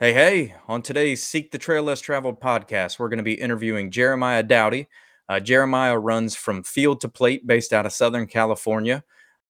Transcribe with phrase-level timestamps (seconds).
[0.00, 3.90] Hey, hey, on today's Seek the Trail Less Traveled podcast, we're going to be interviewing
[3.90, 4.86] Jeremiah Doughty.
[5.28, 9.02] Uh, Jeremiah runs from field to plate based out of Southern California,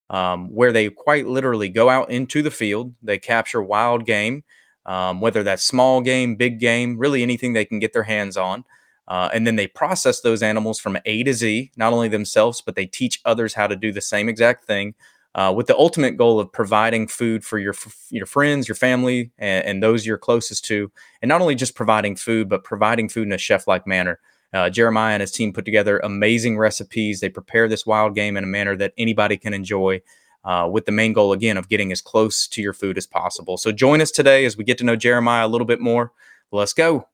[0.09, 2.95] um, where they quite literally go out into the field.
[3.03, 4.43] They capture wild game,
[4.87, 8.65] um, whether that's small game, big game, really anything they can get their hands on.
[9.07, 12.75] Uh, and then they process those animals from A to Z, not only themselves, but
[12.75, 14.95] they teach others how to do the same exact thing
[15.35, 17.75] uh, with the ultimate goal of providing food for your
[18.11, 20.91] your friends, your family, and, and, those you're closest to,
[21.23, 24.19] and not only just providing food, but providing food in a chef-like manner.
[24.55, 27.21] Uh, Jeremiah and his team put together amazing recipes.
[27.21, 30.01] They prepare this wild game in a manner that anybody can enjoy.
[30.45, 33.59] Uh, with the main goal again of getting as close to your food as possible.
[33.59, 36.13] So join us today as we get to know Jeremiah a little bit more.
[36.53, 37.09] Let's go.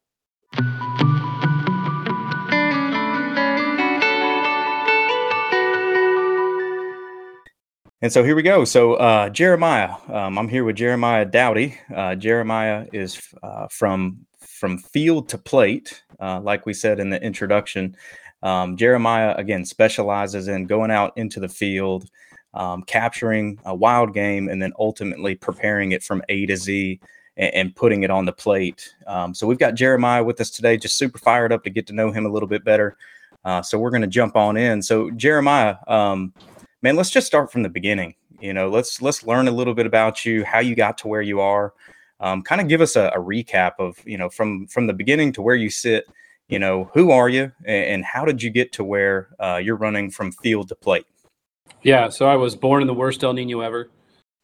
[8.04, 8.66] And so here we go.
[8.66, 11.78] So uh, Jeremiah, um, I'm here with Jeremiah Doughty.
[11.96, 17.18] Uh, Jeremiah is uh, from from field to plate, uh, like we said in the
[17.22, 17.96] introduction.
[18.42, 22.10] Um, Jeremiah again specializes in going out into the field,
[22.52, 27.00] um, capturing a wild game, and then ultimately preparing it from A to Z
[27.38, 28.94] and, and putting it on the plate.
[29.06, 30.76] Um, so we've got Jeremiah with us today.
[30.76, 32.98] Just super fired up to get to know him a little bit better.
[33.46, 34.82] Uh, so we're going to jump on in.
[34.82, 35.76] So Jeremiah.
[36.84, 38.14] Man, let's just start from the beginning.
[38.40, 41.22] You know, let's let's learn a little bit about you, how you got to where
[41.22, 41.72] you are.
[42.20, 45.32] Um, kind of give us a, a, recap of you know from from the beginning
[45.32, 46.04] to where you sit.
[46.48, 49.76] You know, who are you, and, and how did you get to where uh, you're
[49.76, 51.06] running from field to plate?
[51.80, 53.88] Yeah, so I was born in the worst El Nino ever,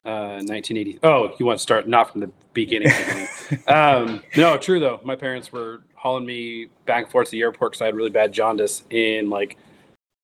[0.06, 1.00] uh, 1980.
[1.02, 2.90] Oh, you want to start not from the beginning?
[3.68, 4.98] um, no, true though.
[5.04, 8.08] My parents were hauling me back and forth to the airport because I had really
[8.08, 9.58] bad jaundice in like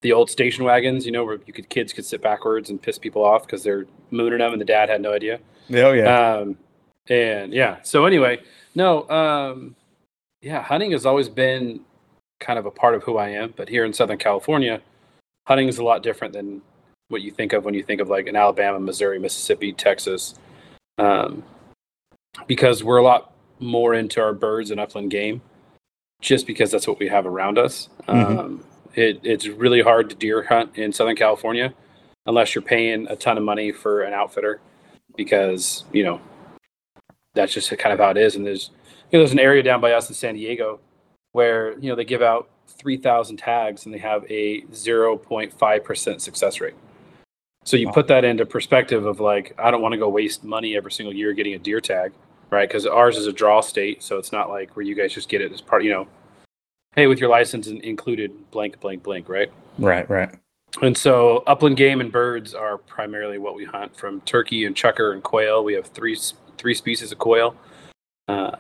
[0.03, 2.99] the old station wagons, you know, where you could kids could sit backwards and piss
[2.99, 5.41] people off because they're mooning them, and the dad had no idea.
[5.73, 6.35] Oh yeah.
[6.35, 6.59] Um,
[7.09, 7.79] and yeah.
[7.83, 8.41] So anyway,
[8.75, 9.09] no.
[9.09, 9.77] Um,
[10.43, 11.81] yeah, hunting has always been
[12.41, 14.81] kind of a part of who I am, but here in Southern California,
[15.47, 16.63] hunting is a lot different than
[17.09, 20.35] what you think of when you think of like in Alabama, Missouri, Mississippi, Texas,
[20.99, 21.43] um,
[22.47, 25.41] because we're a lot more into our birds and upland game,
[26.21, 27.89] just because that's what we have around us.
[28.07, 28.39] Mm-hmm.
[28.39, 28.65] Um,
[28.97, 31.73] it, it's really hard to deer hunt in Southern California
[32.27, 34.61] unless you're paying a ton of money for an outfitter
[35.17, 36.21] because, you know,
[37.35, 38.35] that's just kind of how it is.
[38.35, 38.71] And there's,
[39.11, 40.81] you know, there's an area down by us in San Diego
[41.33, 46.75] where, you know, they give out 3,000 tags and they have a 0.5% success rate.
[47.65, 47.93] So you wow.
[47.93, 51.15] put that into perspective of like, I don't want to go waste money every single
[51.15, 52.13] year getting a deer tag,
[52.51, 52.69] right?
[52.69, 54.03] Because ours is a draw state.
[54.03, 56.09] So it's not like where you guys just get it as part, you know,
[56.97, 59.53] hey, with your license included blank, blank, blank, right?
[59.79, 60.35] Right, right.
[60.83, 65.13] And so upland game and birds are primarily what we hunt from turkey and chukar
[65.13, 65.63] and quail.
[65.63, 66.19] We have three
[66.59, 67.55] three species of quail.
[68.29, 68.57] Uh,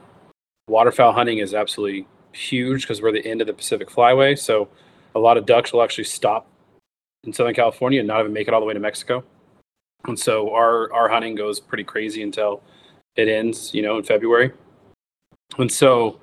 [0.68, 4.38] waterfowl hunting is absolutely huge because we're the end of the Pacific Flyway.
[4.38, 4.68] So
[5.14, 6.46] a lot of ducks will actually stop
[7.24, 9.24] in Southern California and not even make it all the way to Mexico.
[10.06, 12.62] And so our our hunting goes pretty crazy until
[13.16, 14.52] it ends, you know, in February.
[15.58, 16.20] And so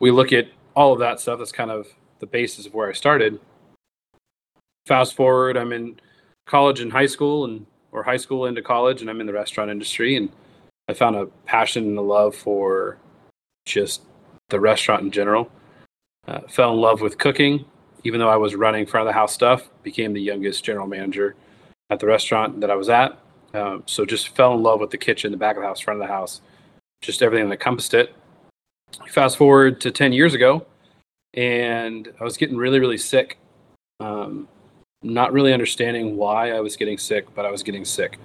[0.00, 1.38] we look at all of that stuff.
[1.38, 1.88] That's kind of
[2.18, 3.40] the basis of where I started.
[4.86, 6.00] Fast forward, I'm in
[6.46, 9.70] college and high school, and or high school into college, and I'm in the restaurant
[9.70, 10.30] industry, and
[10.88, 12.98] I found a passion and a love for
[13.66, 14.02] just
[14.48, 15.50] the restaurant in general.
[16.26, 17.64] Uh, fell in love with cooking,
[18.04, 19.68] even though I was running front of the house stuff.
[19.82, 21.36] Became the youngest general manager
[21.90, 23.18] at the restaurant that I was at.
[23.54, 26.00] Um, so just fell in love with the kitchen, the back of the house, front
[26.00, 26.40] of the house,
[27.02, 28.14] just everything that encompassed it
[29.08, 30.66] fast forward to 10 years ago
[31.34, 33.38] and i was getting really really sick.
[34.00, 34.48] Um,
[35.04, 38.18] not really understanding why i was getting sick but i was getting sick.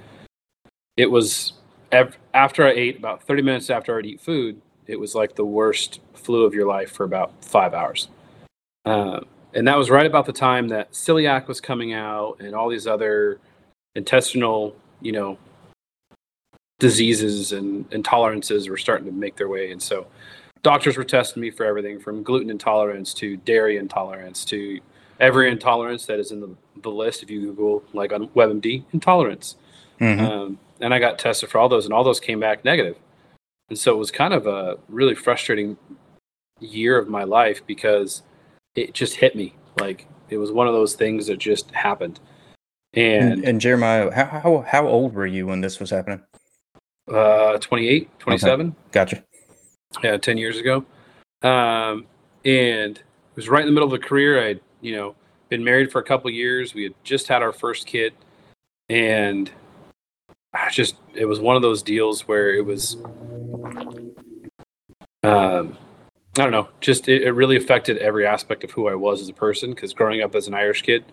[0.95, 1.53] It was
[1.91, 5.99] after i ate about 30 minutes after i'd eat food it was like the worst
[6.13, 8.07] flu of your life for about five hours.
[8.85, 9.19] Uh,
[9.53, 12.87] and that was right about the time that celiac was coming out and all these
[12.87, 13.39] other
[13.95, 15.37] intestinal you know
[16.79, 19.71] diseases and intolerances were starting to make their way.
[19.71, 20.07] And so
[20.67, 24.81] doctors were testing me for everything from gluten intolerance to dairy intolerance to
[25.17, 26.53] every intolerance that is in the,
[26.83, 29.55] the list if you google like on webmd intolerance.
[30.01, 30.25] Mm-hmm.
[30.25, 32.97] um, and i got tested for all those and all those came back negative.
[33.69, 35.77] And so it was kind of a really frustrating
[36.59, 38.23] year of my life because
[38.75, 39.55] it just hit me.
[39.79, 42.19] Like it was one of those things that just happened.
[42.93, 46.21] And and, and jeremiah how, how how old were you when this was happening?
[47.09, 48.75] Uh 28 27 okay.
[48.91, 49.23] gotcha
[50.03, 50.85] yeah, 10 years ago.
[51.41, 52.05] Um,
[52.45, 54.43] and it was right in the middle of a career.
[54.43, 55.15] I'd, you know,
[55.49, 56.73] been married for a couple years.
[56.73, 58.13] We had just had our first kid.
[58.89, 59.51] And
[60.53, 62.95] I just, it was one of those deals where it was,
[65.23, 65.77] um,
[66.37, 69.29] I don't know, just it, it really affected every aspect of who I was as
[69.29, 69.71] a person.
[69.71, 71.03] Because growing up as an Irish kid,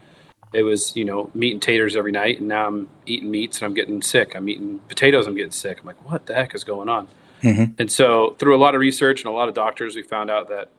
[0.54, 3.66] it was you know meat and taters every night, and now I'm eating meats and
[3.66, 4.34] I'm getting sick.
[4.34, 5.80] I'm eating potatoes, I'm getting sick.
[5.80, 7.08] I'm like, what the heck is going on?
[7.44, 7.72] Mm-hmm.
[7.78, 10.48] And so through a lot of research and a lot of doctors, we found out
[10.48, 10.70] that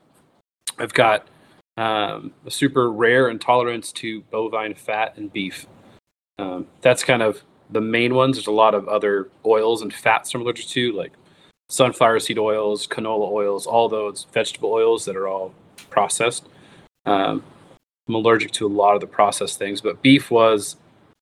[0.80, 1.28] I've got
[1.78, 5.68] um, a super rare intolerance to bovine fat and beef.
[6.40, 8.38] Um, that's kind of the main ones.
[8.38, 11.14] There's a lot of other oils and fats I'm allergic to, like
[11.70, 15.54] sunflower seed oils, canola oils, all those vegetable oils that are all
[15.90, 16.48] processed.
[17.06, 17.44] Um,
[18.08, 20.76] I'm allergic to a lot of the processed things, but beef was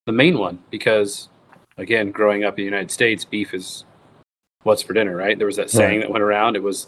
[0.06, 1.30] the main one because,
[1.78, 3.86] again, growing up in the United States, beef is
[4.63, 5.38] what's for dinner, right?
[5.38, 6.01] There was that saying right.
[6.01, 6.56] that went around.
[6.56, 6.88] It was,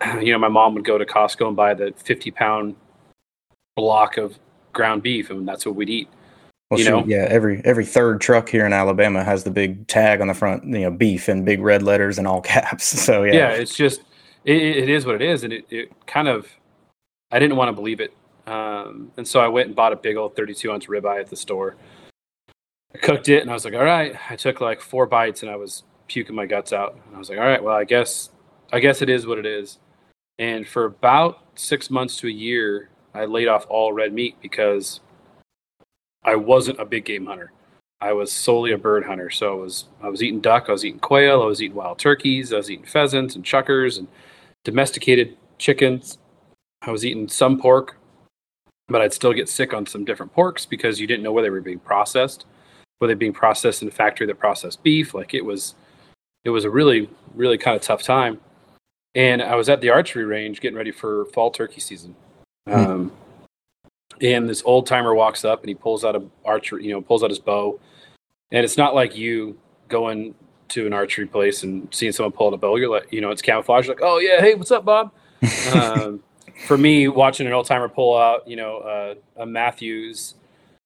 [0.20, 2.76] you know, my mom would go to Costco and buy the 50 pound
[3.76, 4.38] block of
[4.72, 6.08] ground beef, and that's what we'd eat.
[6.70, 10.20] Well, you know, yeah, every every third truck here in Alabama has the big tag
[10.20, 12.84] on the front, you know, beef in big red letters and all caps.
[12.84, 14.02] So yeah, yeah, it's just
[14.44, 16.48] it, it is what it is, and it, it kind of
[17.32, 18.14] I didn't want to believe it,
[18.46, 21.36] um, and so I went and bought a big old 32 ounce ribeye at the
[21.36, 21.76] store.
[22.94, 24.16] I cooked it, and I was like, all right.
[24.28, 27.30] I took like four bites, and I was puking my guts out, and I was
[27.30, 28.30] like, all right, well, I guess
[28.72, 29.78] I guess it is what it is.
[30.38, 35.00] And for about six months to a year, I laid off all red meat because
[36.24, 37.52] I wasn't a big game hunter.
[38.00, 39.30] I was solely a bird hunter.
[39.30, 41.98] So I was I was eating duck, I was eating quail, I was eating wild
[41.98, 44.08] turkeys, I was eating pheasants and chukars and
[44.64, 46.18] domesticated chickens.
[46.82, 47.98] I was eating some pork,
[48.88, 51.50] but I'd still get sick on some different porks because you didn't know where they
[51.50, 52.46] were being processed.
[53.00, 55.14] Were they being processed in a factory that processed beef?
[55.14, 55.74] Like it was
[56.44, 58.40] it was a really, really kind of tough time.
[59.14, 62.14] And I was at the archery range getting ready for fall turkey season.
[62.68, 62.86] Mm.
[62.86, 63.12] Um,
[64.20, 67.24] and this old timer walks up and he pulls out a archer, you know, pulls
[67.24, 67.80] out his bow.
[68.52, 69.58] And it's not like you
[69.88, 70.34] going
[70.68, 72.76] to an archery place and seeing someone pull out a bow.
[72.76, 73.88] You're like, you know, it's camouflage.
[73.88, 75.12] Like, oh yeah, hey, what's up, Bob?
[75.74, 76.22] um,
[76.66, 80.34] for me, watching an old timer pull out, you know, uh, a Mathews,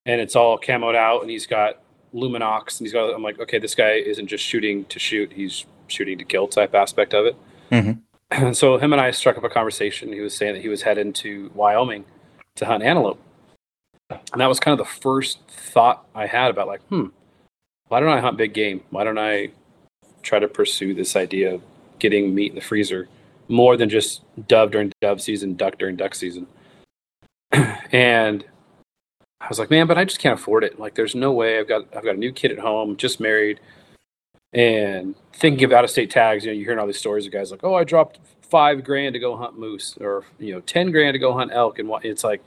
[0.07, 1.81] and it's all camoed out, and he's got
[2.15, 3.13] Lumenoks, and he's got.
[3.15, 6.75] I'm like, okay, this guy isn't just shooting to shoot; he's shooting to kill type
[6.75, 7.37] aspect of it.
[7.71, 7.93] Mm-hmm.
[8.31, 10.13] And so him and I struck up a conversation.
[10.13, 12.05] He was saying that he was heading to Wyoming
[12.57, 13.21] to hunt antelope.
[14.11, 17.07] And that was kind of the first thought I had about like, hmm,
[17.89, 18.83] why don't I hunt big game?
[18.91, 19.51] Why don't I
[20.23, 21.63] try to pursue this idea of
[21.99, 23.09] getting meat in the freezer
[23.49, 26.47] more than just dove during dove season, duck during duck season?
[27.93, 28.45] and
[29.45, 30.81] I was like, man, but I just can't afford it.
[30.81, 31.59] Like, there's no way.
[31.59, 33.61] I've got I've got a new kid at home, just married,
[34.55, 36.45] and thinking of out of state tags.
[36.45, 39.13] You know, you're hearing all these stories of guys like, oh, I dropped five grand
[39.13, 42.05] to go hunt moose or you know ten grand to go hunt elk and what
[42.05, 42.43] it's like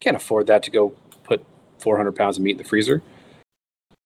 [0.00, 0.90] can't afford that to go
[1.24, 1.44] put
[1.78, 3.02] 400 pounds of meat in the freezer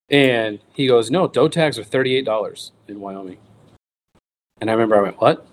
[0.09, 3.37] and he goes no doe tags are $38 in wyoming
[4.61, 5.47] and i remember i went what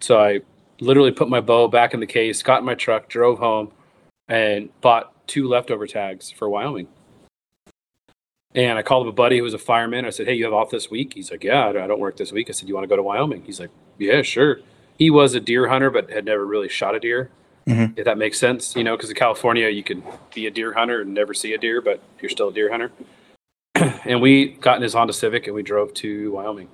[0.00, 0.40] so i
[0.80, 3.70] literally put my bow back in the case got in my truck drove home
[4.26, 6.88] and bought two leftover tags for wyoming
[8.54, 10.04] and I called up a buddy who was a fireman.
[10.04, 11.14] I said, Hey, you have off this week?
[11.14, 12.50] He's like, Yeah, I don't work this week.
[12.50, 13.42] I said, You want to go to Wyoming?
[13.44, 14.58] He's like, Yeah, sure
[14.98, 17.30] he was a deer hunter, but had never really shot a deer.
[17.68, 17.98] Mm-hmm.
[17.98, 20.02] If that makes sense, you know, because in California you can
[20.34, 22.92] be a deer hunter and never see a deer, but you're still a deer hunter.
[24.04, 26.68] and we got in his Honda Civic and we drove to Wyoming,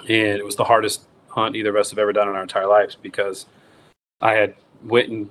[0.00, 2.66] and it was the hardest hunt either of us have ever done in our entire
[2.66, 3.46] lives because
[4.20, 4.54] I had
[4.84, 5.30] went and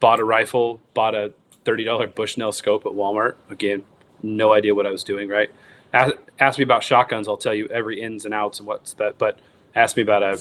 [0.00, 1.32] bought a rifle, bought a
[1.64, 3.34] thirty dollar Bushnell scope at Walmart.
[3.50, 3.84] Again,
[4.22, 5.28] no idea what I was doing.
[5.28, 5.50] Right?
[5.92, 9.18] Ask, ask me about shotguns, I'll tell you every ins and outs and what's that.
[9.18, 9.38] But
[9.74, 10.40] ask me about a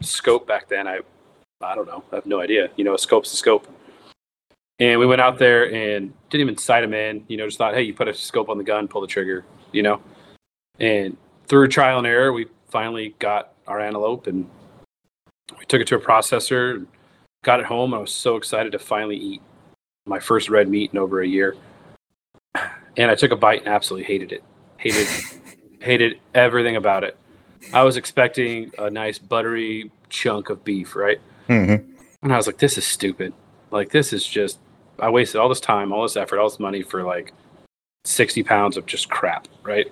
[0.00, 0.88] scope back then.
[0.88, 1.00] I
[1.60, 2.04] I don't know.
[2.12, 2.70] I have no idea.
[2.76, 3.66] You know, a scope's a scope.
[4.78, 7.24] And we went out there and didn't even sight him in.
[7.28, 9.44] You know, just thought, hey, you put a scope on the gun, pull the trigger.
[9.72, 10.00] You know,
[10.78, 14.48] and through trial and error, we finally got our antelope and
[15.58, 16.86] we took it to a processor,
[17.46, 17.94] got it home.
[17.94, 19.40] I was so excited to finally eat
[20.04, 21.56] my first red meat in over a year.
[22.96, 24.42] And I took a bite and absolutely hated it.
[24.78, 25.06] Hated,
[25.80, 27.16] hated everything about it.
[27.72, 31.20] I was expecting a nice buttery chunk of beef, right?
[31.48, 31.92] Mm-hmm.
[32.22, 33.32] And I was like, this is stupid.
[33.70, 34.58] Like, this is just,
[34.98, 37.32] I wasted all this time, all this effort, all this money for like
[38.04, 39.86] 60 pounds of just crap, right?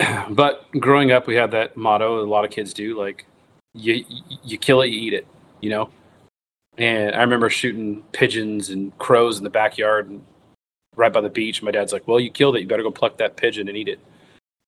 [0.30, 3.26] but growing up, we had that motto, a lot of kids do, like,
[3.74, 4.04] you,
[4.42, 5.26] you kill it, you eat it,
[5.60, 5.88] you know?
[6.78, 10.24] And I remember shooting pigeons and crows in the backyard and
[10.96, 11.62] right by the beach.
[11.62, 12.62] My dad's like, well, you killed it.
[12.62, 14.00] You better go pluck that pigeon and eat it.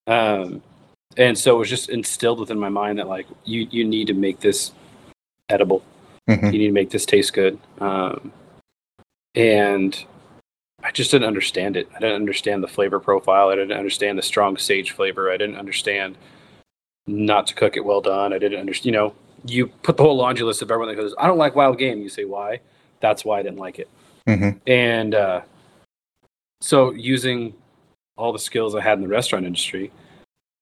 [0.06, 0.62] Um,
[1.16, 4.14] and so it was just instilled within my mind that like you you need to
[4.14, 4.72] make this
[5.48, 5.82] edible
[6.28, 6.46] mm-hmm.
[6.46, 8.32] you need to make this taste good um,
[9.34, 10.04] and
[10.82, 14.22] i just didn't understand it i didn't understand the flavor profile i didn't understand the
[14.22, 16.16] strong sage flavor i didn't understand
[17.06, 19.14] not to cook it well done i didn't understand you know
[19.46, 22.00] you put the whole laundry list of everyone that goes, I don't like wild game.
[22.00, 22.60] You say why?
[23.00, 23.88] That's why I didn't like it.
[24.26, 24.58] Mm-hmm.
[24.66, 25.42] And uh,
[26.60, 27.54] so using
[28.16, 29.90] all the skills I had in the restaurant industry,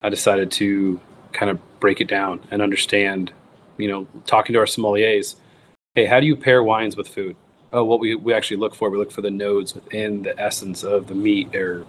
[0.01, 0.99] I decided to
[1.31, 3.31] kind of break it down and understand,
[3.77, 5.35] you know, talking to our sommeliers,
[5.95, 7.35] hey, how do you pair wines with food?
[7.71, 10.83] Oh, what we, we actually look for, we look for the nodes within the essence
[10.83, 11.85] of the meat or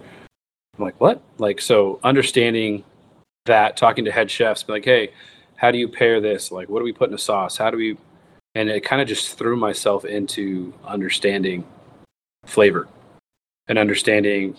[0.77, 1.21] I'm like, what?
[1.37, 2.83] Like, so understanding
[3.45, 5.11] that, talking to head chefs, be like, hey,
[5.55, 6.51] how do you pair this?
[6.51, 7.57] Like, what do we put in a sauce?
[7.57, 7.97] How do we,
[8.55, 11.65] and it kind of just threw myself into understanding
[12.45, 12.87] flavor
[13.67, 14.55] and understanding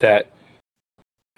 [0.00, 0.30] that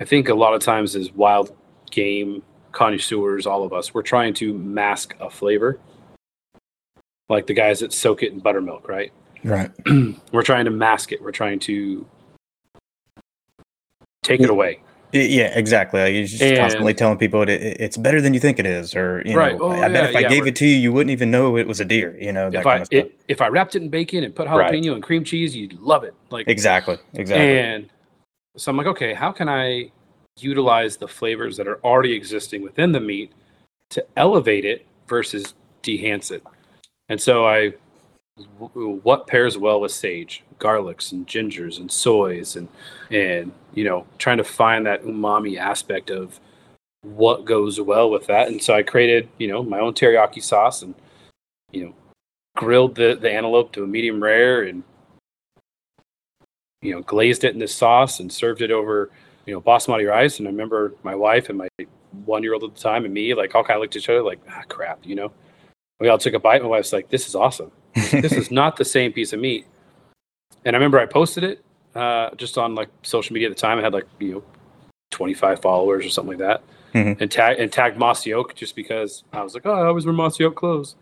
[0.01, 1.57] I think a lot of times as wild
[1.91, 2.43] game
[2.73, 5.79] connoisseurs, all of us, we're trying to mask a flavor.
[7.29, 9.13] Like the guys that soak it in buttermilk, right?
[9.43, 9.71] Right.
[10.33, 11.23] we're trying to mask it.
[11.23, 12.07] We're trying to
[14.23, 14.81] take it away.
[15.23, 16.01] Yeah, exactly.
[16.01, 18.67] Like, you're just And- constantly telling people it, it- it's better than you think it
[18.67, 19.57] is, or you Right.
[19.57, 21.11] know, Oh, I bet yeah, if I yeah, gave we're- it to you, you wouldn't
[21.11, 22.17] even know it was a deer.
[22.21, 22.99] You know that If kind I of stuff.
[23.07, 24.73] it, if I wrapped it in bacon and put Right.
[24.73, 26.15] jalapeno and cream cheese, you'd love it.
[26.31, 26.99] Like exactly.
[27.15, 27.59] Exactly.
[27.59, 27.89] And
[28.57, 29.91] so I'm like, okay, how can I
[30.39, 33.33] utilize the flavors that are already existing within the meat
[33.91, 36.43] to elevate it versus dehance it?
[37.09, 37.73] And so I,
[38.59, 42.69] what pairs well with sage, garlics, and gingers, and soys, and
[43.11, 46.39] and you know, trying to find that umami aspect of
[47.03, 48.49] what goes well with that.
[48.49, 50.95] And so I created, you know, my own teriyaki sauce, and
[51.73, 51.95] you know,
[52.57, 54.83] grilled the the antelope to a medium rare, and
[56.83, 59.11] you know, glazed it in this sauce and served it over,
[59.47, 60.39] you know, basmati rice.
[60.39, 61.69] And I remember my wife and my
[62.25, 64.09] one year old at the time and me, like, all kind of looked at each
[64.09, 65.33] other like, ah, crap, you know.
[65.99, 66.63] We all took a bite.
[66.63, 67.73] My wife's like, this is awesome.
[67.97, 69.67] This is not the same piece of meat.
[70.65, 73.79] And I remember I posted it uh, just on like social media at the time.
[73.79, 74.45] I had like, you know,
[75.11, 76.63] 25 followers or something like that.
[76.93, 77.21] Mhm.
[77.21, 80.15] And, tag, and tagged Mossy Oak just because I was like, oh, I always wear
[80.15, 80.97] Mossy Oak clothes.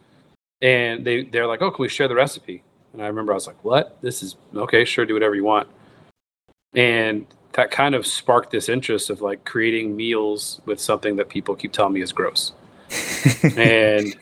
[0.60, 2.62] And they, they're like, oh, can we share the recipe?
[2.92, 4.00] And I remember I was like, what?
[4.02, 5.68] This is okay, sure, do whatever you want.
[6.74, 11.54] And that kind of sparked this interest of like creating meals with something that people
[11.54, 12.52] keep telling me is gross.
[13.56, 14.14] and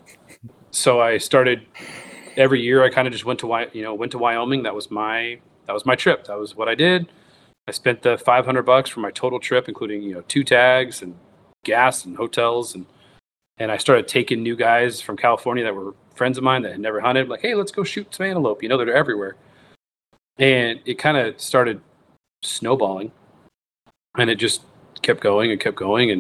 [0.71, 1.67] so I started
[2.37, 4.63] every year I kind of just went to you know, went to Wyoming.
[4.63, 6.27] That was my that was my trip.
[6.27, 7.11] That was what I did.
[7.69, 11.15] I spent the 500 bucks for my total trip including, you know, two tags and
[11.65, 12.87] gas and hotels and
[13.59, 16.81] and I started taking new guys from California that were friends of mine that had
[16.81, 19.37] never hunted like, "Hey, let's go shoot some antelope." You know, they're everywhere.
[20.39, 21.81] And it kind of started
[22.43, 23.13] snowballing
[24.19, 24.63] and it just
[25.03, 26.11] kept going and kept going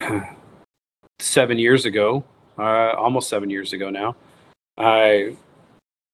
[0.00, 0.26] and
[1.18, 2.24] seven years ago
[2.58, 4.16] uh, almost seven years ago now
[4.78, 5.36] i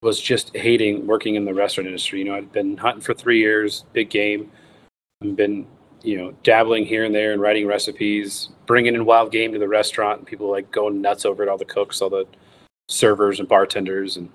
[0.02, 2.18] was just hating working in the restaurant industry.
[2.18, 4.50] You know i'd been hunting for three years big game.
[5.22, 5.66] I've been
[6.02, 9.68] you know dabbling here and there and writing recipes bringing in wild game to the
[9.68, 10.18] restaurant.
[10.18, 12.26] And people like going nuts over it all the cooks all the
[12.88, 14.28] servers and bartenders and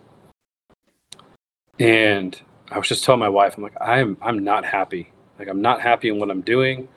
[1.79, 2.41] and
[2.72, 5.12] i was just telling my wife i'm like i'm i'm not happy.
[5.38, 6.88] Like i'm not happy in what i'm doing.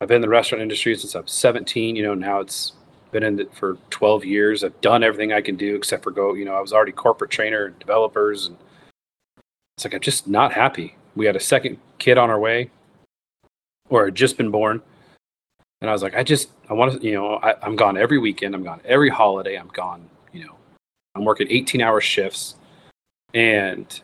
[0.00, 2.72] I've been in the restaurant industry since i'm 17 you know now it's
[3.10, 6.34] been in it for 12 years i've done everything i can do except for go
[6.34, 8.56] you know i was already corporate trainer and developers and
[9.76, 12.70] it's like i'm just not happy we had a second kid on our way
[13.88, 14.82] or had just been born
[15.80, 18.18] and i was like i just i want to you know I, i'm gone every
[18.18, 20.56] weekend i'm gone every holiday i'm gone you know
[21.14, 22.56] i'm working 18 hour shifts
[23.34, 24.00] and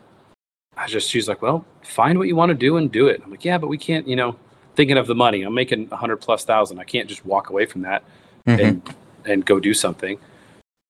[0.77, 3.21] I just she's like, well, find what you want to do and do it.
[3.23, 4.35] I'm like, yeah, but we can't, you know,
[4.75, 5.43] thinking of the money.
[5.43, 6.79] I'm making a hundred plus thousand.
[6.79, 8.03] I can't just walk away from that
[8.47, 8.59] Mhm.
[8.59, 10.19] and and go do something.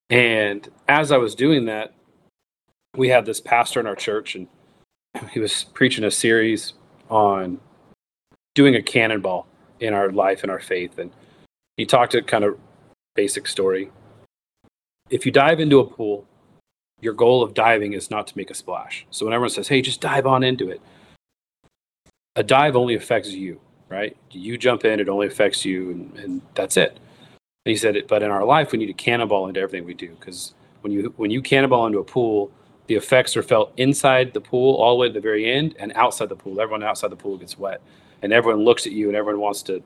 [0.09, 1.93] And as I was doing that,
[2.95, 4.47] we had this pastor in our church, and
[5.31, 6.73] he was preaching a series
[7.09, 7.59] on
[8.55, 9.47] doing a cannonball
[9.79, 10.97] in our life and our faith.
[10.99, 11.11] And
[11.77, 12.59] he talked a kind of
[13.15, 13.89] basic story.
[15.09, 16.27] If you dive into a pool,
[17.01, 19.05] your goal of diving is not to make a splash.
[19.11, 20.81] So when everyone says, "Hey, just dive on into it,"
[22.35, 24.15] a dive only affects you, right?
[24.31, 26.99] You jump in, it only affects you, and, and that's it.
[27.65, 30.15] And he said, "But in our life, we need to cannonball into everything we do
[30.19, 32.51] because when you when you cannonball into a pool,
[32.87, 35.91] the effects are felt inside the pool all the way to the very end, and
[35.95, 36.61] outside the pool.
[36.61, 37.81] Everyone outside the pool gets wet,
[38.21, 39.81] and everyone looks at you, and everyone wants to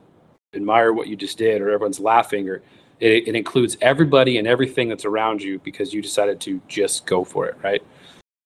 [0.54, 2.62] admire what you just did, or everyone's laughing, or
[3.00, 7.24] it, it includes everybody and everything that's around you because you decided to just go
[7.24, 7.82] for it, right?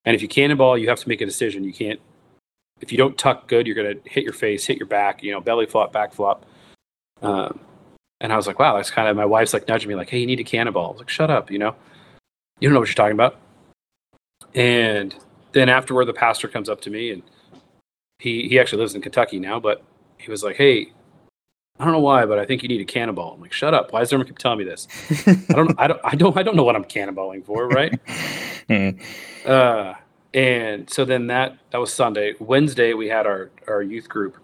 [0.04, 1.64] And if you cannonball, you have to make a decision.
[1.64, 2.00] You can't,
[2.80, 5.32] if you don't tuck good, you're going to hit your face, hit your back, you
[5.32, 6.46] know, belly flop, back flop.
[7.22, 7.58] Um,
[8.20, 10.18] and I was like, wow, that's kind of, my wife's like nudging me, like, hey,
[10.18, 10.86] you need a cannonball.
[10.86, 11.74] I was like, shut up, you know,
[12.60, 13.38] you don't know what you're talking about.
[14.54, 15.14] And
[15.52, 17.22] then afterward, the pastor comes up to me and
[18.18, 19.82] he, he actually lives in Kentucky now, but
[20.18, 20.92] he was like, hey,
[21.78, 23.34] I don't know why, but I think you need a cannonball.
[23.34, 23.92] I'm like, shut up.
[23.92, 24.86] Why does everyone keep telling me this?
[25.26, 27.98] I don't, I don't, I don't, I don't know what I'm cannonballing for, right?
[28.66, 28.98] Mm.
[29.44, 29.92] uh,
[30.32, 32.32] and so then that that was Sunday.
[32.40, 34.38] Wednesday we had our our youth group,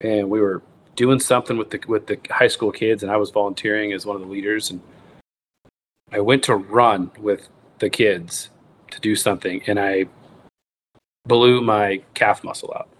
[0.00, 0.60] and we were
[1.00, 4.16] doing something with the with the high school kids, and I was volunteering as one
[4.16, 4.82] of the leaders, and
[6.12, 8.50] I went to run with the kids
[8.90, 10.04] to do something, and I
[11.24, 12.90] blew my calf muscle out.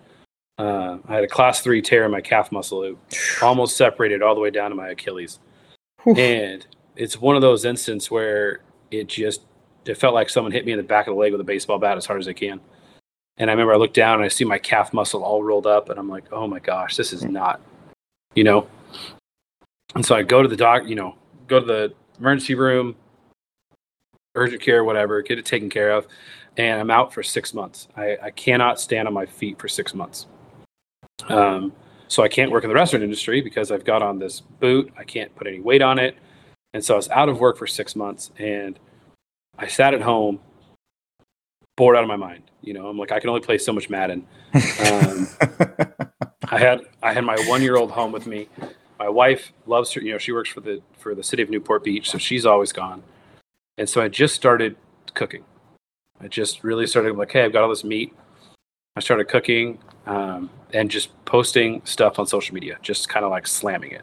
[0.56, 2.84] Uh, I had a class three tear in my calf muscle.
[2.84, 2.96] It
[3.42, 5.38] almost separated all the way down to my Achilles.
[6.04, 6.16] Whew.
[6.16, 6.66] And
[6.96, 9.42] it's one of those instances where it just
[9.84, 11.78] it felt like someone hit me in the back of the leg with a baseball
[11.78, 12.62] bat as hard as they can.
[13.36, 15.90] And I remember I looked down and I see my calf muscle all rolled up,
[15.90, 17.60] and I'm like, oh my gosh, this is not,
[18.34, 18.66] you know.
[19.94, 22.94] And so I go to the doc, you know, go to the emergency room,
[24.34, 26.06] urgent care, whatever, get it taken care of,
[26.56, 27.88] and I'm out for six months.
[27.96, 30.26] I, I cannot stand on my feet for six months.
[31.28, 31.72] Um,
[32.08, 34.92] so I can't work in the restaurant industry because I've got on this boot.
[34.96, 36.16] I can't put any weight on it,
[36.72, 38.78] and so I was out of work for six months, and
[39.58, 40.40] I sat at home,
[41.76, 42.44] bored out of my mind.
[42.62, 44.26] You know, I'm like, I can only play so much Madden.
[44.80, 45.26] Um,
[46.50, 48.48] I had I had my one year old home with me.
[48.98, 50.00] My wife loves her.
[50.00, 52.72] You know, she works for the for the city of Newport Beach, so she's always
[52.72, 53.02] gone.
[53.78, 54.76] And so I just started
[55.14, 55.44] cooking.
[56.20, 58.12] I just really started like, hey, I've got all this meat.
[58.96, 63.46] I started cooking um, and just posting stuff on social media, just kind of like
[63.46, 64.02] slamming it.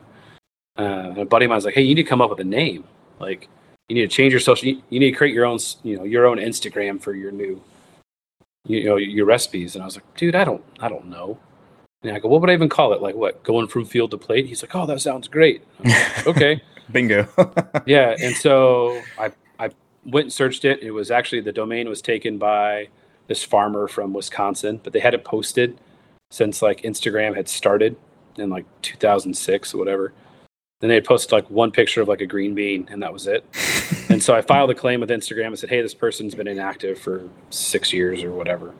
[0.79, 2.39] Uh, and a buddy of mine was like, hey, you need to come up with
[2.39, 2.85] a name.
[3.19, 3.49] Like,
[3.89, 4.67] you need to change your social.
[4.67, 7.61] You need to create your own, you know, your own Instagram for your new,
[8.65, 9.75] you know, your recipes.
[9.75, 11.37] And I was like, dude, I don't, I don't know.
[12.07, 13.01] And I go, what would I even call it?
[13.01, 13.43] Like, what?
[13.43, 14.45] Going from field to plate?
[14.45, 15.63] He's like, oh, that sounds great.
[15.83, 16.61] Like, okay.
[16.91, 17.27] Bingo.
[17.85, 19.69] yeah, and so I I
[20.05, 20.81] went and searched it.
[20.81, 22.87] It was actually the domain was taken by
[23.27, 25.77] this farmer from Wisconsin, but they had it posted
[26.31, 27.97] since like Instagram had started
[28.37, 30.13] in like 2006 or whatever.
[30.79, 33.27] Then they had posted like one picture of like a green bean, and that was
[33.27, 33.43] it.
[34.09, 36.99] and so I filed a claim with Instagram and said, "Hey, this person's been inactive
[36.99, 38.73] for six years or whatever."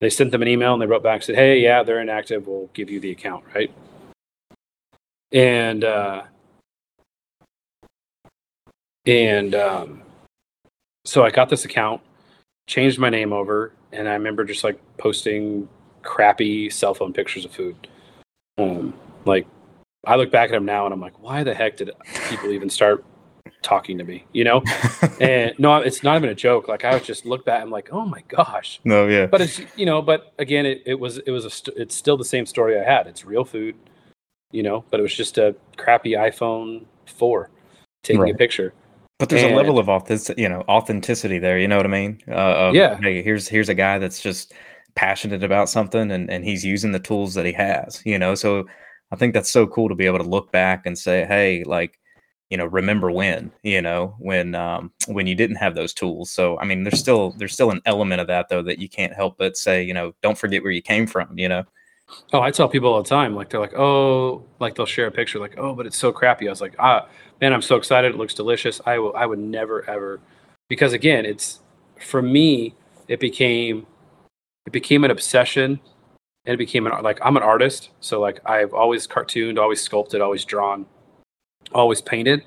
[0.00, 2.46] They sent them an email and they wrote back and said, "Hey, yeah, they're inactive.
[2.46, 3.70] We'll give you the account, right?"
[5.32, 6.22] And uh,
[9.06, 10.02] and um,
[11.04, 12.00] so I got this account,
[12.66, 15.68] changed my name over, and I remember just like posting
[16.02, 17.88] crappy cell phone pictures of food.
[18.58, 19.46] Um, like
[20.06, 21.90] I look back at them now and I'm like, why the heck did
[22.28, 23.04] people even start
[23.62, 24.24] talking to me?
[24.32, 24.62] You know?
[25.20, 26.68] and no, it's not even a joke.
[26.68, 28.80] Like I would just look back, I'm like, oh my gosh.
[28.84, 29.26] no, yeah.
[29.26, 32.16] But it's you know, but again, it, it was it was a st- it's still
[32.16, 33.06] the same story I had.
[33.06, 33.76] It's real food,
[34.52, 37.50] you know, but it was just a crappy iPhone four
[38.02, 38.72] taking a picture.
[39.18, 41.58] But there's a level of authentic, you know, authenticity there.
[41.58, 42.20] You know what I mean?
[42.26, 42.98] Uh, of, Yeah.
[42.98, 44.54] Hey, here's here's a guy that's just
[44.94, 48.00] passionate about something, and and he's using the tools that he has.
[48.06, 48.64] You know, so
[49.12, 51.98] I think that's so cool to be able to look back and say, hey, like,
[52.50, 56.30] you know, remember when, you know, when um when you didn't have those tools.
[56.30, 59.14] So I mean, there's still there's still an element of that though that you can't
[59.14, 61.38] help but say, you know, don't forget where you came from.
[61.38, 61.64] You know.
[62.32, 65.12] Oh, I tell people all the time, like they're like, oh, like they'll share a
[65.12, 66.48] picture, like, oh, but it's so crappy.
[66.48, 67.06] I was like, ah,
[67.40, 68.12] man, I'm so excited.
[68.12, 68.80] It looks delicious.
[68.84, 70.20] I will, I would never ever,
[70.68, 71.60] because again, it's
[72.00, 72.74] for me,
[73.06, 73.86] it became,
[74.66, 75.78] it became an obsession,
[76.46, 80.20] and it became an like I'm an artist, so like I've always cartooned, always sculpted,
[80.20, 80.86] always drawn,
[81.72, 82.42] always painted,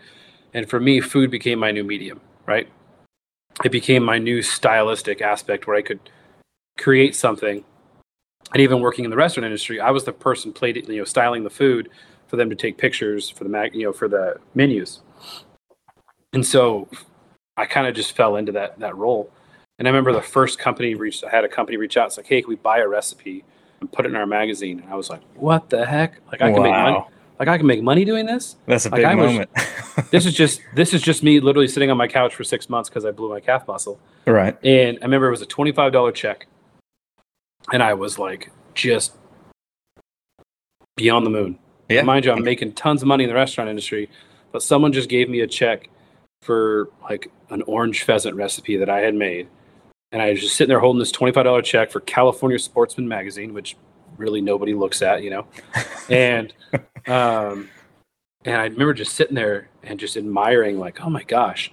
[0.54, 2.68] and for me, food became my new medium, right?
[3.64, 6.00] It became my new stylistic aspect where I could
[6.78, 7.64] create something
[8.52, 11.44] and even working in the restaurant industry, I was the person played you know styling
[11.44, 11.90] the food
[12.28, 15.02] for them to take pictures for the mag, you know, for the menus.
[16.34, 16.88] And so
[17.58, 19.32] I kind of just fell into that that role.
[19.80, 22.08] And I remember the first company reached I had a company reach out.
[22.08, 23.44] It's like, hey, can we buy a recipe
[23.80, 24.82] and put it in our magazine?
[24.82, 26.20] And I was like, what the heck?
[26.32, 27.04] Like I can make money.
[27.40, 28.56] Like I can make money doing this.
[28.68, 29.50] That's a Like, big I was- moment.
[30.10, 32.90] This is just this is just me literally sitting on my couch for six months
[32.90, 34.00] because I blew my calf muscle.
[34.26, 34.58] right.
[34.64, 36.48] And I remember it was a twenty-five dollar check,
[37.72, 39.14] and I was like, just
[40.98, 41.60] beyond the moon.
[41.90, 42.02] Yeah.
[42.04, 44.10] Mind you, I'm making tons of money in the restaurant industry,
[44.52, 45.90] but someone just gave me a check
[46.42, 49.48] for like an orange pheasant recipe that I had made,
[50.12, 53.54] and I was just sitting there holding this twenty-five dollar check for California Sportsman magazine,
[53.54, 53.76] which
[54.18, 55.48] really nobody looks at, you know,
[56.10, 56.54] and
[57.08, 57.70] um,
[58.46, 61.72] and I remember just sitting there and just admiring, like, oh my gosh,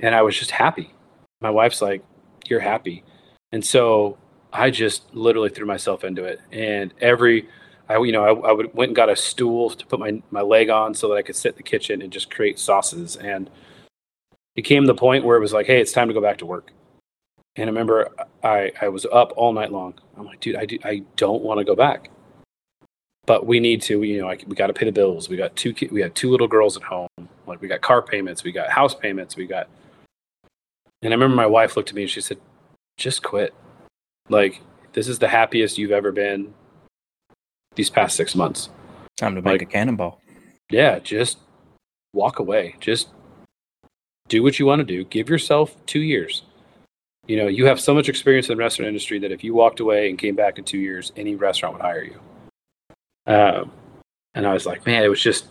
[0.00, 0.92] and I was just happy.
[1.40, 2.02] My wife's like,
[2.48, 3.04] "You're happy,"
[3.52, 4.18] and so
[4.52, 6.40] I just literally threw myself into it.
[6.52, 7.48] And every,
[7.88, 10.42] I you know, I, I would went and got a stool to put my my
[10.42, 13.16] leg on so that I could sit in the kitchen and just create sauces.
[13.16, 13.50] And
[14.56, 16.38] it came to the point where it was like, "Hey, it's time to go back
[16.38, 16.72] to work."
[17.56, 18.08] And I remember
[18.42, 19.94] I I was up all night long.
[20.16, 22.10] I'm like, dude, I do, I don't want to go back.
[23.26, 25.28] but we need to, you know, we got to pay the bills.
[25.30, 27.08] We got two, ki- we have two little girls at home.
[27.46, 29.68] Like we got car payments, we got house payments, we got.
[31.02, 32.38] And I remember my wife looked at me and she said,
[32.98, 33.54] "Just quit.
[34.28, 34.60] Like
[34.92, 36.52] this is the happiest you've ever been.
[37.76, 38.68] These past six months.
[39.16, 40.20] Time to make Like- a cannonball.
[40.70, 41.38] Yeah, just
[42.14, 42.74] walk away.
[42.80, 43.08] Just
[44.28, 45.04] do what you want to do.
[45.04, 46.42] Give yourself two years.
[47.26, 49.80] You know, you have so much experience in the restaurant industry that if you walked
[49.80, 52.20] away and came back in two years, any restaurant would hire you.
[53.26, 53.72] Um,
[54.34, 55.46] and I was like, man, it was just,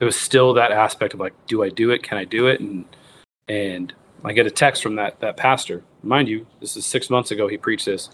[0.00, 2.02] it was still that aspect of like, do I do it?
[2.02, 2.60] Can I do it?
[2.60, 2.84] And
[3.48, 3.92] and
[4.24, 5.84] I get a text from that that pastor.
[6.02, 7.46] Mind you, this is six months ago.
[7.46, 8.10] He preached this,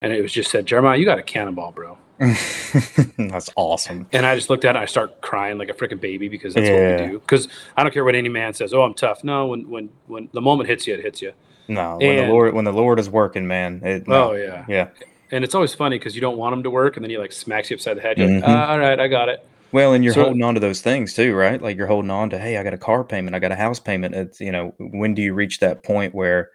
[0.00, 1.98] and it was just said, Jeremiah, you got a cannonball, bro.
[2.18, 4.06] That's awesome.
[4.12, 6.52] And I just looked at it and I start crying like a freaking baby because
[6.54, 7.00] that's what Yeah.
[7.02, 7.18] we do.
[7.20, 8.74] Because I don't care what any man says.
[8.74, 9.22] Oh, I'm tough.
[9.22, 11.32] No, when when when the moment hits you, it hits you.
[11.68, 13.80] No, when the Lord when the Lord is working, man.
[13.84, 14.30] It, no.
[14.30, 14.64] Oh yeah.
[14.68, 14.88] yeah.
[15.30, 17.32] And it's always funny because you don't want him to work, and then he like
[17.32, 18.16] smacks you upside the head.
[18.18, 18.48] You're like, Mhm.
[18.48, 19.44] "Ah, all right, I got it.
[19.72, 21.60] Well, and you're So- holding on to those things too, right?
[21.60, 23.78] Like you're holding on to, hey, I got a car payment, I got a house
[23.78, 24.14] payment.
[24.14, 26.48] It's you know, when do you reach that point where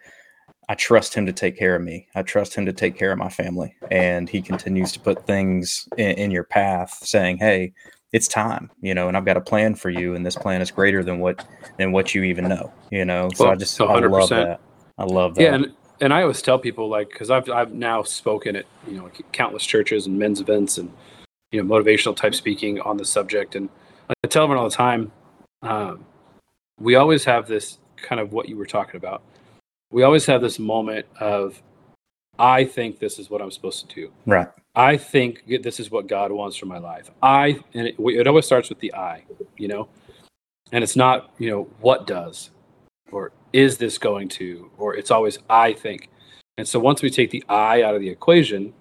[0.68, 2.08] I trust him to take care of me?
[2.16, 5.86] I trust him to take care of my family, and he continues to put things
[5.96, 7.72] in, in your path, saying, "Hey,
[8.12, 10.72] it's time," you know, and I've got a plan for you, and this plan is
[10.72, 11.44] greater than what
[11.78, 13.28] than what you even know, you know.
[13.36, 14.10] So I just I 100%.
[14.10, 14.60] love that.
[14.98, 15.42] I love that.
[15.42, 18.96] Yeah, and and I always tell people like because I've I've now spoken at you
[18.96, 20.92] know countless churches and men's events and
[21.52, 23.68] you know motivational type speaking on the subject, and
[24.22, 25.12] I tell them all the time,
[25.62, 26.04] um,
[26.78, 29.22] we always have this kind of what you were talking about.
[29.90, 31.62] We always have this moment of,
[32.38, 34.12] I think this is what I'm supposed to do.
[34.26, 34.48] right.
[34.76, 37.08] I think this is what God wants for my life.
[37.22, 39.22] I and it, it always starts with the I,
[39.56, 39.88] you know,
[40.72, 42.50] and it's not you know what does,
[43.12, 46.10] or is this going to, or it's always I think.
[46.58, 48.74] And so once we take the I out of the equation,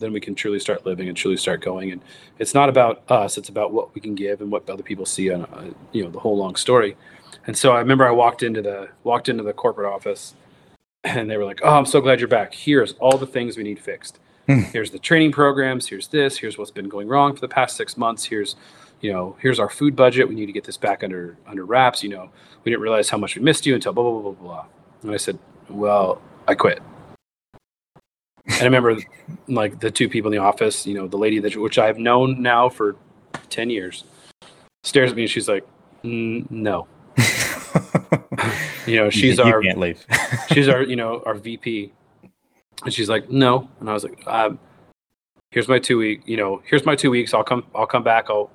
[0.00, 1.92] then we can truly start living and truly start going.
[1.92, 2.02] And
[2.38, 5.30] it's not about us; it's about what we can give and what other people see
[5.30, 6.96] on uh, you know the whole long story.
[7.46, 10.34] And so I remember I walked into the walked into the corporate office,
[11.04, 12.54] and they were like, "Oh, I'm so glad you're back.
[12.54, 16.70] Here's all the things we need fixed." here's the training programs here's this here's what's
[16.70, 18.56] been going wrong for the past six months here's
[19.04, 22.02] you know here's our food budget we need to get this back under under wraps
[22.02, 22.30] you know
[22.64, 24.66] we didn't realize how much we missed you until blah blah blah blah blah
[25.02, 25.38] and i said
[25.68, 26.80] well i quit
[28.46, 28.96] and i remember
[29.46, 32.40] like the two people in the office you know the lady that which i've known
[32.40, 32.96] now for
[33.50, 34.04] 10 years
[34.84, 35.66] stares at me and she's like
[36.02, 36.86] "Mm, no
[38.86, 40.04] you know she's you our can't leave.
[40.52, 41.92] she's our you know our VP,
[42.84, 44.58] and she's like, no, and I was like, um,
[45.50, 47.32] here's my two week, you know, here's my two weeks.
[47.32, 48.26] I'll come, I'll come back.
[48.28, 48.50] I'll,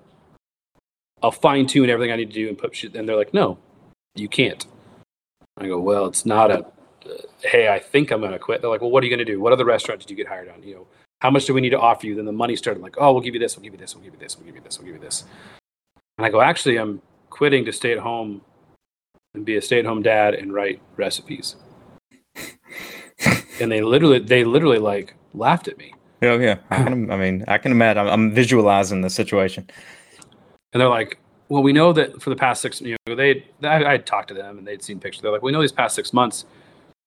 [1.21, 2.95] I'll fine tune everything I need to do and put shit.
[2.95, 3.57] And they're like, no,
[4.15, 4.65] you can't.
[5.57, 8.61] I go, well, it's not a, uh, hey, I think I'm gonna quit.
[8.61, 9.39] They're like, well, what are you gonna do?
[9.39, 10.63] What other restaurant did you get hired on?
[10.63, 10.87] You know,
[11.21, 12.15] how much do we need to offer you?
[12.15, 14.03] Then the money started like, oh, we'll give you this, we'll give you this, we'll
[14.03, 15.25] give you this, we'll give you this, we'll give you this.
[16.17, 18.41] And I go, actually, I'm quitting to stay at home
[19.33, 21.55] and be a stay-at-home dad and write recipes
[23.59, 27.11] and they literally they literally like laughed at me Oh yeah, I can.
[27.11, 28.01] I mean, I can imagine.
[28.01, 29.69] I'm, I'm visualizing the situation.
[30.73, 33.83] And they're like well we know that for the past six you know they I,
[33.83, 35.95] I had talked to them and they'd seen pictures they're like we know these past
[35.95, 36.45] six months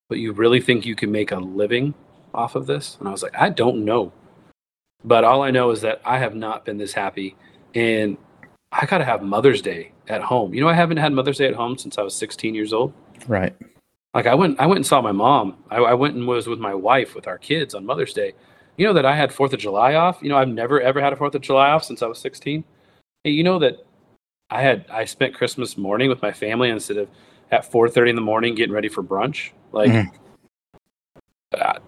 [0.09, 1.95] but you really think you can make a living
[2.35, 4.13] off of this and i was like i don't know
[5.05, 7.37] but all i know is that i have not been this happy
[7.75, 8.17] and
[8.73, 11.55] i gotta have mother's day at home you know i haven't had mother's day at
[11.55, 12.93] home since i was 16 years old
[13.29, 13.55] Right.
[14.15, 15.57] Like I went, I went and saw my mom.
[15.71, 18.33] I, I went and was with my wife with our kids on Mother's Day.
[18.77, 20.19] You know that I had Fourth of July off.
[20.23, 22.65] You know I've never ever had a Fourth of July off since I was 16.
[23.25, 23.87] Hey, you know that
[24.51, 27.09] I had I spent Christmas morning with my family instead of
[27.53, 29.51] at 4:30 in the morning getting ready for brunch.
[29.71, 30.13] Like, Mhm.
[31.55, 31.79] uh,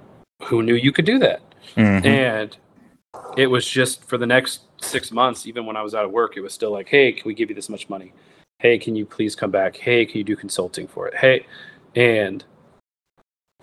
[0.44, 1.42] who knew you could do that?
[1.74, 2.04] Mhm.
[2.04, 2.56] And
[3.36, 6.36] it was just for the next six months, even when I was out of work,
[6.36, 8.12] it was still like, hey, can we give you this much money?
[8.60, 9.76] Hey, can you please come back?
[9.76, 11.16] Hey, can you do consulting for it?
[11.16, 11.46] Hey,
[11.96, 12.44] and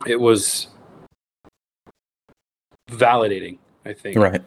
[0.05, 0.67] it was
[2.89, 4.41] validating, I think, Right.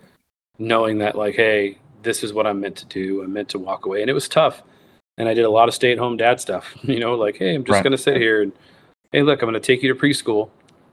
[0.58, 3.22] knowing that, like, hey, this is what I'm meant to do.
[3.22, 4.00] I'm meant to walk away.
[4.02, 4.62] And it was tough.
[5.18, 7.54] And I did a lot of stay at home dad stuff, you know, like, hey,
[7.54, 7.82] I'm just Right.
[7.84, 8.52] going to sit here and,
[9.12, 10.50] hey, look, I'm going to take you to preschool.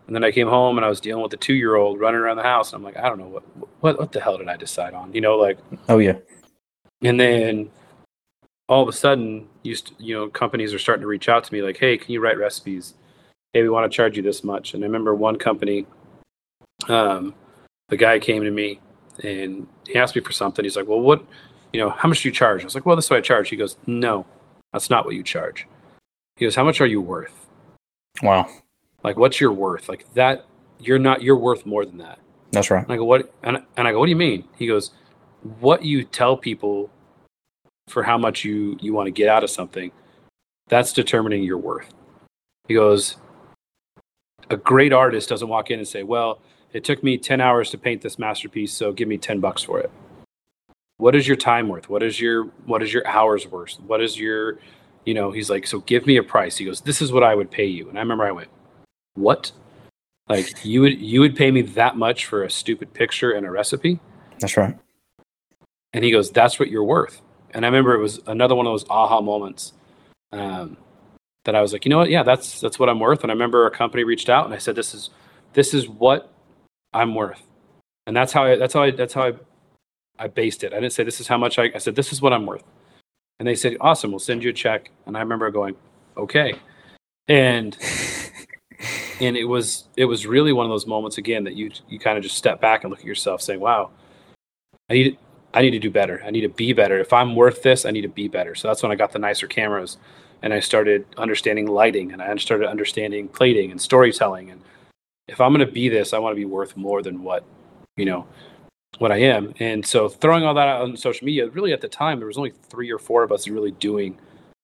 [0.07, 2.19] And then I came home and I was dealing with a two year old running
[2.19, 2.73] around the house.
[2.73, 3.43] And I'm like, I don't know what,
[3.81, 5.13] what, what the hell did I decide on?
[5.13, 5.57] You know, like,
[5.89, 6.17] Oh yeah.
[7.03, 7.69] and then
[8.67, 11.53] all of a sudden, you, st- you know, companies are starting to reach out to
[11.53, 12.93] me like, hey, can you write recipes?
[13.53, 14.73] Hey, we want to charge you this much.
[14.73, 15.85] And I remember one company,
[16.87, 17.33] um,
[17.89, 18.79] the guy came to me
[19.23, 20.63] and he asked me for something.
[20.65, 21.23] He's like, well, what,
[21.73, 22.61] you know, how much do you charge?
[22.61, 23.49] I was like, well, this is what I charge.
[23.49, 24.25] He goes, no,
[24.73, 25.67] that's not what you charge.
[26.35, 27.47] He goes, how much are you worth?
[28.21, 28.47] Wow.
[29.03, 29.89] Like, what's your worth?
[29.89, 30.45] Like that,
[30.79, 32.19] you're not, you're worth more than that.
[32.51, 32.83] That's right.
[32.83, 33.33] And I go, what?
[33.43, 34.43] And, and I go, what do you mean?
[34.57, 34.91] He goes,
[35.59, 36.89] what you tell people
[37.87, 39.91] for how much you you want to get out of something,
[40.67, 41.93] that's determining your worth.
[42.67, 43.17] He goes,
[44.49, 46.41] a great artist doesn't walk in and say, "Well,
[46.73, 49.79] it took me 10 hours to paint this masterpiece, so give me 10 bucks for
[49.79, 49.91] it."
[50.97, 51.89] What is your time worth?
[51.89, 53.79] What is your what is your hours worth?
[53.81, 54.59] What is your
[55.05, 57.33] you know, he's like, "So give me a price." He goes, "This is what I
[57.33, 58.49] would pay you." And I remember I went,
[59.15, 59.51] "What?"
[60.29, 63.51] Like you would you would pay me that much for a stupid picture and a
[63.51, 63.99] recipe?
[64.39, 64.77] That's right.
[65.93, 67.21] And he goes, "That's what you're worth."
[67.53, 69.73] And I remember it was another one of those aha moments
[70.31, 70.77] um,
[71.43, 72.09] that I was like, you know what?
[72.09, 73.23] Yeah, that's that's what I'm worth.
[73.23, 75.09] And I remember a company reached out and I said, "This is
[75.53, 76.31] this is what
[76.93, 77.41] I'm worth,"
[78.07, 79.33] and that's how I that's how I that's how I
[80.19, 80.73] I based it.
[80.73, 82.63] I didn't say this is how much I I said this is what I'm worth,
[83.39, 85.75] and they said, "Awesome, we'll send you a check." And I remember going,
[86.17, 86.53] "Okay,"
[87.27, 87.77] and
[89.21, 92.17] and it was it was really one of those moments again that you you kind
[92.17, 93.91] of just step back and look at yourself, saying, "Wow,
[94.89, 95.17] I need
[95.53, 96.21] I need to do better.
[96.25, 96.99] I need to be better.
[96.99, 99.19] If I'm worth this, I need to be better." So that's when I got the
[99.19, 99.97] nicer cameras,
[100.41, 104.49] and I started understanding lighting, and I started understanding plating and storytelling.
[104.49, 104.61] And
[105.31, 107.43] if I'm going to be this, I want to be worth more than what
[107.97, 108.27] you know
[108.99, 109.53] what I am.
[109.59, 112.37] And so throwing all that out on social media, really at the time there was
[112.37, 114.17] only three or four of us really doing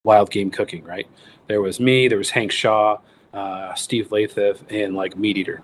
[0.04, 0.84] wild game cooking.
[0.84, 1.08] Right?
[1.48, 3.00] There was me, there was Hank Shaw
[3.34, 5.62] uh, Steve Lathif, and like Meat Eater.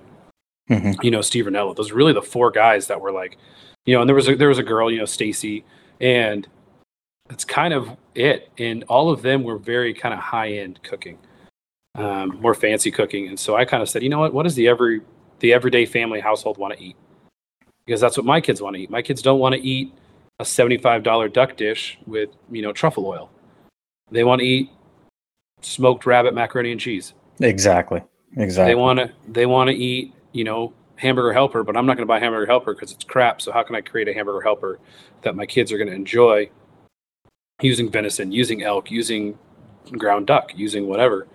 [0.69, 1.01] Mm-hmm.
[1.01, 1.75] You know, Steve Rinella.
[1.75, 3.37] Those were really the four guys that were like,
[3.85, 5.65] you know, and there was a, there was a girl, you know, Stacy,
[5.99, 6.47] and
[7.27, 8.49] that's kind of it.
[8.57, 11.17] And all of them were very kind of high end cooking,
[11.95, 13.27] um, more fancy cooking.
[13.27, 14.33] And so I kind of said, you know what?
[14.33, 15.01] What does the every
[15.39, 16.95] the everyday family household want to eat?
[17.85, 18.89] Because that's what my kids want to eat.
[18.89, 19.93] My kids don't want to eat
[20.39, 23.29] a seventy-five dollar duck dish with you know truffle oil.
[24.11, 24.69] They want to eat
[25.61, 27.13] smoked rabbit macaroni and cheese.
[27.39, 28.01] Exactly.
[28.37, 28.71] Exactly.
[28.71, 32.07] They want to they want to eat, you know, hamburger helper, but I'm not going
[32.07, 33.41] to buy hamburger helper because it's crap.
[33.41, 34.79] So how can I create a hamburger helper
[35.21, 36.49] that my kids are going to enjoy
[37.61, 39.37] using venison, using elk, using
[39.91, 41.27] ground duck, using whatever.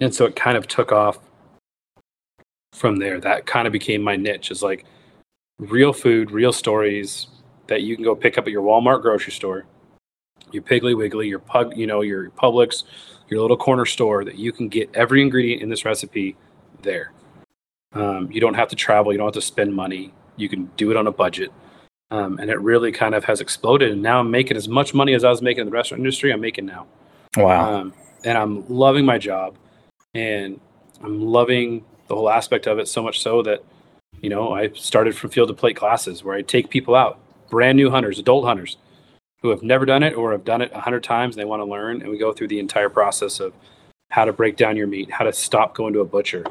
[0.00, 1.18] And so it kind of took off
[2.72, 3.20] from there.
[3.20, 4.84] That kind of became my niche is like
[5.58, 7.28] real food, real stories
[7.68, 9.64] that you can go pick up at your Walmart grocery store,
[10.52, 12.84] your Piggly Wiggly, your pug, you know, your Publix,
[13.28, 16.36] your little corner store that you can get every ingredient in this recipe
[16.82, 17.12] there.
[17.94, 19.12] Um, you don't have to travel.
[19.12, 20.12] You don't have to spend money.
[20.36, 21.52] You can do it on a budget.
[22.10, 23.92] Um, and it really kind of has exploded.
[23.92, 26.32] And now I'm making as much money as I was making in the restaurant industry.
[26.32, 26.86] I'm making now.
[27.36, 27.74] Wow.
[27.74, 29.56] Um, and I'm loving my job,
[30.14, 30.60] and
[31.02, 33.64] I'm loving the whole aspect of it so much so that,
[34.20, 37.18] you know, I started from field to plate classes where I take people out,
[37.50, 38.76] brand new hunters, adult hunters,
[39.42, 41.60] who have never done it or have done it a hundred times and they want
[41.60, 42.00] to learn.
[42.00, 43.52] And we go through the entire process of
[44.10, 46.44] how to break down your meat, how to stop going to a butcher.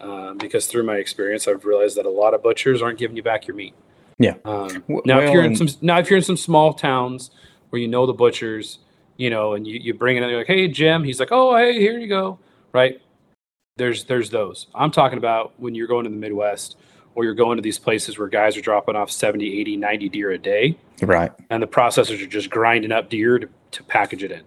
[0.00, 3.22] Uh, because through my experience, I've realized that a lot of butchers aren't giving you
[3.22, 3.74] back your meat.
[4.18, 4.34] Yeah.
[4.44, 7.30] Um, now, well, if you're in some now if you're in some small towns
[7.68, 8.78] where you know the butchers,
[9.16, 11.78] you know, and you, you bring it in, like, hey Jim, he's like, oh hey,
[11.78, 12.38] here you go,
[12.72, 13.00] right?
[13.80, 14.66] There's there's those.
[14.74, 16.76] I'm talking about when you're going to the Midwest
[17.14, 20.32] or you're going to these places where guys are dropping off 70, 80, 90 deer
[20.32, 20.76] a day.
[21.00, 21.32] Right.
[21.48, 24.42] And the processors are just grinding up deer to, to package it in.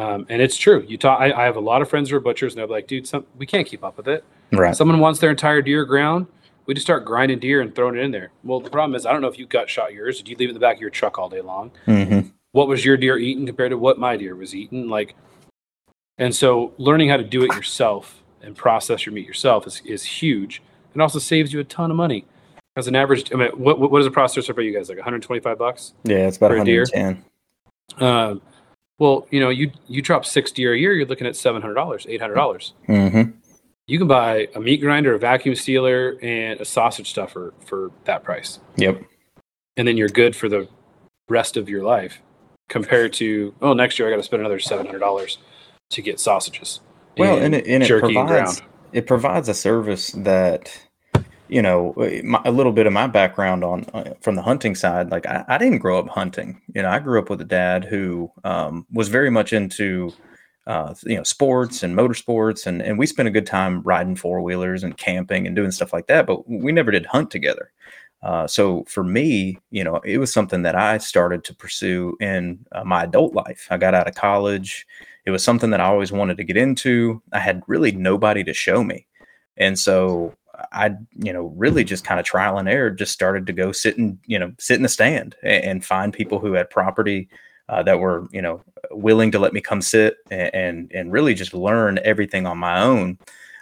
[0.00, 0.84] Um, and it's true.
[0.86, 2.86] You talk, I, I, have a lot of friends who are butchers and they're like,
[2.86, 4.24] dude, some, we can't keep up with it.
[4.52, 4.76] Right.
[4.76, 6.28] Someone wants their entire deer ground.
[6.66, 8.30] We just start grinding deer and throwing it in there.
[8.44, 10.18] Well, the problem is, I don't know if you gut shot yours.
[10.18, 11.72] Did you leave it in the back of your truck all day long?
[11.88, 12.28] Mm-hmm.
[12.52, 14.88] What was your deer eating compared to what my deer was eating?
[14.88, 15.16] Like,
[16.16, 20.04] and so learning how to do it yourself and process your meat yourself is, is
[20.04, 20.62] huge.
[20.94, 22.24] It also saves you a ton of money.
[22.76, 24.88] As an average, I mean, what what is a processor for you guys?
[24.88, 25.94] Like 125 bucks?
[26.04, 27.24] Yeah, it's about 110.
[27.98, 28.40] Um,
[28.98, 31.74] well, you know, you you drop six deer a year, you're looking at seven hundred
[31.74, 32.74] dollars, eight hundred dollars.
[32.88, 33.30] Mm-hmm.
[33.86, 38.22] You can buy a meat grinder, a vacuum sealer, and a sausage stuffer for that
[38.22, 38.60] price.
[38.76, 39.02] Yep.
[39.76, 40.68] And then you're good for the
[41.28, 42.20] rest of your life.
[42.68, 45.38] Compared to, oh, next year I got to spend another seven hundred dollars
[45.90, 46.80] to get sausages.
[47.18, 50.72] Well, and, and it, and it provides it provides a service that
[51.48, 55.10] you know my, a little bit of my background on uh, from the hunting side
[55.10, 56.60] like I, I, didn't grow up hunting.
[56.74, 60.12] You know i grew up with a dad who um, was very much into
[60.66, 64.84] uh, you know sports and motorsports and, and we spent a good time riding four-wheelers
[64.84, 67.72] and camping and doing stuff like that but we never did hunt together.
[68.20, 72.58] Uh, so for me you know it was something that i started to pursue in
[72.72, 73.66] uh, my adult life.
[73.70, 74.86] I got out of college
[75.28, 78.52] it was something that i always wanted to get into i had really nobody to
[78.52, 79.06] show me
[79.58, 80.34] and so
[80.72, 83.96] I, you know, really just kind of trial and error, just started to go sit
[83.98, 87.28] and, you know, sit in the stand and, and find people who had property
[87.68, 91.34] uh, that were, you know, willing to let me come sit and, and, and really
[91.34, 93.18] just learn everything on my own.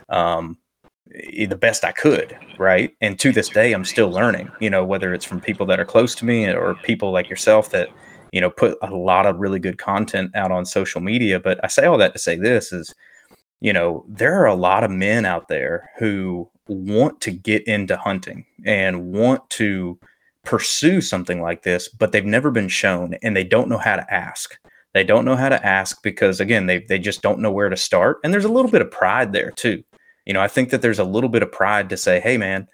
[0.08, 0.58] Um,
[1.06, 2.94] the best I could, right?
[3.00, 4.50] And to this day, I'm still learning.
[4.60, 7.70] You know, whether it's from people that are close to me or people like yourself
[7.70, 7.88] that
[8.32, 11.40] you know put a lot of really good content out on social media.
[11.40, 12.94] But I say all that to say this is,
[13.60, 17.96] you know, there are a lot of men out there who want to get into
[17.96, 19.98] hunting and want to
[20.44, 24.14] pursue something like this, but they've never been shown and they don't know how to
[24.14, 24.56] ask.
[24.94, 27.76] They don't know how to ask because again, they they just don't know where to
[27.76, 28.18] start.
[28.24, 29.84] And there's a little bit of pride there too.
[30.24, 32.66] You know, I think that there's a little bit of pride to say, "Hey man,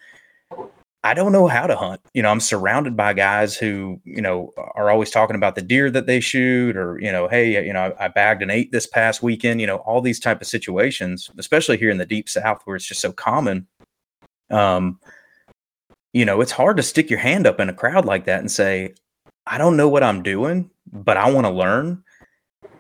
[1.04, 2.00] I don't know how to hunt.
[2.14, 5.90] You know, I'm surrounded by guys who, you know, are always talking about the deer
[5.90, 8.86] that they shoot or, you know, hey, you know, I, I bagged an eight this
[8.86, 12.62] past weekend, you know, all these type of situations, especially here in the deep south
[12.64, 13.66] where it's just so common.
[14.50, 15.00] Um,
[16.12, 18.50] you know, it's hard to stick your hand up in a crowd like that and
[18.50, 18.94] say,
[19.46, 22.04] I don't know what I'm doing, but I want to learn.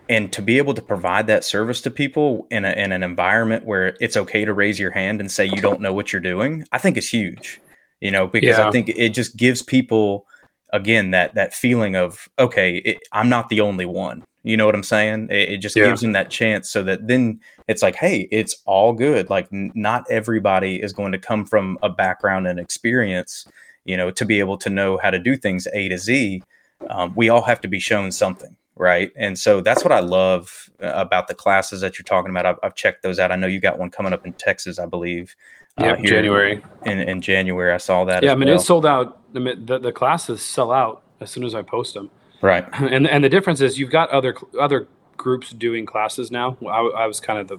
[0.08, 3.64] And to be able to provide that service to people in, a, in an environment
[3.64, 6.64] where it's okay to raise your hand and say you don't know what you're doing,
[6.70, 7.60] I think is huge.
[8.02, 8.66] You know, because yeah.
[8.66, 10.26] I think it just gives people
[10.72, 14.24] again that that feeling of okay, it, I'm not the only one.
[14.42, 15.28] You know what I'm saying?
[15.30, 15.86] It, it just yeah.
[15.86, 17.38] gives them that chance so that then
[17.68, 19.30] it's like, hey, it's all good.
[19.30, 23.46] Like, n- not everybody is going to come from a background and experience,
[23.84, 26.42] you know, to be able to know how to do things A to Z.
[26.90, 29.12] Um, we all have to be shown something, right?
[29.14, 32.46] And so that's what I love uh, about the classes that you're talking about.
[32.46, 33.30] I've, I've checked those out.
[33.30, 35.36] I know you got one coming up in Texas, I believe.
[35.80, 36.62] Yeah, uh, January.
[36.84, 38.22] In, in January, I saw that.
[38.22, 38.56] Yeah, I mean, well.
[38.56, 39.18] it's sold out.
[39.32, 42.10] The, the, the classes sell out as soon as I post them.
[42.42, 42.66] Right.
[42.80, 46.58] And and the difference is you've got other other groups doing classes now.
[46.62, 47.58] I, I was kind of the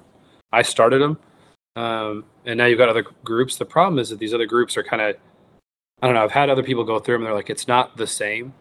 [0.51, 1.17] I started them,
[1.75, 3.57] um, and now you've got other groups.
[3.57, 5.15] The problem is that these other groups are kind of
[6.01, 6.23] I don't know.
[6.23, 7.23] I've had other people go through them.
[7.23, 8.53] They're like, it's not the same.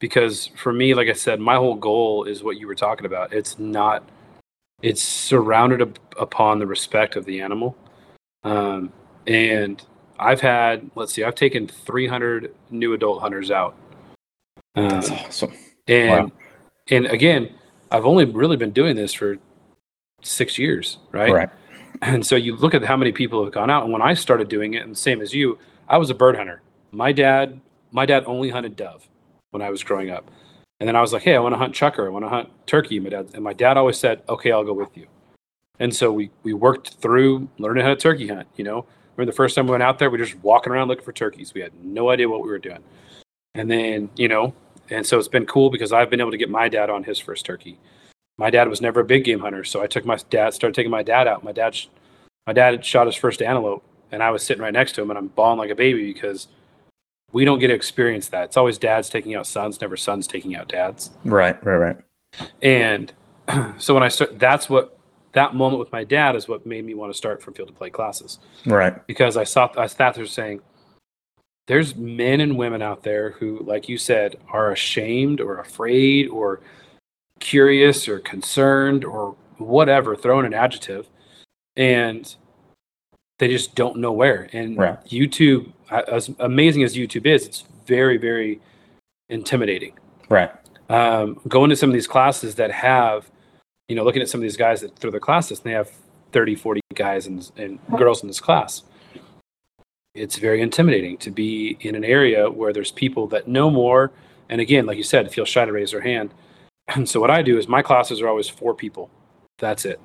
[0.00, 3.32] Because for me, like I said, my whole goal is what you were talking about.
[3.32, 4.08] It's not.
[4.82, 7.76] It's surrounded up upon the respect of the animal,
[8.44, 8.92] um,
[9.26, 9.82] and
[10.18, 10.90] I've had.
[10.94, 11.24] Let's see.
[11.24, 13.76] I've taken 300 new adult hunters out
[14.74, 15.52] um, That's awesome.
[15.86, 16.32] And wow.
[16.90, 17.54] and again,
[17.90, 19.38] I've only really been doing this for
[20.22, 21.32] six years, right?
[21.32, 21.50] Right.
[22.02, 23.84] And so you look at how many people have gone out.
[23.84, 26.60] And when I started doing it, and same as you, I was a bird hunter.
[26.90, 27.60] My dad,
[27.92, 29.08] my dad only hunted dove
[29.50, 30.30] when I was growing up.
[30.80, 32.06] And then I was like, hey, I want to hunt chukar.
[32.06, 32.98] I want to hunt turkey.
[32.98, 35.06] My dad, and my dad always said, okay, I'll go with you.
[35.80, 38.48] And so we we worked through learning how to turkey hunt.
[38.56, 40.88] You know, remember the first time we went out there, we were just walking around
[40.88, 41.52] looking for turkeys.
[41.54, 42.82] We had no idea what we were doing.
[43.54, 44.54] And then, you know,
[44.90, 47.18] and so it's been cool because I've been able to get my dad on his
[47.18, 47.78] first turkey.
[48.36, 50.90] My dad was never a big game hunter, so I took my dad, started taking
[50.90, 51.44] my dad out.
[51.44, 51.76] My dad,
[52.46, 55.18] my dad shot his first antelope, and I was sitting right next to him, and
[55.18, 56.48] I'm bawling like a baby because
[57.32, 58.44] we don't get to experience that.
[58.44, 61.10] It's always dads taking out sons, never sons taking out dads.
[61.24, 61.96] Right, right, right.
[62.60, 63.12] And
[63.78, 64.93] so when I start, that's what
[65.34, 67.74] that moment with my dad is what made me want to start from field to
[67.74, 68.38] plate classes.
[68.66, 69.06] Right.
[69.06, 70.60] Because I saw, I sat there saying,
[71.66, 76.60] there's men and women out there who, like you said, are ashamed or afraid or
[77.40, 81.08] curious or concerned or whatever, throw in an adjective,
[81.76, 82.36] and
[83.38, 84.48] they just don't know where.
[84.52, 85.04] And right.
[85.06, 88.60] YouTube, as amazing as YouTube is, it's very, very
[89.28, 89.94] intimidating.
[90.28, 90.50] Right.
[90.90, 93.30] Um, going to some of these classes that have,
[93.88, 95.90] you know, looking at some of these guys that through their classes, and they have
[96.32, 98.82] 30, 40 guys and, and girls in this class
[100.14, 104.12] it's very intimidating to be in an area where there's people that know more.
[104.48, 106.32] And again, like you said, feel shy to raise their hand.
[106.86, 109.08] And so what I do is my classes are always four people.
[109.58, 109.98] That's it.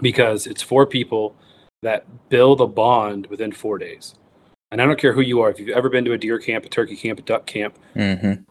[0.00, 1.36] Because it's four people
[1.82, 4.16] that build a bond within four days.
[4.72, 5.50] And I don't care who you are.
[5.50, 8.42] If you've ever been to a deer camp, a turkey camp, a duck camp, mm-hmm.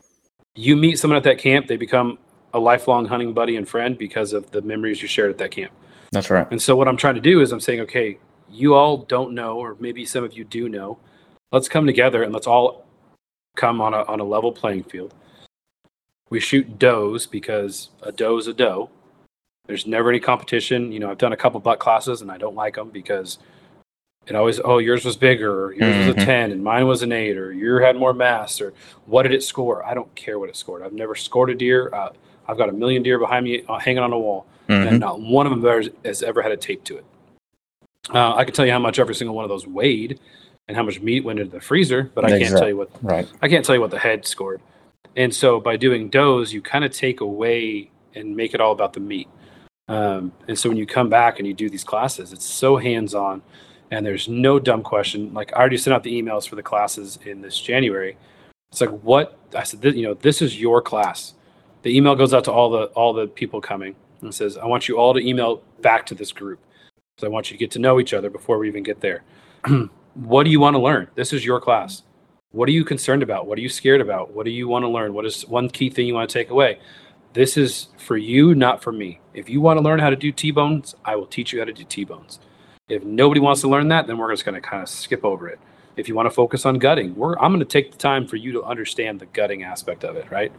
[0.56, 2.18] you meet someone at that camp, they become
[2.54, 5.72] a lifelong hunting buddy and friend because of the memories you shared at that camp.
[6.12, 6.48] That's right.
[6.52, 8.18] And so what I'm trying to do is I'm saying, okay,
[8.50, 10.98] you all don't know, or maybe some of you do know.
[11.52, 12.86] Let's come together and let's all
[13.56, 15.14] come on a on a level playing field.
[16.30, 18.90] We shoot does because a doe is a doe.
[19.68, 20.92] There's never any competition.
[20.92, 23.38] You know, I've done a couple buck classes and I don't like them because
[24.28, 26.08] it always oh yours was bigger, or yours mm-hmm.
[26.08, 26.26] was a mm-hmm.
[26.26, 28.74] ten and mine was an eight, or you had more mass, or
[29.06, 29.86] what did it score?
[29.86, 30.84] I don't care what it scored.
[30.84, 31.94] I've never scored a deer.
[31.94, 32.10] Uh,
[32.48, 34.88] I've got a million deer behind me uh, hanging on a wall, mm-hmm.
[34.88, 37.06] and not one of them has ever had a tape to it.
[38.14, 40.20] Uh, I can tell you how much every single one of those weighed
[40.68, 43.32] and how much meat went into the freezer, but I can't tell you what right.
[43.42, 44.62] I can't tell you what the head scored.
[45.16, 48.94] And so by doing does, you kind of take away and make it all about
[48.94, 49.28] the meat.
[49.88, 53.14] Um, and so when you come back and you do these classes, it's so hands
[53.14, 53.42] on,
[53.92, 55.34] and there's no dumb question.
[55.34, 58.18] Like I already sent out the emails for the classes in this January.
[58.72, 59.84] It's like what I said.
[59.84, 61.34] You know, this is your class.
[61.84, 64.88] The email goes out to all the all the people coming and says, "I want
[64.88, 66.60] you all to email back to this group."
[67.18, 69.24] So I want you to get to know each other before we even get there.
[70.16, 71.08] what do you want to learn?
[71.16, 72.04] This is your class.
[72.52, 73.48] What are you concerned about?
[73.48, 74.34] What are you scared about?
[74.34, 75.14] What do you want to learn?
[75.14, 76.80] What is one key thing you want to take away?
[77.34, 79.22] This is for you, not for me.
[79.34, 81.66] If you want to learn how to do T bones, I will teach you how
[81.66, 82.40] to do T bones.
[82.90, 85.48] If nobody wants to learn that, then we're just going to kind of skip over
[85.48, 85.60] it.
[85.96, 88.36] If you want to focus on gutting, we're, I'm going to take the time for
[88.36, 90.52] you to understand the gutting aspect of it, right?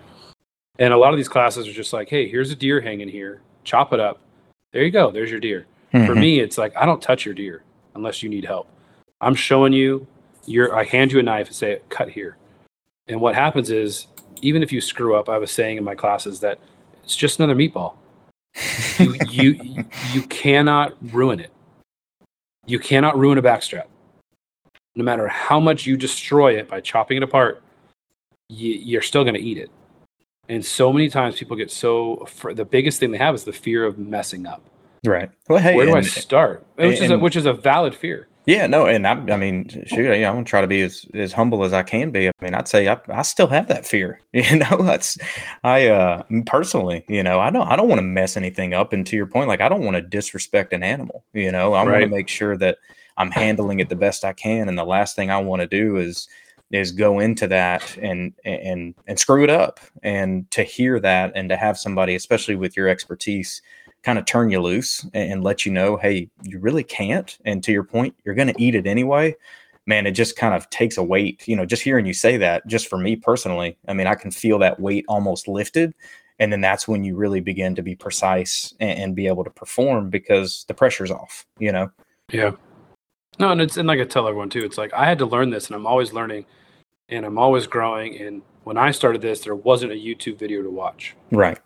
[0.78, 3.42] And a lot of these classes are just like, hey, here's a deer hanging here,
[3.64, 4.20] chop it up.
[4.72, 5.10] There you go.
[5.10, 5.66] There's your deer.
[5.92, 6.06] Mm-hmm.
[6.06, 7.62] For me, it's like I don't touch your deer
[7.94, 8.68] unless you need help.
[9.20, 10.06] I'm showing you.
[10.46, 10.74] You're.
[10.74, 12.36] I hand you a knife and say, cut here.
[13.06, 14.06] And what happens is,
[14.40, 16.58] even if you screw up, I was saying in my classes that
[17.04, 17.96] it's just another meatball.
[18.98, 21.52] you, you you cannot ruin it.
[22.66, 23.86] You cannot ruin a backstrap.
[24.94, 27.62] No matter how much you destroy it by chopping it apart,
[28.48, 29.70] you, you're still going to eat it.
[30.53, 33.86] And so many times people get so the biggest thing they have is the fear
[33.86, 34.62] of messing up.
[35.03, 35.30] Right.
[35.48, 36.66] Well, hey, where do and, I start?
[36.74, 38.28] Which and, is a, which is a valid fear.
[38.44, 41.32] Yeah, no, and I, I mean, shoot, yeah, I'm gonna try to be as, as
[41.32, 42.28] humble as I can be.
[42.28, 44.20] I mean, I'd say I, I still have that fear.
[44.34, 45.16] You know, that's
[45.64, 48.92] I uh personally, you know, I don't I don't want to mess anything up.
[48.92, 51.24] And to your point, like I don't want to disrespect an animal.
[51.32, 51.92] You know, I right.
[51.92, 52.76] want to make sure that
[53.16, 54.68] I'm handling it the best I can.
[54.68, 56.28] And the last thing I want to do is
[56.72, 59.78] is go into that and and and screw it up.
[60.02, 63.62] And to hear that and to have somebody, especially with your expertise,
[64.02, 67.38] kind of turn you loose and, and let you know, hey, you really can't.
[67.44, 69.36] And to your point, you're going to eat it anyway.
[69.86, 71.46] Man, it just kind of takes a weight.
[71.46, 74.30] You know, just hearing you say that, just for me personally, I mean, I can
[74.30, 75.94] feel that weight almost lifted.
[76.38, 79.50] And then that's when you really begin to be precise and, and be able to
[79.50, 81.90] perform because the pressure's off, you know?
[82.30, 82.52] Yeah.
[83.38, 85.50] No, and it's and like I tell everyone too, it's like I had to learn
[85.50, 86.44] this and I'm always learning
[87.12, 88.18] and I'm always growing.
[88.20, 91.14] And when I started this, there wasn't a YouTube video to watch.
[91.30, 91.58] Right.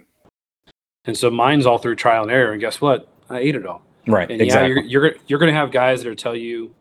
[1.05, 2.53] And so mine's all through trial and error.
[2.53, 3.09] And guess what?
[3.30, 3.82] I ate it all.
[4.07, 4.30] Right.
[4.30, 4.68] And exactly.
[4.68, 6.74] yeah, you're you're, you're going to have guys that are tell you,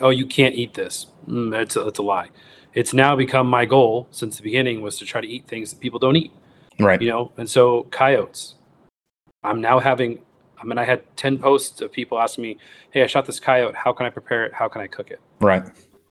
[0.00, 2.30] "Oh, you can't eat this." Mm, that's a, that's a lie.
[2.74, 5.80] It's now become my goal since the beginning was to try to eat things that
[5.80, 6.32] people don't eat.
[6.80, 7.00] Right.
[7.00, 8.54] You know, and so coyotes.
[9.44, 10.20] I'm now having.
[10.60, 12.58] I mean, I had ten posts of people asking me,
[12.90, 13.76] "Hey, I shot this coyote.
[13.76, 14.52] How can I prepare it?
[14.52, 15.62] How can I cook it?" Right.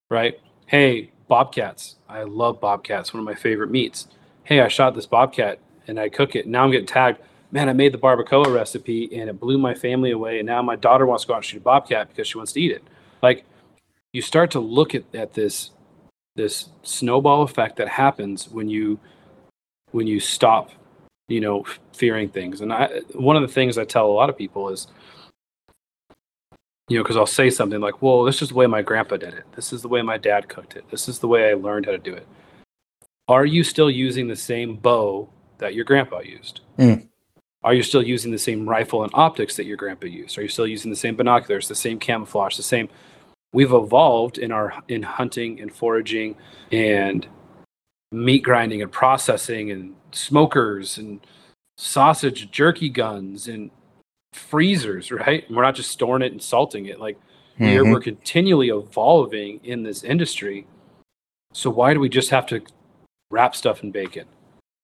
[0.09, 0.39] Right.
[0.67, 1.95] Hey, bobcats.
[2.07, 3.13] I love bobcats.
[3.13, 4.07] One of my favorite meats.
[4.43, 6.47] Hey, I shot this bobcat and I cook it.
[6.47, 7.19] Now I'm getting tagged.
[7.51, 10.39] Man, I made the barbacoa recipe and it blew my family away.
[10.39, 12.53] And now my daughter wants to go out and shoot a bobcat because she wants
[12.53, 12.83] to eat it.
[13.21, 13.45] Like
[14.13, 15.71] you start to look at, at this
[16.35, 18.99] this snowball effect that happens when you
[19.91, 20.69] when you stop,
[21.27, 22.61] you know, fearing things.
[22.61, 24.87] And I one of the things I tell a lot of people is
[26.87, 29.33] you know, because I'll say something like, well, this is the way my grandpa did
[29.33, 29.43] it.
[29.55, 30.89] This is the way my dad cooked it.
[30.89, 32.27] This is the way I learned how to do it.
[33.27, 36.61] Are you still using the same bow that your grandpa used?
[36.77, 37.07] Mm.
[37.63, 40.37] Are you still using the same rifle and optics that your grandpa used?
[40.37, 42.87] Are you still using the same binoculars, the same camouflage, the same?
[43.51, 46.35] We've evolved in our in hunting and foraging
[46.71, 47.27] and
[48.11, 51.19] meat grinding and processing and smokers and
[51.77, 53.71] sausage jerky guns and
[54.33, 55.47] freezers, right?
[55.47, 56.99] And we're not just storing it and salting it.
[56.99, 57.17] Like
[57.59, 57.65] mm-hmm.
[57.65, 60.67] we're, we're continually evolving in this industry.
[61.53, 62.61] So why do we just have to
[63.31, 64.25] wrap stuff in bacon?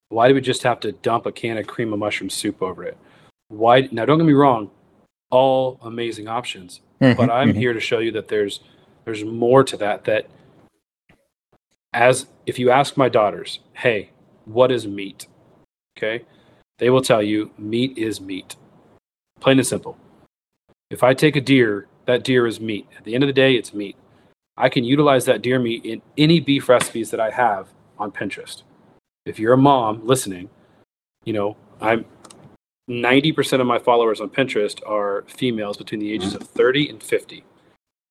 [0.10, 2.84] Why do we just have to dump a can of cream of mushroom soup over
[2.84, 2.98] it?
[3.50, 4.70] Why now don't get me wrong,
[5.34, 6.80] all amazing options.
[7.02, 7.58] Mm-hmm, but I'm mm-hmm.
[7.58, 8.62] here to show you that there's
[9.04, 10.30] there's more to that that
[11.91, 14.12] as if you ask my daughters, "Hey,
[14.46, 15.28] what is meat?"
[15.98, 16.24] Okay?
[16.78, 18.56] They will tell you meat is meat.
[19.44, 19.98] Plain and simple.
[20.89, 22.88] If I take a deer, that deer is meat.
[22.98, 23.96] At the end of the day, it's meat.
[24.58, 27.68] I can utilize that deer meat in any beef recipes that I have
[28.00, 28.64] on Pinterest
[29.26, 30.50] if you're a mom listening,
[31.24, 32.06] you know, I'm
[32.89, 37.44] 90% of my followers on Pinterest are females between the ages of 30 and 50.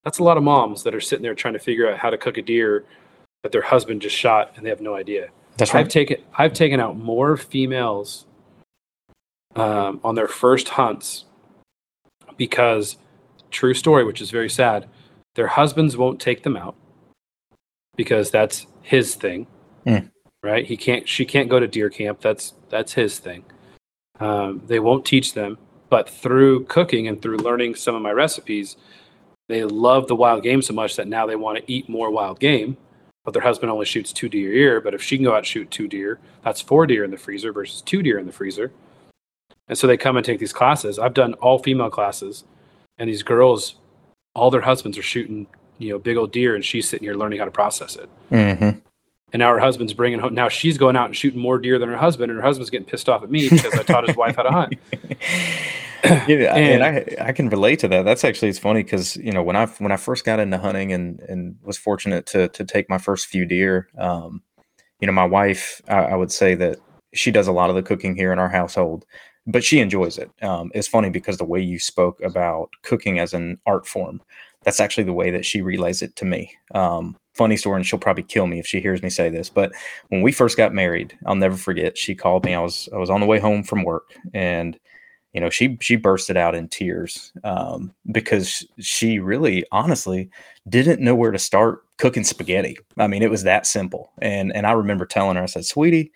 [0.04, 2.18] That's a lot of moms that are sitting there trying to figure out how to
[2.18, 2.84] cook a deer
[3.42, 5.28] that their husband just shot and they have no idea.
[5.58, 5.80] That's right.
[5.80, 8.24] I've taken I've taken out more females
[9.56, 11.24] um, on their first hunts
[12.36, 12.96] because
[13.50, 14.88] true story, which is very sad,
[15.34, 16.74] their husbands won't take them out
[17.96, 19.46] because that's his thing.
[19.86, 20.08] Mm
[20.42, 20.66] right?
[20.66, 21.08] He can't.
[21.08, 22.20] She can't go to deer camp.
[22.20, 23.44] That's that's his thing.
[24.20, 28.76] Um, they won't teach them, but through cooking and through learning some of my recipes,
[29.48, 32.40] they love the wild game so much that now they want to eat more wild
[32.40, 32.76] game.
[33.24, 34.80] But their husband only shoots two deer a year.
[34.80, 37.16] But if she can go out and shoot two deer, that's four deer in the
[37.16, 38.72] freezer versus two deer in the freezer.
[39.72, 40.98] And so they come and take these classes.
[40.98, 42.44] I've done all female classes,
[42.98, 43.76] and these girls,
[44.34, 45.46] all their husbands are shooting,
[45.78, 48.08] you know, big old deer, and she's sitting here learning how to process it.
[48.30, 48.78] Mm-hmm
[49.32, 50.34] and now her husband's bringing home.
[50.34, 52.86] Now she's going out and shooting more deer than her husband, and her husband's getting
[52.86, 54.74] pissed off at me because I taught his wife how to hunt.
[56.28, 58.04] yeah, and, and, I I can relate to that.
[58.04, 60.92] That's actually it's funny because you know when I when I first got into hunting
[60.92, 64.42] and and was fortunate to to take my first few deer, um,
[65.00, 66.78] you know my wife I, I, would say that
[67.14, 69.06] she does a lot of the cooking here in our household,
[69.46, 70.30] but she enjoys it.
[70.42, 74.22] Um, it's funny because the way you spoke about cooking as an art form,
[74.64, 76.54] that's actually the way that she relays it to me.
[76.74, 79.48] Um, funny story, and she'll probably kill me if she hears me say this.
[79.48, 79.72] But
[80.08, 81.98] when we first got married, I'll never forget.
[81.98, 82.54] She called me.
[82.54, 84.78] I was I was on the way home from work, and
[85.32, 90.30] you know she she bursted out in tears um, because she really honestly
[90.68, 92.78] didn't know where to start cooking spaghetti.
[92.98, 94.12] I mean, it was that simple.
[94.20, 96.12] And and I remember telling her, I said, "Sweetie."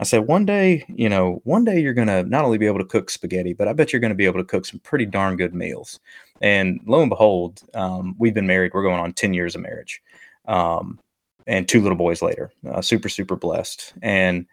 [0.00, 2.78] I said, one day, you know, one day you're going to not only be able
[2.78, 5.06] to cook spaghetti, but I bet you're going to be able to cook some pretty
[5.06, 5.98] darn good meals.
[6.40, 8.72] And lo and behold, um, we've been married.
[8.74, 10.00] We're going on 10 years of marriage
[10.46, 11.00] um,
[11.48, 12.52] and two little boys later.
[12.70, 13.92] Uh, super, super blessed.
[14.00, 14.46] And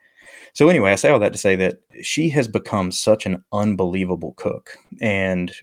[0.54, 4.34] so, anyway, I say all that to say that she has become such an unbelievable
[4.38, 4.78] cook.
[5.02, 5.54] And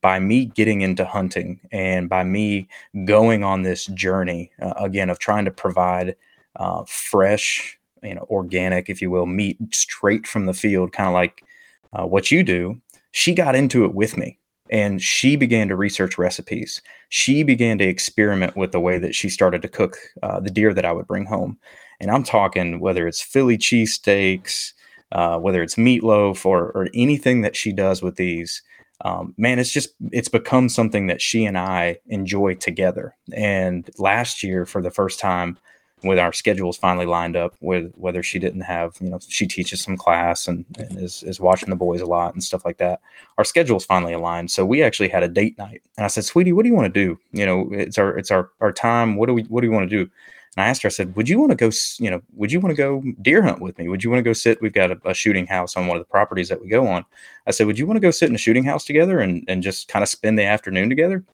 [0.00, 2.68] by me getting into hunting and by me
[3.06, 6.16] going on this journey, uh, again, of trying to provide
[6.56, 11.14] uh, fresh, you know, organic, if you will, meat straight from the field, kind of
[11.14, 11.44] like
[11.92, 12.80] uh, what you do,
[13.12, 14.38] she got into it with me
[14.70, 16.80] and she began to research recipes.
[17.10, 20.72] She began to experiment with the way that she started to cook uh, the deer
[20.72, 21.58] that I would bring home.
[22.00, 24.72] And I'm talking whether it's Philly cheesesteaks,
[25.12, 28.62] uh, whether it's meatloaf or, or anything that she does with these.
[29.04, 33.14] Um, man, it's just it's become something that she and I enjoy together.
[33.34, 35.58] And last year, for the first time,
[36.02, 39.80] with our schedules finally lined up with whether she didn't have you know she teaches
[39.80, 43.00] some class and, and, is, is watching the boys a lot and stuff like that.
[43.38, 44.50] Our schedules finally aligned.
[44.50, 45.82] So we actually had a date night.
[45.96, 47.18] And i said sweetie what do you want to do?
[47.32, 49.16] You know it's our it's our our time.
[49.16, 50.10] What do we what do you want to do?
[50.56, 52.60] And i asked her i said would you want to go you know would you
[52.60, 53.88] want to go deer hunt with me?
[53.88, 56.02] Would you want to go sit we've got a, a shooting house on one of
[56.02, 57.04] the properties that we go on.
[57.46, 59.62] I said would you want to go sit in a shooting house together and and
[59.62, 61.24] just kind of spend the afternoon together?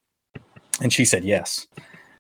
[0.81, 1.67] And she said yes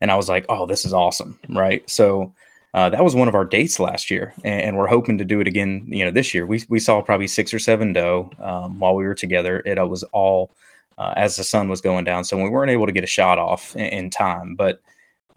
[0.00, 1.88] and I was like, oh, this is awesome, right?
[1.88, 2.32] So
[2.74, 5.40] uh, that was one of our dates last year, and, and, we're hoping to do
[5.40, 5.84] it again.
[5.88, 9.04] You know, this year we we saw probably six or seven doe um, while we
[9.04, 9.62] were together.
[9.64, 10.54] It was all
[10.98, 13.38] uh, as the sun was going down, so we weren't able to get a shot
[13.38, 14.80] off in, in time, but.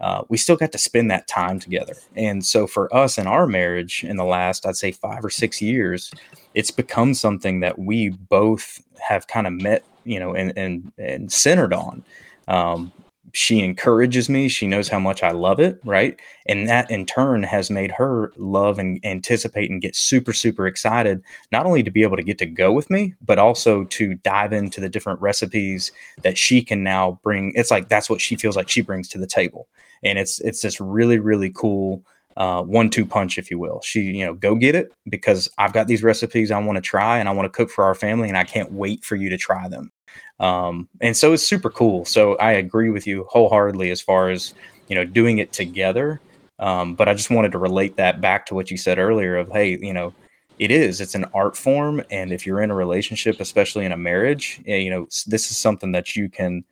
[0.00, 1.94] Uh, we still got to spend that time together.
[2.16, 5.62] And so for us in our marriage in the last, I'd say five or six
[5.62, 6.10] years,
[6.54, 11.32] it's become something that we both have kind of met, you know, and and and
[11.32, 12.02] centered on.
[12.48, 12.92] Um,
[13.32, 14.48] she encourages me.
[14.48, 16.18] She knows how much I love it, right?
[16.46, 21.22] And that in turn has made her love and anticipate and get super, super excited,
[21.50, 24.52] not only to be able to get to go with me, but also to dive
[24.52, 27.52] into the different recipes that she can now bring.
[27.54, 29.68] It's like that's what she feels like she brings to the table.
[30.02, 32.04] And it's it's this really, really cool
[32.36, 33.80] uh, one-two punch, if you will.
[33.82, 37.18] She, you know, go get it because I've got these recipes I want to try
[37.18, 39.36] and I want to cook for our family, and I can't wait for you to
[39.36, 39.92] try them.
[40.40, 42.04] Um, and so it's super cool.
[42.04, 44.54] So I agree with you wholeheartedly as far as
[44.88, 46.20] you know doing it together.
[46.58, 49.50] Um, but I just wanted to relate that back to what you said earlier of
[49.50, 50.12] hey, you know,
[50.58, 53.96] it is it's an art form, and if you're in a relationship, especially in a
[53.96, 56.64] marriage, eh, you know, this is something that you can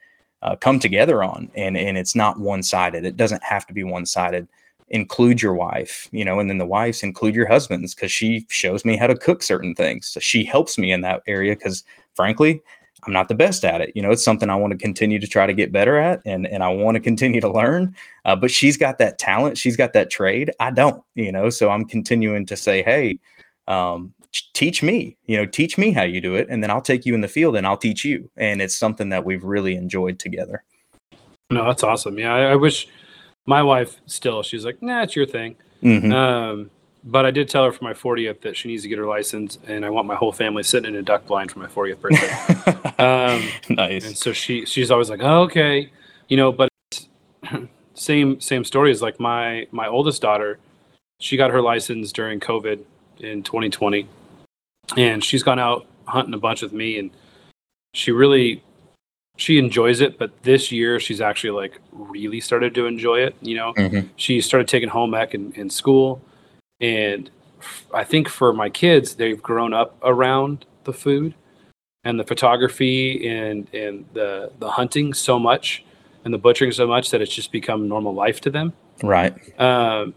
[0.43, 3.05] uh, come together on, and and it's not one sided.
[3.05, 4.49] It doesn't have to be one sided
[4.91, 8.85] include your wife, you know, and then the wives include your husbands because she shows
[8.85, 10.09] me how to cook certain things.
[10.09, 11.85] So she helps me in that area because
[12.15, 12.61] frankly,
[13.05, 13.93] I'm not the best at it.
[13.95, 16.47] You know, it's something I want to continue to try to get better at, and
[16.47, 17.95] and I want to continue to learn.
[18.25, 20.51] Uh, but she's got that talent, she's got that trade.
[20.61, 21.03] I don't.
[21.15, 23.19] You know, so I'm continuing to say, hey,
[23.69, 24.13] um,
[24.55, 25.17] teach me.
[25.27, 27.29] You know, teach me how you do it, and then I'll take you in the
[27.29, 28.31] field and I'll teach you.
[28.37, 30.63] And it's something that we've really enjoyed together.
[31.51, 32.19] No, that's awesome.
[32.19, 32.89] Yeah, I, I wish
[33.47, 34.43] my wife still.
[34.43, 35.57] She's like, nah, it's your thing.
[35.83, 36.13] Mm-hmm.
[36.13, 36.71] Um,
[37.03, 39.59] but I did tell her for my 40th that she needs to get her license,
[39.67, 43.03] and I want my whole family sitting in a duck blind for my 40th birthday.
[43.03, 44.07] um, nice.
[44.07, 45.91] And so she she's always like, oh, okay,
[46.29, 46.53] you know.
[46.53, 46.69] But
[47.95, 50.59] same same story is like my my oldest daughter.
[51.21, 52.83] She got her license during COVID
[53.19, 54.07] in 2020,
[54.97, 57.11] and she's gone out hunting a bunch with me, and
[57.95, 58.63] she really
[59.37, 60.19] she enjoys it.
[60.19, 63.37] But this year, she's actually like really started to enjoy it.
[63.41, 64.09] You know, mm-hmm.
[64.17, 66.21] she started taking home ec in, in school
[66.81, 67.31] and
[67.93, 71.35] I think for my kids, they've grown up around the food
[72.05, 75.85] and the photography and and the the hunting so much
[76.25, 78.73] and the butchering so much that it's just become normal life to them.
[79.03, 79.35] Right.
[79.61, 80.15] Um,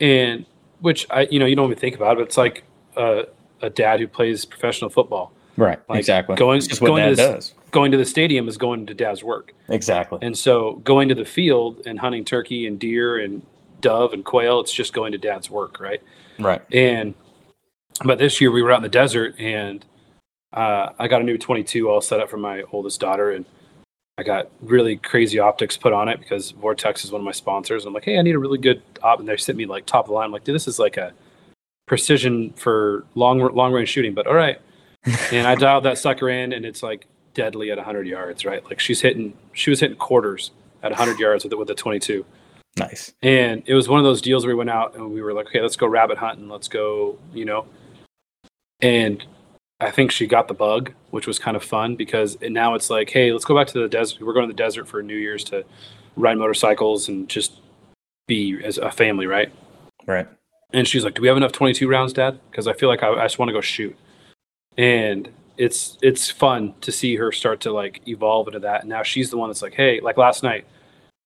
[0.00, 0.46] and
[0.80, 2.16] which I you know you don't even think about it.
[2.16, 2.64] But it's like
[2.96, 3.24] a,
[3.60, 5.32] a dad who plays professional football.
[5.56, 5.78] Right.
[5.88, 6.36] Like exactly.
[6.36, 9.54] Going going to this, going to the stadium is going to dad's work.
[9.68, 10.18] Exactly.
[10.22, 13.42] And so going to the field and hunting turkey and deer and
[13.82, 14.60] dove and quail.
[14.60, 16.02] It's just going to dad's work, right?
[16.38, 16.62] Right.
[16.72, 17.14] And
[18.04, 19.84] but this year we were out in the desert and
[20.52, 23.44] uh, I got a new 22 all set up for my oldest daughter, and
[24.18, 27.86] I got really crazy optics put on it because Vortex is one of my sponsors.
[27.86, 30.04] I'm like, hey, I need a really good op, and they sent me like top
[30.04, 30.26] of the line.
[30.26, 31.12] I'm like, dude, this is like a
[31.86, 34.60] precision for long long range shooting, but all right.
[35.32, 38.62] and I dialed that sucker in, and it's like deadly at 100 yards, right?
[38.64, 40.50] Like she's hitting, she was hitting quarters
[40.82, 42.24] at 100 yards with it with the 22.
[42.78, 43.12] Nice.
[43.22, 45.46] And it was one of those deals where we went out and we were like,
[45.48, 47.66] okay, let's go rabbit hunting, let's go, you know.
[48.80, 49.24] And
[49.80, 53.10] I think she got the bug, which was kind of fun because now it's like,
[53.10, 54.22] hey, let's go back to the desert.
[54.22, 55.64] We're going to the desert for New Year's to
[56.16, 57.60] ride motorcycles and just
[58.26, 59.52] be as a family, right?
[60.06, 60.28] Right.
[60.72, 62.40] And she's like, "Do we have enough 22 rounds, Dad?
[62.50, 63.96] Because I feel like I, I just want to go shoot."
[64.78, 68.80] And it's it's fun to see her start to like evolve into that.
[68.80, 70.64] And now she's the one that's like, "Hey, like last night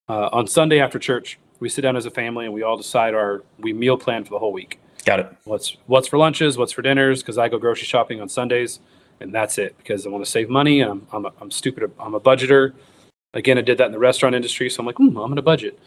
[0.09, 3.15] uh, on Sunday after church, we sit down as a family and we all decide
[3.15, 4.79] our we meal plan for the whole week.
[5.05, 5.33] Got it.
[5.45, 7.23] What's what's for lunches, what's for dinners?
[7.23, 8.81] Because I go grocery shopping on Sundays,
[9.21, 9.77] and that's it.
[9.79, 10.81] Because I want to save money.
[10.81, 11.91] And I'm I'm, a, I'm stupid.
[11.99, 12.75] I'm a budgeter.
[13.35, 15.43] Again, I did that in the restaurant industry, so I'm like, mm, I'm going to
[15.43, 15.79] budget.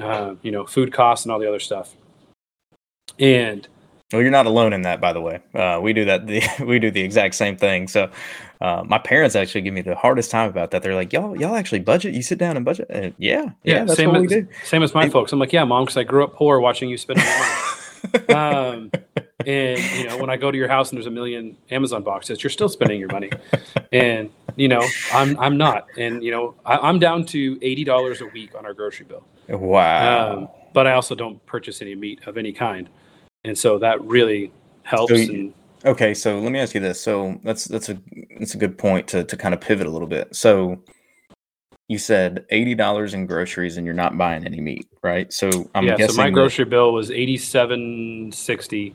[0.00, 1.94] Uh, you know, food costs and all the other stuff.
[3.18, 3.66] And
[4.12, 5.40] well, you're not alone in that, by the way.
[5.54, 6.26] Uh, we do that.
[6.28, 7.88] The, we do the exact same thing.
[7.88, 8.10] So,
[8.60, 10.82] uh, my parents actually give me the hardest time about that.
[10.82, 12.14] They're like, "Y'all, y'all actually budget?
[12.14, 14.48] You sit down and budget?" And yeah, yeah, yeah, that's same what as, we do.
[14.64, 15.32] Same as my it, folks.
[15.32, 18.90] I'm like, "Yeah, mom, because I grew up poor, watching you spend money." um,
[19.46, 22.42] and you know, when I go to your house and there's a million Amazon boxes,
[22.42, 23.30] you're still spending your money.
[23.92, 24.82] and you know,
[25.12, 25.86] I'm I'm not.
[25.96, 29.24] And you know, I, am down to eighty dollars a week on our grocery bill.
[29.48, 30.32] Wow.
[30.32, 32.88] Um, but I also don't purchase any meat of any kind
[33.44, 35.12] and so that really helps.
[35.12, 37.00] So, and, okay, so let me ask you this.
[37.00, 37.98] So that's that's a
[38.38, 40.34] that's a good point to to kind of pivot a little bit.
[40.34, 40.82] So
[41.88, 45.32] you said eighty dollars in groceries, and you're not buying any meat, right?
[45.32, 45.96] So I'm yeah.
[45.96, 48.94] Guessing so my grocery that, bill was eighty seven sixty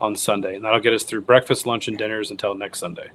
[0.00, 3.10] on Sunday, and that'll get us through breakfast, lunch, and dinners until next Sunday.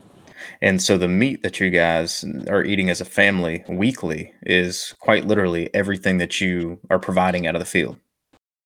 [0.62, 5.26] And so the meat that you guys are eating as a family weekly is quite
[5.26, 7.98] literally everything that you are providing out of the field.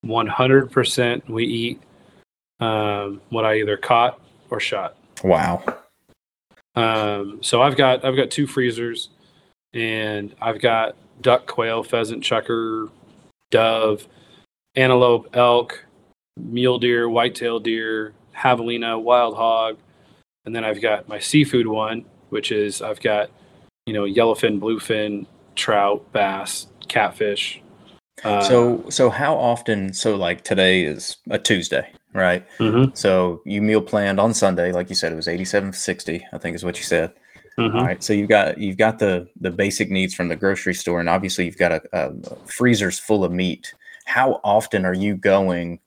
[0.05, 1.81] 100% we eat
[2.59, 4.95] um, what I either caught or shot.
[5.23, 5.63] Wow.
[6.75, 9.09] Um, so I've got I've got two freezers,
[9.73, 12.89] and I've got duck, quail, pheasant, chukar,
[13.49, 14.07] dove,
[14.75, 15.83] antelope, elk,
[16.37, 19.77] mule deer, whitetail deer, javelina, wild hog,
[20.45, 23.31] and then I've got my seafood one, which is I've got
[23.85, 27.61] you know yellowfin, bluefin, trout, bass, catfish.
[28.23, 29.93] Uh, so so how often?
[29.93, 32.45] So like today is a Tuesday, right?
[32.57, 32.91] Mm-hmm.
[32.93, 36.55] So you meal planned on Sunday, like you said, it was eighty-seven sixty, I think
[36.55, 37.13] is what you said.
[37.57, 37.78] Mm-hmm.
[37.78, 38.03] All right.
[38.03, 41.45] So you've got you've got the the basic needs from the grocery store, and obviously
[41.45, 43.74] you've got a, a freezers full of meat.
[44.05, 45.80] How often are you going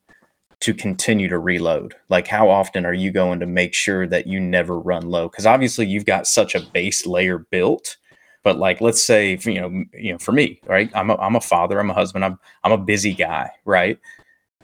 [0.61, 1.95] to continue to reload?
[2.09, 5.27] Like how often are you going to make sure that you never run low?
[5.27, 7.97] Because obviously you've got such a base layer built.
[8.43, 10.89] But like, let's say, you know, you know, for me, right?
[10.95, 13.99] I'm a, I'm a father, I'm a husband, I'm I'm a busy guy, right?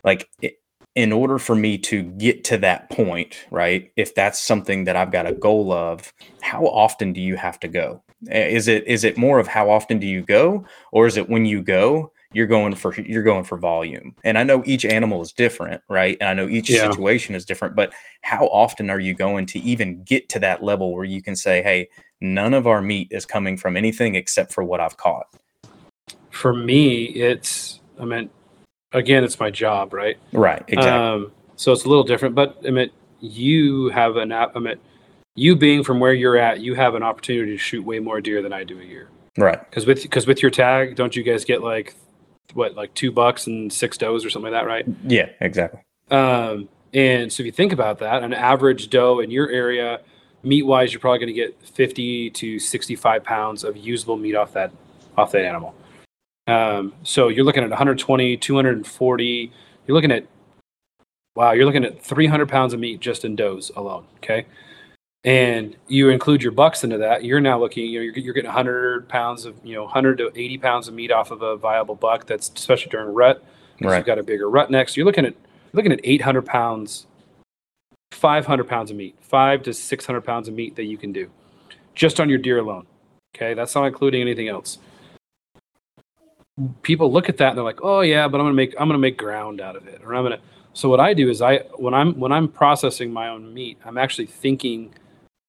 [0.03, 0.59] Like, it,
[0.97, 3.91] in order for me to get to that point, right?
[3.95, 7.67] If that's something that I've got a goal of, how often do you have to
[7.67, 8.01] go?
[8.31, 11.45] Is it is it more of how often do you go, or is it when
[11.45, 14.15] you go, you're going for you're going for volume?
[14.23, 16.17] And I know each animal is different, right?
[16.19, 16.89] And I know each yeah.
[16.89, 17.93] situation is different, but
[18.23, 21.61] how often are you going to even get to that level where you can say,
[21.61, 21.89] "Hey,
[22.21, 25.27] none of our meat is coming from anything except for what I've caught"?
[26.31, 28.31] For me, it's I mean
[28.93, 30.17] again, it's my job, right?
[30.33, 30.63] Right.
[30.67, 30.91] Exactly.
[30.91, 34.55] Um, so it's a little different, but I mean, you have an app.
[34.55, 34.77] I mean,
[35.35, 38.41] you being from where you're at, you have an opportunity to shoot way more deer
[38.41, 39.09] than I do a year.
[39.37, 39.59] Right.
[39.69, 41.95] Because with because with your tag, don't you guys get like
[42.53, 44.85] what like two bucks and six does or something like that, right?
[45.03, 45.81] Yeah, exactly.
[46.09, 50.01] Um, and so if you think about that, an average doe in your area,
[50.43, 54.53] meat wise, you're probably going to get 50 to 65 pounds of usable meat off
[54.53, 54.71] that
[55.17, 55.75] off that animal.
[56.47, 59.51] Um, so you're looking at 120, 240.
[59.85, 60.25] You're looking at
[61.35, 64.05] wow, you're looking at 300 pounds of meat just in does alone.
[64.17, 64.45] Okay,
[65.23, 67.23] and you include your bucks into that.
[67.23, 70.31] You're now looking, you know, you're, you're getting 100 pounds of, you know, 100 to
[70.33, 72.25] 80 pounds of meat off of a viable buck.
[72.25, 73.43] That's especially during rut.
[73.81, 73.97] Right.
[73.97, 74.97] You've got a bigger rut next.
[74.97, 77.07] You're looking at you're looking at 800 pounds,
[78.13, 81.29] 500 pounds of meat, five to 600 pounds of meat that you can do
[81.93, 82.87] just on your deer alone.
[83.35, 84.79] Okay, that's not including anything else
[86.81, 88.97] people look at that and they're like, "Oh yeah, but I'm gonna make I'm gonna
[88.99, 90.39] make ground out of it," or I'm gonna.
[90.73, 93.97] So what I do is I when I'm when I'm processing my own meat, I'm
[93.97, 94.93] actually thinking,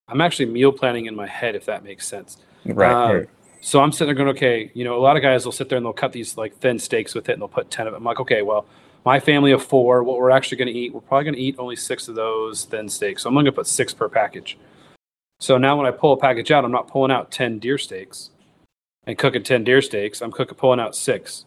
[0.07, 2.37] I'm actually meal planning in my head if that makes sense.
[2.65, 2.91] Right.
[2.91, 3.29] Uh, right.
[3.61, 5.77] So I'm sitting there going, okay, you know, a lot of guys will sit there
[5.77, 7.97] and they'll cut these like thin steaks with it and they'll put ten of it.
[7.97, 8.65] I'm like, okay, well,
[9.05, 11.55] my family of four, what we're actually going to eat, we're probably going to eat
[11.57, 13.23] only six of those thin steaks.
[13.23, 14.57] So I'm going to put six per package.
[15.39, 18.31] So now when I pull a package out, I'm not pulling out 10 deer steaks
[19.05, 20.21] and cooking 10 deer steaks.
[20.21, 21.45] I'm cooking, pulling out six.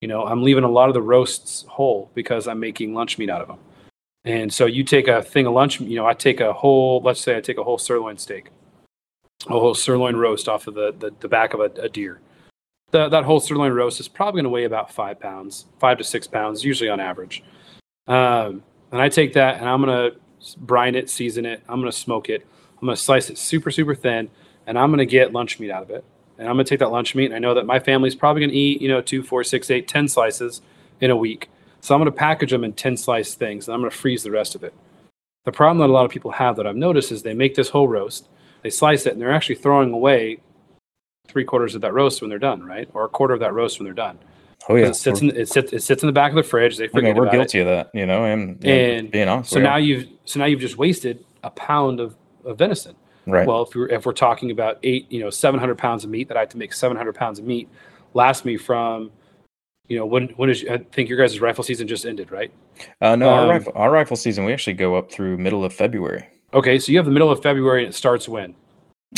[0.00, 3.30] You know, I'm leaving a lot of the roasts whole because I'm making lunch meat
[3.30, 3.58] out of them.
[4.24, 7.20] And so you take a thing of lunch, you know, I take a whole, let's
[7.20, 8.50] say I take a whole sirloin steak,
[9.46, 12.20] a whole sirloin roast off of the, the, the back of a, a deer.
[12.90, 16.04] The, that whole sirloin roast is probably going to weigh about five pounds, five to
[16.04, 17.42] six pounds, usually on average.
[18.06, 20.18] Um, and I take that and I'm going to
[20.58, 21.62] brine it, season it.
[21.68, 22.46] I'm going to smoke it.
[22.80, 24.30] I'm going to slice it super, super thin,
[24.66, 26.04] and I'm going to get lunch meat out of it.
[26.40, 27.26] And I'm going to take that lunch meat.
[27.26, 29.70] And I know that my family's probably going to eat, you know, two, four, six,
[29.70, 30.62] eight, ten slices
[31.00, 31.50] in a week.
[31.80, 34.22] So I'm going to package them in 10 slice things and I'm going to freeze
[34.22, 34.74] the rest of it.
[35.44, 37.70] The problem that a lot of people have that I've noticed is they make this
[37.70, 38.28] whole roast,
[38.62, 40.40] they slice it, and they're actually throwing away
[41.28, 42.88] three quarters of that roast when they're done, right?
[42.92, 44.18] Or a quarter of that roast when they're done.
[44.68, 46.76] Oh yeah, it sits in it sits it sits in the back of the fridge.
[46.76, 47.62] They forget we're about guilty it.
[47.62, 49.50] of that, you know, and, And being honest.
[49.50, 52.14] So now you've so now you've just wasted a pound of,
[52.44, 52.94] of venison.
[53.26, 56.10] Right, Well, if we're if we're talking about eight, you know, seven hundred pounds of
[56.10, 57.68] meat that I have to make seven hundred pounds of meat
[58.14, 59.10] last me from,
[59.88, 62.52] you know, when when is I think your guys' rifle season just ended, right?
[63.00, 65.72] uh, no, our um, rifle, our rifle season we actually go up through middle of
[65.72, 66.26] February.
[66.54, 68.54] Okay, so you have the middle of February and it starts when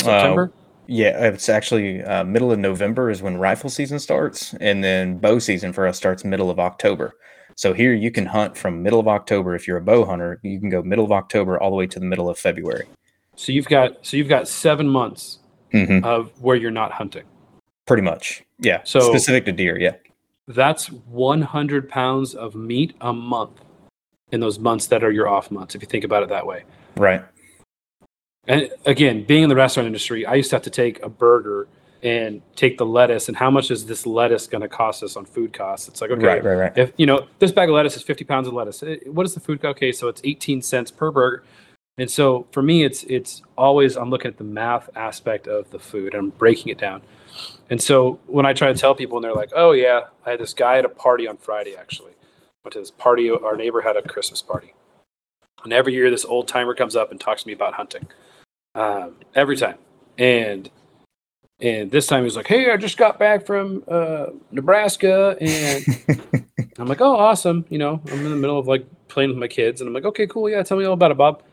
[0.01, 0.51] Uh, September.
[0.87, 5.39] Yeah, it's actually uh, middle of November is when rifle season starts, and then bow
[5.39, 7.13] season for us starts middle of October.
[7.55, 10.39] So here you can hunt from middle of October if you're a bow hunter.
[10.43, 12.85] You can go middle of October all the way to the middle of February.
[13.43, 15.39] So you've got so you've got seven months
[15.71, 17.23] hmm of where you're not hunting.
[17.85, 18.81] Pretty much, yeah.
[18.85, 19.95] So- specific to deer, yeah.
[20.47, 23.61] That's one hundred pounds of meat a month
[24.31, 25.73] in those months that are your off months.
[25.75, 26.63] If you think about it that way.
[26.97, 27.23] Right.
[28.47, 31.67] And again, being in the restaurant industry, I used to have to take a burger
[32.01, 33.29] and take the lettuce.
[33.29, 35.87] And how much is this lettuce going to cost us on food costs?
[35.87, 36.77] It's like, okay, Right, right, right.
[36.77, 39.33] if you know this bag of lettuce is 50 pounds of lettuce, eh, what is
[39.33, 39.63] the food?
[39.63, 41.43] Okay, so it's 18 cents per burger.
[41.97, 45.79] And so for me, it's it's always I'm looking at the math aspect of the
[45.79, 46.13] food.
[46.13, 47.01] And I'm breaking it down.
[47.69, 50.39] And so when I try to tell people, and they're like, "Oh yeah, I had
[50.39, 51.75] this guy at a party on Friday.
[51.75, 52.13] Actually,
[52.63, 53.29] went to this party.
[53.29, 54.73] Our neighbor had a Christmas party,
[55.63, 58.07] and every year this old timer comes up and talks to me about hunting.
[58.75, 59.77] Um, every time,
[60.17, 60.69] and
[61.59, 65.85] and this time he was like, "Hey, I just got back from uh, Nebraska," and
[66.79, 69.47] I'm like, "Oh, awesome!" You know, I'm in the middle of like playing with my
[69.47, 71.43] kids, and I'm like, "Okay, cool, yeah, tell me all about it, Bob."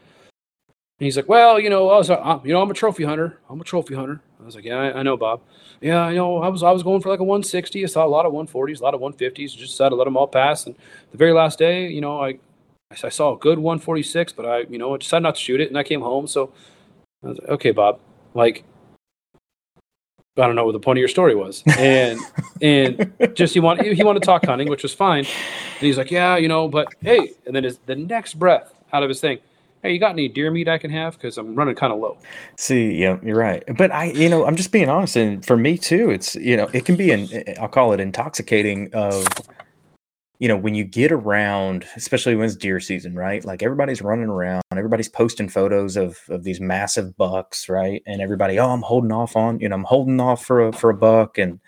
[1.00, 3.38] And he's like, "Well, you know, I was, uh, you know, I'm a trophy hunter.
[3.48, 5.40] I'm a trophy hunter." I was like, "Yeah, I, I know, Bob.
[5.80, 6.42] Yeah, I know.
[6.42, 7.82] I was, I was going for like a 160.
[7.82, 9.56] I saw a lot of 140s, a lot of 150s.
[9.56, 10.66] Just decided to let them all pass.
[10.66, 10.76] And
[11.10, 12.38] the very last day, you know, I,
[13.02, 15.68] I saw a good 146, but I, you know, I decided not to shoot it,
[15.68, 16.26] and I came home.
[16.26, 16.52] So
[17.24, 17.98] I was like, okay, Bob,
[18.34, 18.64] like,
[20.36, 22.20] I don't know what the point of your story was, and
[22.62, 25.24] and just he wanted he wanted to talk hunting, which was fine.
[25.24, 29.02] And he's like, yeah, you know, but hey, and then his the next breath out
[29.02, 29.38] of his thing,
[29.82, 31.14] hey, you got any deer meat I can have?
[31.14, 32.18] Because I'm running kind of low.
[32.56, 33.62] See, yeah, you're right.
[33.76, 36.68] But I, you know, I'm just being honest, and for me too, it's you know,
[36.72, 39.26] it can be an eh, I'll call it intoxicating of,
[40.38, 43.44] you know, when you get around, especially when it's deer season, right?
[43.44, 48.02] Like everybody's running around, everybody's posting photos of of these massive bucks, right?
[48.06, 50.90] And everybody, oh, I'm holding off on, you know, I'm holding off for a for
[50.90, 51.60] a buck, and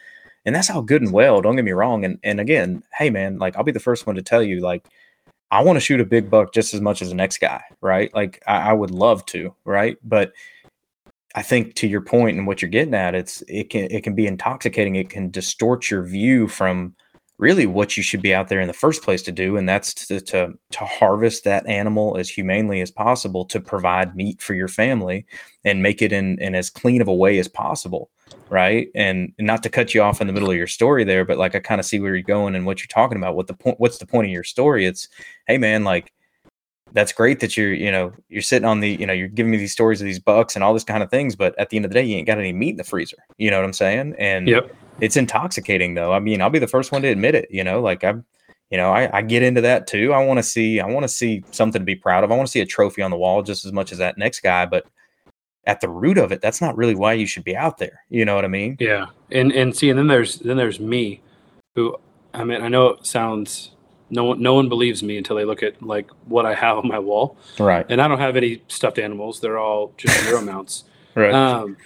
[0.45, 1.41] and that's all good and well.
[1.41, 2.05] Don't get me wrong.
[2.05, 4.87] And and again, hey man, like I'll be the first one to tell you, like.
[5.53, 8.13] I want to shoot a big buck just as much as the next guy, right?
[8.15, 9.99] Like I, I would love to, right?
[10.03, 10.33] But
[11.35, 14.15] I think to your point and what you're getting at, it's it can it can
[14.15, 14.97] be intoxicating.
[14.97, 16.95] It can distort your view from
[17.37, 19.93] really what you should be out there in the first place to do, and that's
[20.07, 24.69] to to, to harvest that animal as humanely as possible to provide meat for your
[24.69, 25.27] family
[25.67, 28.09] and make it in, in as clean of a way as possible,
[28.49, 28.89] right?
[28.95, 31.55] And not to cut you off in the middle of your story there, but like
[31.55, 33.37] I kind of see where you're going and what you're talking about.
[33.37, 33.81] What the point?
[33.81, 34.87] What's the point of your story?
[34.87, 35.09] It's
[35.47, 36.13] hey man, like
[36.93, 39.57] that's great that you're you know you're sitting on the you know you're giving me
[39.57, 41.85] these stories of these bucks and all this kind of things but at the end
[41.85, 43.73] of the day you ain't got any meat in the freezer you know what i'm
[43.73, 44.75] saying and Yep.
[45.01, 47.81] it's intoxicating though i mean i'll be the first one to admit it you know
[47.81, 48.25] like i'm
[48.71, 51.09] you know i, I get into that too i want to see i want to
[51.09, 53.43] see something to be proud of i want to see a trophy on the wall
[53.43, 54.87] just as much as that next guy but
[55.67, 58.25] at the root of it that's not really why you should be out there you
[58.25, 61.21] know what i mean Yeah, and and see, and then there's then there's me,
[61.75, 61.97] who
[62.35, 63.73] I mean, I know it sounds
[64.11, 66.89] no one no one believes me until they look at like what I have on
[66.89, 69.41] my wall, right and I don't have any stuffed animals.
[69.41, 70.85] They're all just zero mounts.
[71.15, 71.77] right Um,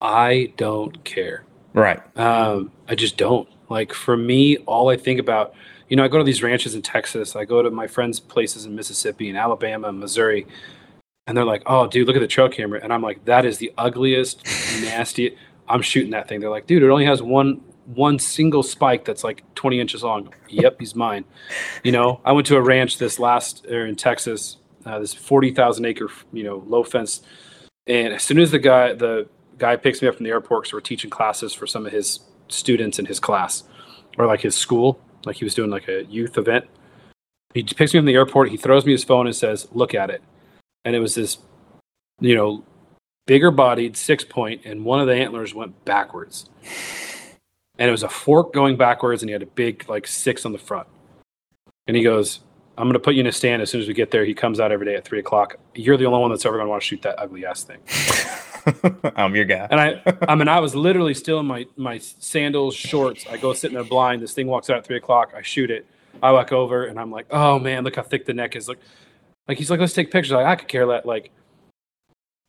[0.00, 1.44] I don't care.
[1.72, 3.48] right Um, I just don't.
[3.70, 5.54] Like for me, all I think about,
[5.88, 7.34] you know, I go to these ranches in Texas.
[7.36, 10.46] I go to my friends' places in Mississippi and Alabama and Missouri,
[11.26, 13.58] and they're like, "Oh, dude, look at the trail camera," and I'm like, "That is
[13.58, 14.44] the ugliest,
[14.82, 15.36] nasty."
[15.68, 16.40] I'm shooting that thing.
[16.40, 20.32] They're like, "Dude, it only has one one single spike that's like 20 inches long."
[20.48, 21.24] Yep, he's mine.
[21.82, 25.84] You know, I went to a ranch this last or in Texas, uh, this 40,000
[25.86, 27.22] acre, you know, low fence
[27.86, 30.72] And as soon as the guy the guy picks me up from the airport, because
[30.74, 33.64] we're teaching classes for some of his students in his class
[34.18, 36.66] or like his school, like he was doing like a youth event.
[37.54, 38.50] He picks me up from the airport.
[38.50, 40.22] He throws me his phone and says, "Look at it."
[40.84, 41.38] And it was this,
[42.20, 42.64] you know,
[43.26, 46.48] bigger bodied six point, and one of the antlers went backwards.
[47.78, 50.52] And it was a fork going backwards, and he had a big like six on
[50.52, 50.86] the front.
[51.86, 52.40] And he goes,
[52.76, 54.24] I'm going to put you in a stand as soon as we get there.
[54.24, 55.56] He comes out every day at three o'clock.
[55.74, 57.78] You're the only one that's ever going to want to shoot that ugly ass thing.
[59.16, 59.68] I'm your guy.
[59.70, 63.26] And I, I mean, I was literally still in my my sandals, shorts.
[63.30, 64.22] I go sit in a blind.
[64.22, 65.32] This thing walks out at three o'clock.
[65.36, 65.86] I shoot it.
[66.22, 68.68] I walk over and I'm like, oh man, look how thick the neck is.
[68.68, 68.78] Look,
[69.48, 70.32] like he's like, let's take pictures.
[70.32, 71.06] Like I could care that.
[71.06, 71.30] Like,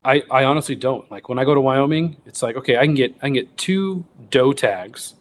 [0.03, 1.09] I I honestly don't.
[1.11, 3.57] Like when I go to Wyoming, it's like okay, I can get I can get
[3.57, 5.15] two doe tags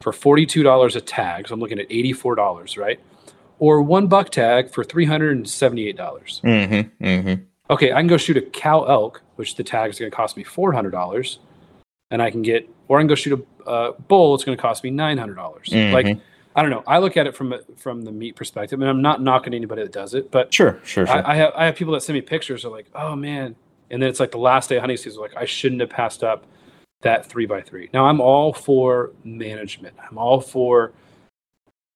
[0.00, 1.48] for forty two dollars a tag.
[1.48, 3.00] So I'm looking at eighty four dollars, right?
[3.58, 6.40] Or one buck tag for three hundred and seventy eight dollars.
[6.44, 7.04] Mm-hmm.
[7.04, 7.42] Mm-hmm.
[7.70, 10.36] Okay, I can go shoot a cow elk, which the tag is going to cost
[10.36, 11.38] me four hundred dollars,
[12.10, 14.34] and I can get, or I can go shoot a uh, bull.
[14.34, 15.68] It's going to cost me nine hundred dollars.
[15.68, 15.92] Mhm.
[15.92, 16.18] Like
[16.54, 16.84] I don't know.
[16.86, 19.92] I look at it from from the meat perspective, and I'm not knocking anybody that
[19.92, 21.26] does it, but Sure, sure, sure.
[21.26, 22.64] I, I have I have people that send me pictures.
[22.64, 23.56] Are like, oh man,
[23.90, 25.20] and then it's like the last day of hunting season.
[25.20, 26.46] Like I shouldn't have passed up
[27.02, 27.88] that three by three.
[27.92, 29.96] Now I'm all for management.
[30.08, 30.92] I'm all for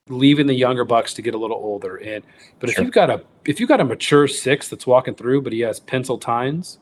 [0.08, 1.96] leaving the younger bucks to get a little older.
[1.96, 2.24] And
[2.60, 5.52] but if you've got a if you've got a mature six that's walking through, but
[5.52, 6.78] he has pencil tines,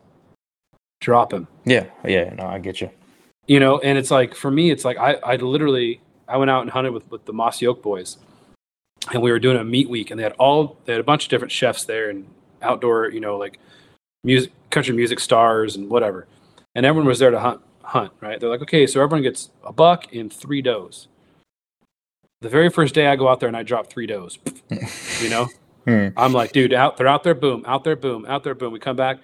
[1.00, 1.48] drop him.
[1.64, 2.32] yeah, yeah.
[2.34, 2.90] No, I get you.
[3.46, 6.62] You know, and it's like for me, it's like I I literally I went out
[6.62, 8.18] and hunted with with the Mossy Oak boys,
[9.12, 11.24] and we were doing a meat week, and they had all they had a bunch
[11.24, 12.26] of different chefs there and
[12.62, 13.58] outdoor, you know, like
[14.24, 16.26] music, country music stars and whatever,
[16.74, 18.12] and everyone was there to hunt hunt.
[18.20, 18.40] Right?
[18.40, 21.08] They're like, okay, so everyone gets a buck and three does.
[22.40, 24.38] The very first day I go out there and I drop three does,
[25.22, 25.48] you know,
[25.86, 26.08] Hmm.
[26.16, 28.72] I'm like, dude, out they're out there, boom, out there, boom, out there, boom.
[28.72, 29.18] We come back.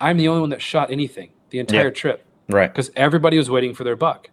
[0.00, 2.70] I'm the only one that shot anything the entire trip Right.
[2.70, 4.28] because everybody was waiting for their buck.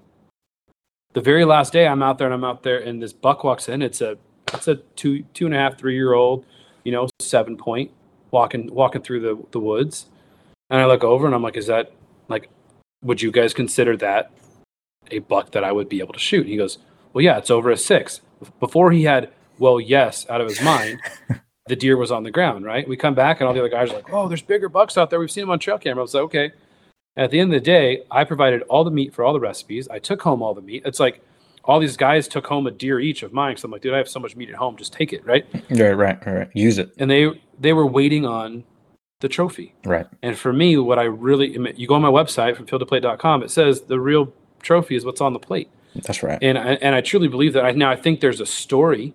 [1.16, 3.70] The very last day, I'm out there and I'm out there, and this buck walks
[3.70, 3.82] in.
[3.82, 4.18] It's a
[4.53, 6.45] it's a two two and a half three year old,
[6.84, 7.91] you know, seven point
[8.32, 10.07] walking walking through the the woods,
[10.70, 11.93] and I look over and I'm like, is that
[12.28, 12.49] like,
[13.01, 14.30] would you guys consider that
[15.09, 16.47] a buck that I would be able to shoot?
[16.47, 16.80] He goes,
[17.13, 18.20] well, yeah, it's over a six.
[18.59, 20.99] Before he had well, yes, out of his mind.
[21.68, 22.88] The deer was on the ground, right?
[22.88, 25.09] We come back and all the other guys are like, "Oh, there's bigger bucks out
[25.09, 25.20] there.
[25.20, 26.51] We've seen them on trail camera." I was like, "Okay."
[27.18, 29.88] At the end of the day, I provided all the meat for all the recipes.
[29.88, 30.84] I took home all the meat.
[30.86, 31.22] It's like
[31.63, 33.57] all these guys took home a deer each of mine.
[33.57, 34.76] So I'm like, dude, I have so much meat at home.
[34.76, 35.45] Just take it, right?
[35.70, 36.49] Right, right, right.
[36.53, 36.91] Use it.
[36.97, 38.63] And they they were waiting on
[39.22, 39.74] the trophy.
[39.86, 40.05] Right.
[40.22, 43.99] And for me, what I really you go on my website fromfieldtoplate.com, it says the
[43.99, 45.70] real trophy is what's on the plate.
[45.95, 46.38] That's right.
[46.41, 47.63] And I, and I truly believe that.
[47.63, 49.13] I now I think there's a story.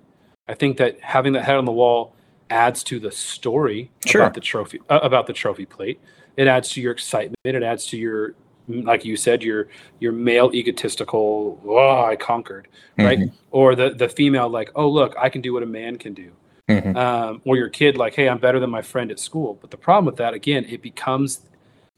[0.49, 2.15] I think that having that head on the wall
[2.49, 4.23] adds to the story Sure.
[4.23, 6.01] about the trophy uh, about the trophy plate.
[6.41, 7.37] It adds to your excitement.
[7.45, 8.35] It adds to your
[8.67, 9.69] like you said your
[9.99, 13.33] your male egotistical oh I conquered right Mhm.
[13.51, 16.31] or the the female like oh look I can do what a man can do
[16.69, 16.97] Mhm.
[16.97, 19.77] um, or your kid like hey i'm better than my friend at school but the
[19.77, 21.41] problem with that again it becomes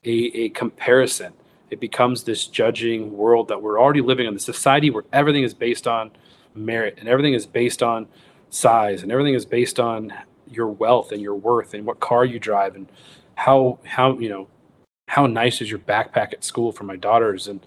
[0.07, 1.35] a, a comparison
[1.71, 5.53] it becomes this judging world that we're already living in the society where everything is
[5.53, 6.11] based on
[6.55, 8.07] merit and everything is based on
[8.49, 10.11] size and everything is based on
[10.51, 12.87] your wealth and your worth and what car you drive and
[13.45, 14.47] how how you know
[15.09, 17.61] how nice is your backpack at school for my daughters and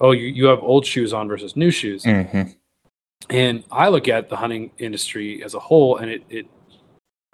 [0.00, 2.54] oh you, you have old shoes on versus new shoes Mhm.
[3.30, 6.46] and I look at the hunting industry as a whole, and it, it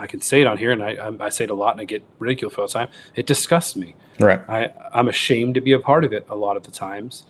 [0.01, 1.81] I can say it on here, and I, I, I say it a lot, and
[1.81, 2.89] I get ridiculed for all the time.
[3.17, 3.95] It disgusts me.
[4.21, 4.41] Right.
[4.49, 7.25] I, I'm ashamed to be a part of it a lot of the times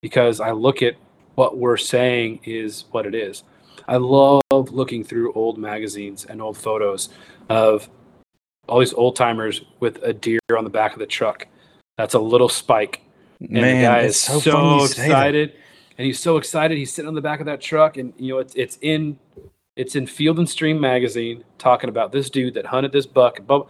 [0.00, 0.94] because I look at
[1.34, 3.42] what we're saying is what it is.
[3.88, 4.42] I love
[4.80, 7.08] looking through old magazines and old photos
[7.50, 7.90] of
[8.68, 11.46] all these old timers with a deer on the back of the truck.
[11.96, 13.02] That's a little spike.
[13.40, 15.06] And Man, the guy is so, so, funny you say that.
[15.06, 15.52] excited.
[15.96, 16.76] And he's so excited.
[16.76, 19.18] He's sitting on the back of that truck and you know it's it's in
[19.76, 23.38] it's in field and stream magazine talking about this dude that hunted this buck.
[23.38, 23.68] And, blah, blah,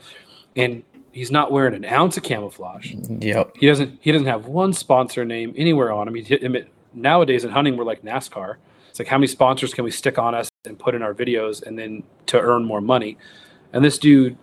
[0.56, 0.82] and
[1.12, 2.92] he's not wearing an ounce of camouflage.
[2.92, 3.56] Yep.
[3.58, 6.14] he doesn't he doesn't have one sponsor name anywhere on him.
[6.14, 8.56] He, nowadays in hunting we're like nascar.
[8.90, 11.62] It's like how many sponsors can we stick on us and put in our videos
[11.62, 13.18] and then to earn more money?
[13.72, 14.36] And this dude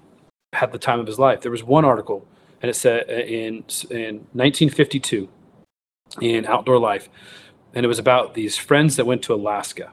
[0.53, 2.27] had the time of his life there was one article
[2.61, 5.27] and it said uh, in in 1952
[6.19, 7.09] in Outdoor Life,
[7.73, 9.91] and it was about these friends that went to Alaska,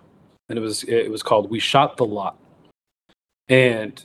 [0.48, 2.38] and it was it was called "We Shot the Lot."
[3.48, 4.02] And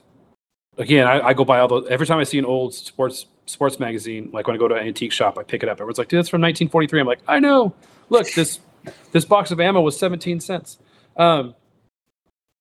[0.78, 3.80] again, I, I go by all those every time I see an old sports sports
[3.80, 5.78] magazine, like when I go to an antique shop, I pick it up.
[5.78, 7.74] Everyone's like, "Dude, that's from 1943." I'm like, "I know.
[8.10, 8.60] Look, this
[9.12, 10.78] this box of ammo was 17 cents."
[11.18, 11.56] Um,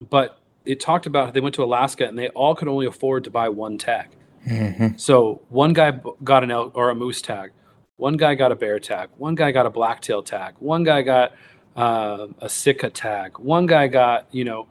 [0.08, 3.24] but it talked about how they went to Alaska and they all could only afford
[3.24, 4.08] to buy one tag.
[4.46, 4.98] Mhm.
[4.98, 7.52] So one guy got an elk or a moose tag,
[7.96, 11.32] one guy got a bear tag, one guy got a blacktail tag, one guy got
[11.76, 14.66] uh, a sika tag, one guy got you know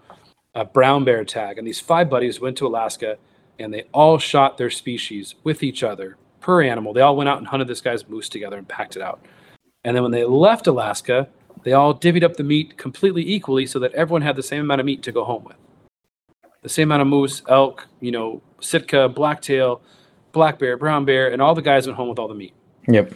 [0.53, 3.17] a brown bear tag, and these five buddies went to Alaska
[3.59, 6.93] and they all shot their species with each other per animal.
[6.93, 9.21] They all went out and hunted this guy's moose together and packed it out.
[9.83, 11.29] And then when they left Alaska,
[11.63, 14.79] they all divvied up the meat completely equally so that everyone had the same amount
[14.79, 15.57] of meat to go home with.
[16.64, 19.82] The same amount of moose, elk, you know, Sitka, blacktail,
[20.32, 22.53] black bear, brown bear, and all the guys went home with all the meat.
[22.88, 23.14] Yep.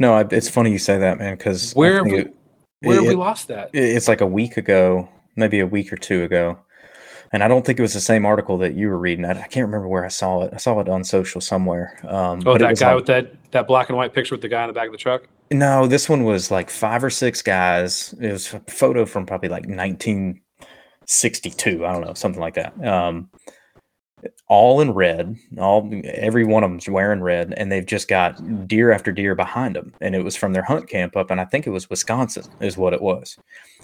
[0.00, 2.26] No, it's funny you say that, man, because Where have we-
[2.80, 3.70] Where have we lost that?
[3.72, 6.58] it's like a week ago, maybe a week or two ago.
[7.32, 9.24] And I don't think it was the same article that you were reading.
[9.24, 10.50] I, I can't remember where I saw it.
[10.52, 11.98] I saw it on social somewhere.
[12.06, 14.62] Um, Oh, that guy like- with that that black and white picture with the guy
[14.62, 15.28] in the back of the truck.
[15.50, 18.14] No, this one was like five or six guys.
[18.20, 19.66] It was a photo from probably like
[21.06, 21.86] 1962.
[21.86, 22.84] I don't know, something like that.
[22.84, 23.30] Um,
[24.48, 25.36] all in red.
[25.58, 29.76] All every one of them's wearing red, and they've just got deer after deer behind
[29.76, 29.92] them.
[30.00, 32.76] And it was from their hunt camp up, and I think it was Wisconsin, is
[32.76, 33.36] what it was.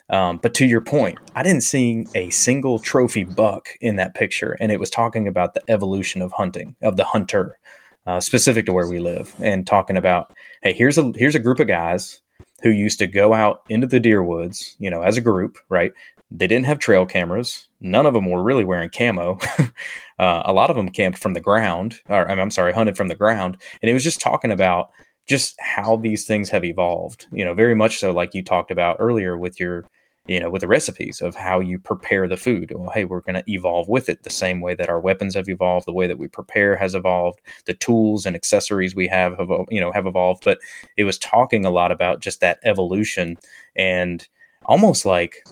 [0.09, 4.57] Um, but to your point, I didn't see a single trophy buck in that picture,
[4.61, 7.59] and it was talking about the evolution of hunting of the hunter,
[8.07, 11.61] uh, specific to where we live, and talking about hey, here's a here's a group
[11.61, 12.21] of guys
[12.63, 15.93] who used to go out into the deer woods, you know, as a group, right?
[16.31, 17.69] They didn't have trail cameras.
[17.81, 19.39] None of them were really wearing camo.
[20.19, 23.17] uh, a lot of them camped from the ground, or I'm sorry, hunted from the
[23.17, 23.57] ground.
[23.83, 24.91] And it was just talking about
[25.27, 28.97] just how these things have evolved, you know, very much so like you talked about
[28.99, 29.85] earlier with your,
[30.27, 32.73] you know, with the recipes of how you prepare the food.
[32.75, 35.49] Well, hey, we're going to evolve with it the same way that our weapons have
[35.49, 39.51] evolved, the way that we prepare has evolved, the tools and accessories we have, have
[39.71, 40.45] you know, have evolved.
[40.45, 40.59] But
[40.97, 43.37] it was talking a lot about just that evolution
[43.77, 44.27] and
[44.67, 45.45] almost like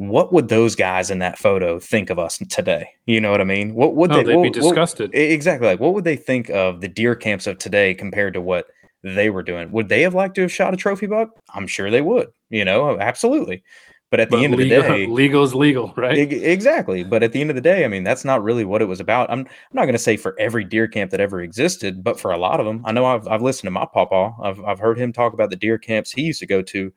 [0.00, 2.88] what would those guys in that photo think of us today?
[3.04, 3.74] You know what I mean?
[3.74, 5.14] What would Oh, they they'd what- be disgusted.
[5.14, 5.68] E- Exactly.
[5.68, 8.68] Like, what would they think of the deer camps of today compared to what
[9.04, 9.70] they were doing?
[9.72, 11.28] Would they have liked to have shot a trophy buck?
[11.54, 12.28] I'm sure they would.
[12.48, 13.62] You know, absolutely.
[14.10, 16.16] But at the But end of the day, legal is legal, right?
[16.16, 17.04] e- exactly.
[17.04, 19.00] But at the end of the day, I mean, that's not really what it was
[19.00, 19.30] about.
[19.30, 22.30] I'm, I'm not going to say for every deer camp that ever existed, but for
[22.32, 24.34] a lot of them, I know I've, I've listened to my papa.
[24.42, 26.90] I've, I've heard him talk about the deer camps he used to go to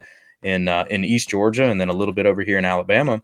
[0.44, 3.22] in uh, in East Georgia and then a little bit over here in Alabama.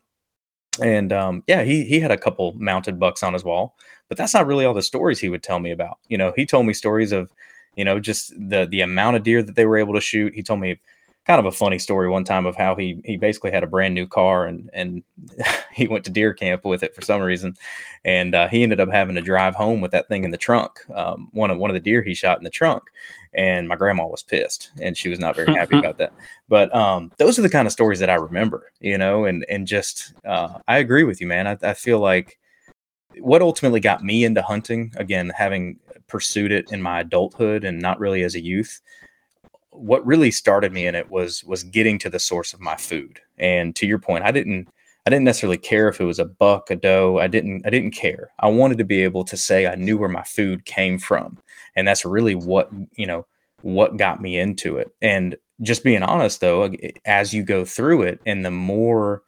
[0.82, 3.76] And um, yeah, he he had a couple mounted bucks on his wall,
[4.08, 6.00] but that's not really all the stories he would tell me about.
[6.08, 7.32] You know, he told me stories of,
[7.76, 10.34] you know, just the the amount of deer that they were able to shoot.
[10.34, 10.80] He told me
[11.30, 13.94] kind of a funny story one time of how he he basically had a brand
[13.94, 15.04] new car and and
[15.72, 17.56] he went to deer camp with it for some reason,
[18.04, 20.72] and uh, he ended up having to drive home with that thing in the trunk.
[20.92, 22.82] Um, one of one of the deer he shot in the trunk,
[23.36, 26.14] and my grandma was pissed and she was not very happy about that.
[26.48, 29.68] But um, those are the kind of stories that I remember, you know, and and
[29.68, 31.46] just uh, I agree with you, man.
[31.46, 32.40] I, I feel like
[33.20, 35.78] what ultimately got me into hunting, again, having
[36.08, 38.82] pursued it in my adulthood and not really as a youth,
[39.72, 43.20] what really started me in it was was getting to the source of my food.
[43.38, 44.68] And to your point, I didn't
[45.06, 47.20] I didn't necessarily care if it was a buck, a doe.
[47.20, 48.30] I didn't I didn't care.
[48.40, 51.38] I wanted to be able to say I knew where my food came from.
[51.76, 53.26] And that's really what, you know,
[53.62, 54.92] what got me into it.
[55.02, 56.72] And just being honest though,
[57.06, 59.24] as you go through it and the more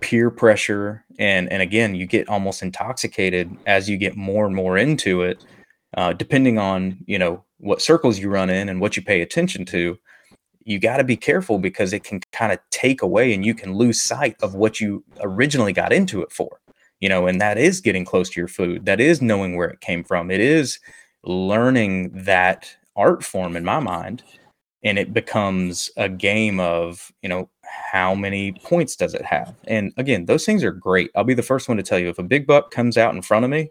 [0.00, 4.78] peer pressure and and again you get almost intoxicated as you get more and more
[4.78, 5.44] into it
[5.96, 9.64] uh, depending on you know what circles you run in and what you pay attention
[9.66, 9.98] to
[10.68, 13.74] you got to be careful because it can kind of take away and you can
[13.74, 16.60] lose sight of what you originally got into it for
[17.00, 18.84] you know and that is getting close to your food.
[18.84, 20.30] That is knowing where it came from.
[20.30, 20.78] It is
[21.24, 24.22] learning that art form in my mind
[24.84, 27.48] and it becomes a game of you know
[27.90, 29.54] how many points does it have?
[29.66, 31.10] And again those things are great.
[31.16, 33.22] I'll be the first one to tell you if a big buck comes out in
[33.22, 33.70] front of me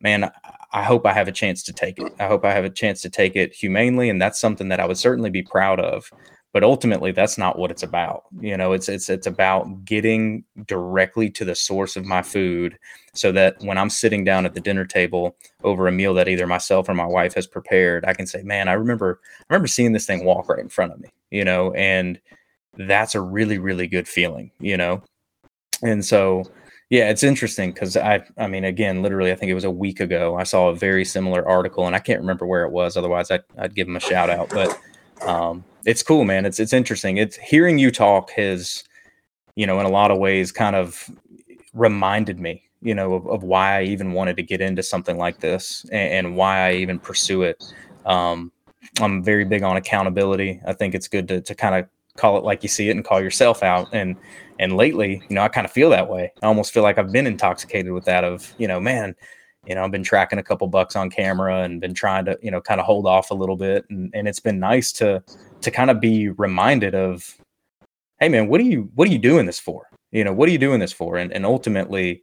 [0.00, 0.30] man
[0.72, 2.12] I- hope i have a chance to take it.
[2.20, 4.86] I hope i have a chance to take it humanely and that's something that i
[4.86, 6.10] would certainly be proud of
[6.52, 8.24] but ultimately that's not what it's about.
[8.40, 12.76] You know it's it's it's about getting directly to the source of my food
[13.14, 16.46] so that when i'm sitting down at the dinner table over a meal that either
[16.46, 19.92] myself or my wife has prepared i can say man i remember i remember seeing
[19.92, 22.20] this thing walk right in front of me you know and
[22.78, 25.02] that's a really really good feeling you know?
[25.82, 26.44] And so
[26.90, 30.00] yeah it's interesting because i i mean again literally i think it was a week
[30.00, 33.30] ago i saw a very similar article and i can't remember where it was otherwise
[33.30, 34.78] i'd, I'd give them a shout out but
[35.22, 38.84] um it's cool man it's it's interesting it's hearing you talk has
[39.54, 41.08] you know in a lot of ways kind of
[41.72, 45.40] reminded me you know of, of why i even wanted to get into something like
[45.40, 47.62] this and, and why i even pursue it
[48.04, 48.50] um
[49.00, 52.44] i'm very big on accountability i think it's good to, to kind of call it
[52.44, 54.16] like you see it and call yourself out and
[54.60, 57.10] and lately you know i kind of feel that way i almost feel like i've
[57.10, 59.16] been intoxicated with that of you know man
[59.66, 62.50] you know, I've been tracking a couple bucks on camera and been trying to, you
[62.50, 63.84] know, kind of hold off a little bit.
[63.90, 65.22] And, and it's been nice to,
[65.60, 67.36] to kind of be reminded of,
[68.18, 69.88] Hey man, what are you, what are you doing this for?
[70.12, 71.16] You know, what are you doing this for?
[71.16, 72.22] And, and ultimately,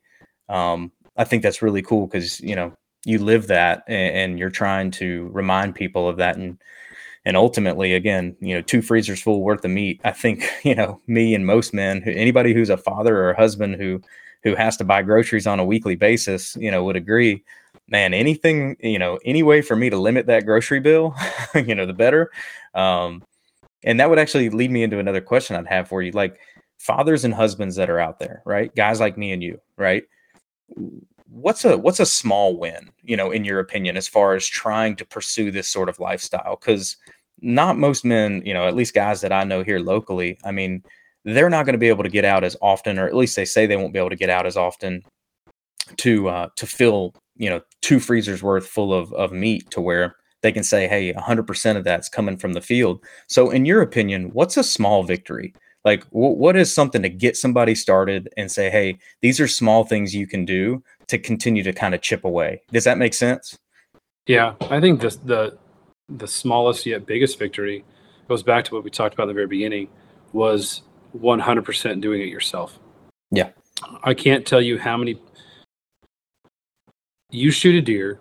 [0.49, 2.73] um, I think that's really cool because, you know,
[3.05, 6.37] you live that and, and you're trying to remind people of that.
[6.37, 6.59] And,
[7.27, 9.99] and ultimately again you know two freezers full worth of meat.
[10.05, 13.75] I think you know me and most men anybody who's a father or a husband
[13.75, 14.01] who
[14.43, 17.43] who has to buy groceries on a weekly basis you know would agree
[17.89, 21.13] man anything you know any way for me to limit that grocery bill
[21.55, 22.31] you know the better.
[22.73, 23.23] Um
[23.83, 26.11] and that would actually lead me into another question i'd have for you.
[26.13, 26.39] Like
[26.79, 28.73] fathers and husbands that are out there right?
[28.73, 30.03] Guys like me and you right?
[31.29, 34.95] What's a what's a small win you know in your opinion as far as trying
[34.95, 36.55] to pursue this sort of lifestyle?
[36.55, 36.95] Because
[37.41, 40.83] not most men, you know, at least guys that I know here locally, I mean,
[41.23, 43.45] they're not going to be able to get out as often, or at least they
[43.45, 45.03] say they won't be able to get out as often
[45.97, 50.15] to uh, to fill, you know, two freezers worth full of of meat to where
[50.41, 53.03] they can say, hey, 100% of that's coming from the field.
[53.27, 55.53] So, in your opinion, what's a small victory?
[55.83, 59.83] Like, w- what is something to get somebody started and say, hey, these are small
[59.83, 62.61] things you can do to continue to kind of chip away?
[62.71, 63.57] Does that make sense?
[64.27, 65.57] Yeah, I think just the
[66.09, 67.83] the smallest yet biggest victory
[68.27, 69.89] goes back to what we talked about in the very beginning
[70.33, 70.81] was
[71.17, 72.79] 100% doing it yourself.
[73.31, 73.49] Yeah.
[74.03, 75.19] I can't tell you how many
[77.29, 78.19] you shoot a deer.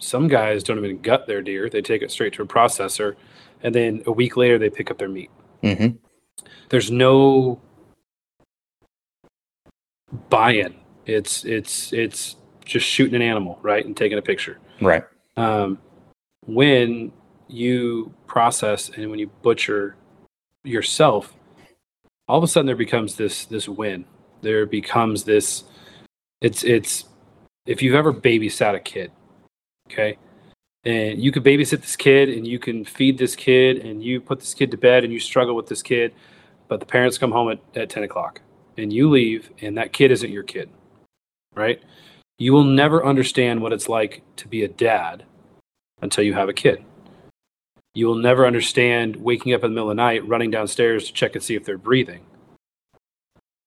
[0.00, 1.68] Some guys don't even gut their deer.
[1.68, 3.16] They take it straight to a processor
[3.62, 5.30] and then a week later they pick up their meat.
[5.62, 5.96] Mm-hmm.
[6.70, 7.60] There's no
[10.28, 10.74] buy-in.
[11.06, 14.58] It's it's it's just shooting an animal, right, and taking a picture.
[14.80, 15.04] Right.
[15.36, 15.78] Um,
[16.46, 17.12] when
[17.48, 19.96] you process and when you butcher
[20.64, 21.34] yourself,
[22.28, 24.04] all of a sudden there becomes this this win.
[24.42, 25.64] There becomes this.
[26.40, 27.04] It's it's
[27.66, 29.12] if you've ever babysat a kid,
[29.90, 30.16] okay,
[30.84, 34.40] and you could babysit this kid and you can feed this kid and you put
[34.40, 36.14] this kid to bed and you struggle with this kid,
[36.68, 38.40] but the parents come home at, at 10 o'clock
[38.78, 40.70] and you leave and that kid isn't your kid,
[41.54, 41.82] right?
[42.38, 45.24] You will never understand what it's like to be a dad
[46.02, 46.84] until you have a kid.
[47.94, 51.12] You will never understand waking up in the middle of the night, running downstairs to
[51.12, 52.24] check and see if they're breathing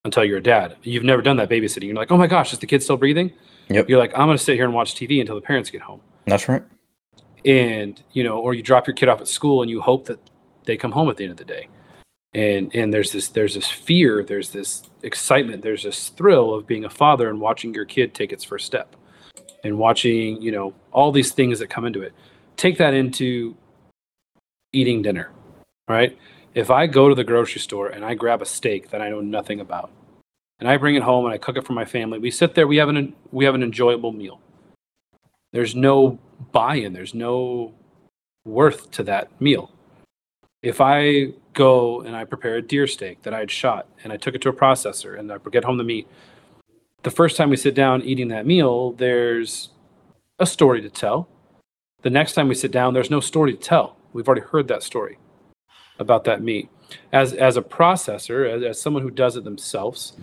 [0.05, 0.77] until you're a dad.
[0.83, 1.87] You've never done that babysitting.
[1.87, 3.33] You're like, oh my gosh, is the kid still breathing?
[3.69, 3.89] Yep.
[3.89, 6.01] You're like, I'm going to sit here and watch TV until the parents get home.
[6.25, 6.63] That's right.
[7.45, 10.19] And, you know, or you drop your kid off at school and you hope that
[10.65, 11.67] they come home at the end of the day.
[12.33, 16.83] And, and there's this there's this fear there's this excitement there's this thrill of being
[16.83, 18.95] a father and watching your kid take its first step
[19.63, 22.13] and watching, you know, all these things that come into it.
[22.57, 23.55] Take that into
[24.71, 25.31] eating dinner,
[25.87, 26.17] right?
[26.53, 29.21] If I go to the grocery store and I grab a steak that I know
[29.21, 29.91] nothing about,
[30.59, 32.67] and I bring it home and I cook it for my family, we sit there,
[32.67, 34.39] we have an we have an enjoyable meal.
[35.51, 36.19] There's no
[36.51, 37.73] buy-in, there's no
[38.45, 39.71] worth to that meal.
[40.61, 44.17] If I go and I prepare a deer steak that I had shot and I
[44.17, 46.07] took it to a processor and I get home the meat,
[47.03, 49.69] the first time we sit down eating that meal, there's
[50.39, 51.29] a story to tell.
[52.01, 53.97] The next time we sit down, there's no story to tell.
[54.13, 55.17] We've already heard that story
[55.99, 56.69] about that meat.
[57.11, 60.13] As as a processor, as, as someone who does it themselves,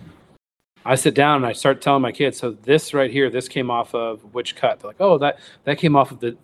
[0.85, 3.69] I sit down and I start telling my kids, so this right here, this came
[3.69, 4.79] off of which cut?
[4.79, 6.37] They're like, oh, that that came off of the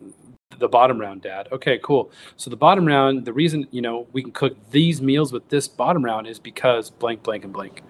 [0.59, 1.47] the bottom round, Dad.
[1.51, 2.11] Okay, cool.
[2.35, 5.67] So the bottom round, the reason you know we can cook these meals with this
[5.67, 7.83] bottom round is because blank, blank, and blank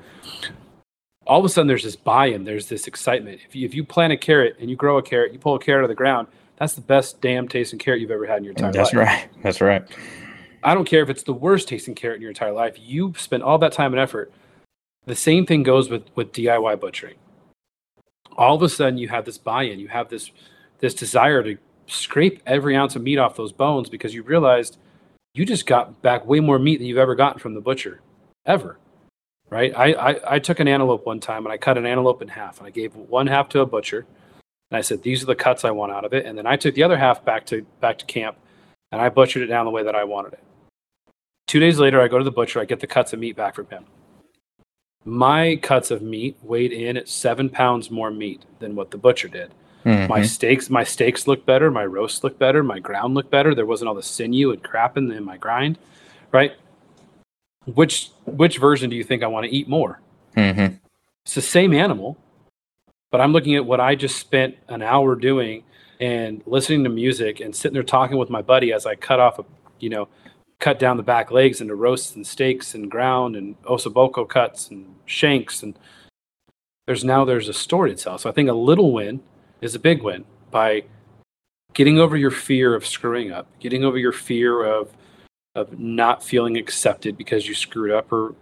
[1.28, 3.40] all of a sudden there's this buy-in there's this excitement.
[3.48, 5.60] If you, if you plant a carrot and you grow a carrot you pull a
[5.60, 6.28] carrot out of the ground
[6.58, 9.06] that's the best damn tasting carrot you've ever had in your entire that's life.
[9.06, 9.44] that's right.
[9.44, 9.98] That's right.
[10.64, 12.76] I don't care if it's the worst tasting carrot in your entire life.
[12.80, 14.32] You spent all that time and effort.
[15.06, 17.16] The same thing goes with with diy butchering.
[18.36, 19.80] All of a sudden you have this buy-in.
[19.80, 20.32] You have this
[20.80, 24.78] this desire to scrape every ounce of meat off those bones because you realized
[25.34, 28.02] you just got back way more meat than you've ever gotten from the butcher
[28.46, 28.78] ever
[29.50, 29.74] right?
[29.76, 32.60] I, I, I took an antelope one time and I cut an antelope in half
[32.60, 34.06] and I gave one half to a butcher
[34.72, 36.58] and I said these are the cuts I want out of it and then I
[36.58, 38.38] took the other half back to back to camp
[38.92, 40.44] and I butchered it down the way that I wanted it.
[41.48, 42.60] Two days later, I go to the butcher.
[42.60, 43.86] I get the cuts of meat back from him.
[45.06, 49.30] My cuts of meat weighed in at seven pounds more meat than what the butcher
[49.30, 49.54] did.
[49.86, 50.10] Mm-hmm.
[50.10, 51.72] My steaks, my steaks look better.
[51.72, 52.62] My roasts look better.
[52.64, 53.56] My ground looked better.
[53.56, 55.80] There wasn't all the sinew and crap in, in my grind,
[56.34, 56.52] right?
[57.76, 60.02] Which which version do you think I want to eat more?
[60.36, 60.76] Mm-hmm.
[61.26, 62.18] It's the same animal,
[63.12, 65.64] but I'm looking at what I just spent an hour doing
[66.00, 69.40] and listening to music and sitting there talking with my buddy as I cut off
[69.40, 69.46] a,
[69.80, 70.08] you know,
[70.60, 74.96] cut down the back legs into roasts and steaks and ground and ossobuco cuts and
[75.06, 75.78] shanks and
[76.86, 78.18] there's now there's a story to tell.
[78.18, 79.22] So I think a little win
[79.62, 80.84] is a big win by
[81.74, 84.96] getting over your fear of screwing up, getting over your fear of
[85.58, 88.36] of not feeling accepted because you screwed up or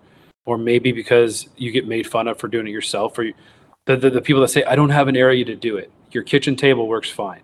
[0.45, 3.33] or maybe because you get made fun of for doing it yourself or you,
[3.85, 5.91] the, the, the people that say I don't have an area to do it.
[6.11, 7.41] Your kitchen table works fine.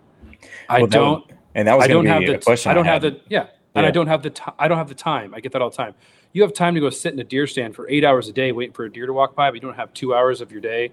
[0.68, 2.70] I Well, that don't would- and that was I don't have the question.
[2.70, 3.02] I don't had.
[3.02, 5.34] have the yeah, and I don't have the I don't have the time.
[5.34, 5.94] I get that all the time.
[6.32, 8.52] You have time to go sit in a deer stand for eight hours a day
[8.52, 10.60] waiting for a deer to walk by, but you don't have two hours of your
[10.62, 10.92] day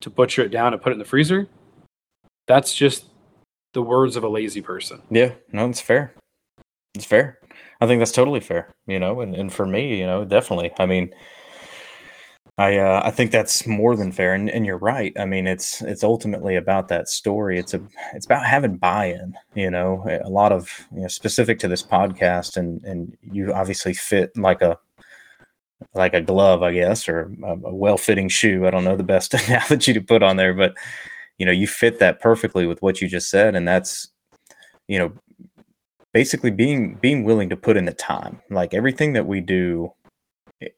[0.00, 1.46] to butcher it down and put it in the freezer.
[2.48, 3.06] That's just
[3.74, 5.02] the words of a lazy person.
[5.10, 6.14] Yeah, no, it's fair.
[6.94, 7.38] It's fair.
[7.80, 8.74] I think that's totally fair.
[8.86, 10.72] You know, and, and for me, you know, definitely.
[10.78, 11.12] I mean,
[12.58, 15.12] I uh, I think that's more than fair, and, and you're right.
[15.18, 17.58] I mean, it's it's ultimately about that story.
[17.58, 17.82] It's a
[18.14, 19.34] it's about having buy-in.
[19.54, 23.92] You know, a lot of you know specific to this podcast, and and you obviously
[23.92, 24.78] fit like a
[25.94, 28.66] like a glove, I guess, or a, a well-fitting shoe.
[28.66, 30.74] I don't know the best analogy to put on there, but
[31.38, 34.08] you know, you fit that perfectly with what you just said, and that's
[34.88, 35.12] you know
[36.16, 38.40] basically being being willing to put in the time.
[38.48, 39.92] Like everything that we do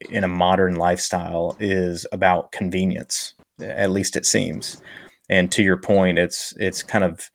[0.09, 4.81] in a modern lifestyle is about convenience at least it seems.
[5.29, 7.31] And to your point it's it's kind of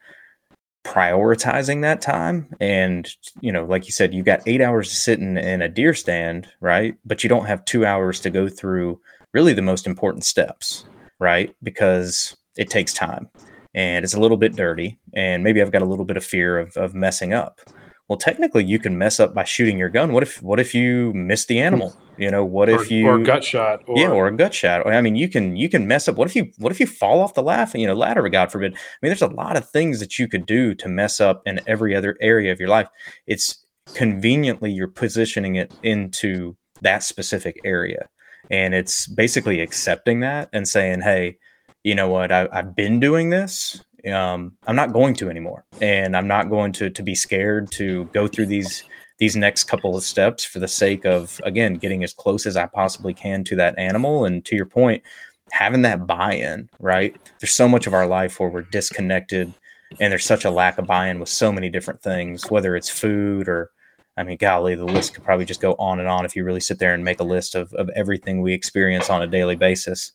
[0.87, 2.55] prioritizing that time.
[2.61, 3.09] And
[3.41, 5.95] you know like you said you've got eight hours to sit in, in a deer
[5.95, 6.95] stand right?
[7.07, 9.01] But you don't have two hours to go through
[9.33, 10.85] really the most important steps
[11.21, 11.57] right?
[11.63, 13.31] Because it takes time
[13.73, 16.59] and it's a little bit dirty and maybe i've got a little bit of fear
[16.61, 17.61] of, of messing up
[18.09, 20.13] well technically you can mess up by shooting your gun.
[20.13, 21.97] What if what if you miss the animal?
[22.17, 24.55] You know what or, if you or a gut shot or, yeah or a gut
[24.55, 24.87] shot.
[24.87, 26.17] I mean you can you can mess up.
[26.17, 28.75] What if you what if you fall off the laugh you know ladder god forbid?
[28.75, 31.61] I mean there's a lot of things that you could do to mess up in
[31.67, 32.89] every other area of your life.
[33.27, 33.65] It's
[33.95, 38.09] conveniently you're positioning it into that specific area.
[38.51, 41.39] And it's basically accepting that and saying hey
[41.83, 42.33] you know what?
[42.33, 43.83] I, i've been doing this
[44.13, 45.65] um, i'm not going to anymore.
[45.81, 48.85] And i'm not going to to be scared to go through these
[49.19, 52.67] these next couple of steps for the sake of again getting as close as i
[52.67, 54.25] possibly can to that animal.
[54.25, 55.03] And to your point
[55.51, 57.17] having that buy-in right?
[57.41, 59.53] There's so much of our life where we're disconnected
[60.01, 63.49] and there's such a lack of buy-in with so many different things whether it's food
[63.49, 63.71] or
[64.17, 66.61] i mean golly the list could probably just go on and on if you really
[66.61, 70.13] sit there and make a list of, of everything we experience on a daily basis.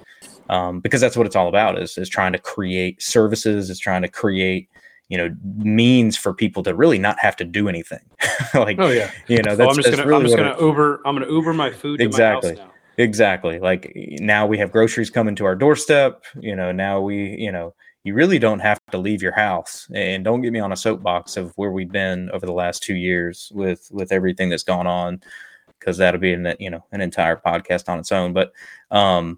[0.49, 4.01] Um, because that's what it's all about is, is trying to create services is trying
[4.01, 4.67] to create
[5.09, 7.99] you know means for people to really not have to do anything.
[8.53, 9.11] Like oh yeah.
[9.27, 11.53] you know that's, I'm just gonna really I'm just gonna it- Uber I'm gonna Uber
[11.53, 12.53] my food to Exactly.
[12.55, 13.03] my house now.
[13.03, 13.59] exactly.
[13.59, 16.23] Like now we have groceries coming to our doorstep.
[16.39, 17.73] You know now we you know
[18.03, 21.37] you really don't have to leave your house and don't get me on a soapbox
[21.37, 25.21] of where we've been over the last two years with with everything that's gone on
[25.79, 28.51] because that'll be an you know an entire podcast on its own but
[28.91, 29.37] um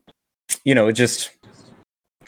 [0.63, 1.31] you know it just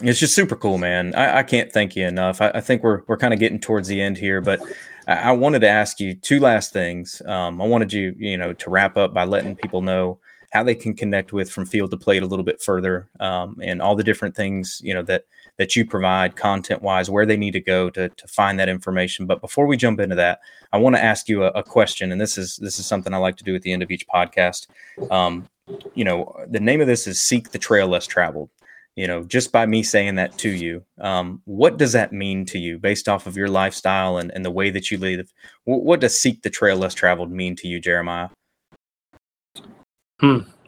[0.01, 1.13] it's just super cool man.
[1.13, 2.41] I, I can't thank you enough.
[2.41, 4.59] I, I think we're we're kind of getting towards the end here but
[5.07, 7.21] I, I wanted to ask you two last things.
[7.25, 10.19] Um i wanted you you know to wrap up by letting people know
[10.53, 13.81] how they can connect with from field to plate a little bit further um, and
[13.81, 15.25] all the different things you know that
[15.57, 19.25] that you provide content wise where they need to go to, to find that information.
[19.27, 20.39] But before we jump into that
[20.71, 23.17] i want to ask you a, a question and this is this is something i
[23.17, 24.67] like to do at the end of each podcast.
[25.11, 25.47] Um,
[25.93, 28.49] you know the name of this is seek the trail less traveled.
[28.95, 32.59] You know just by me saying that to you um, what does that mean to
[32.59, 35.31] you based off of your lifestyle and, and the way that you live?
[35.65, 38.29] Wh- what does seek the trail less traveled mean to you jeremiah?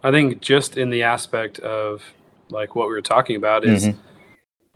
[0.03, 2.03] I think just in the aspect of
[2.49, 3.98] like what we were talking about is Mhm.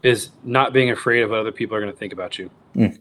[0.02, 2.50] Is not being afraid of what other people are going to think about you.
[2.74, 2.98] Mm.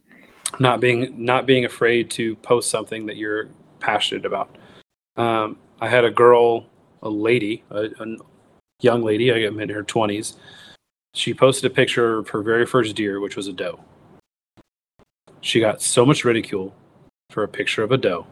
[0.59, 3.49] Not being not being afraid to post something that you're
[3.79, 4.55] passionate about.
[5.15, 6.65] Um, I had a girl,
[7.03, 8.17] a lady, a, a
[8.81, 10.37] young lady, I am in her twenties.
[11.13, 13.79] She posted a picture of her very first deer, which was a doe.
[15.41, 16.75] She got so much ridicule
[17.29, 18.25] for a picture of a doe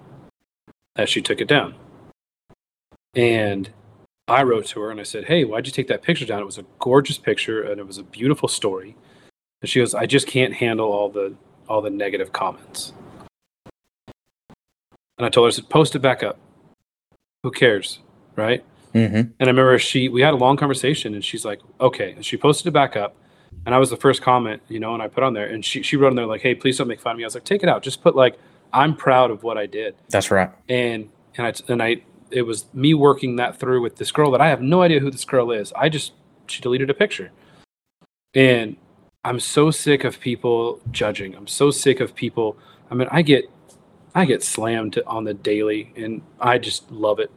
[0.96, 1.76] that she took it down.
[3.16, 3.70] And
[4.28, 6.42] I wrote to her and I said, Hey, why'd you take that picture down?
[6.42, 8.96] It was a gorgeous picture and it was a beautiful story.
[9.62, 11.36] And she goes, I just can't handle all the
[11.68, 12.94] all the negative comments.
[15.18, 16.38] And I told her, I said, post it back up.
[17.44, 18.00] Who cares?
[18.36, 18.64] Right?
[18.94, 19.16] Mm-hmm.
[19.16, 22.12] And I remember she we had a long conversation and she's like, okay.
[22.12, 23.16] And she posted it back up.
[23.66, 25.82] And I was the first comment, you know, and I put on there and she,
[25.82, 27.24] she wrote on there like, hey, please don't make fun of me.
[27.24, 27.82] I was like, take it out.
[27.82, 28.38] Just put like,
[28.74, 30.50] I'm proud of what I did That's right.
[30.70, 32.02] and and I and I
[32.32, 35.12] it was me working that through with this girl that I have no idea who
[35.12, 35.74] this girl is.
[35.74, 36.14] I just
[36.48, 37.32] she deleted a picture,
[38.34, 38.78] and
[39.24, 41.36] I'm so sick of people judging.
[41.36, 42.58] I'm so sick of people.
[42.90, 43.50] I mean, I get
[44.16, 47.32] I get slammed on the daily, and I just love it.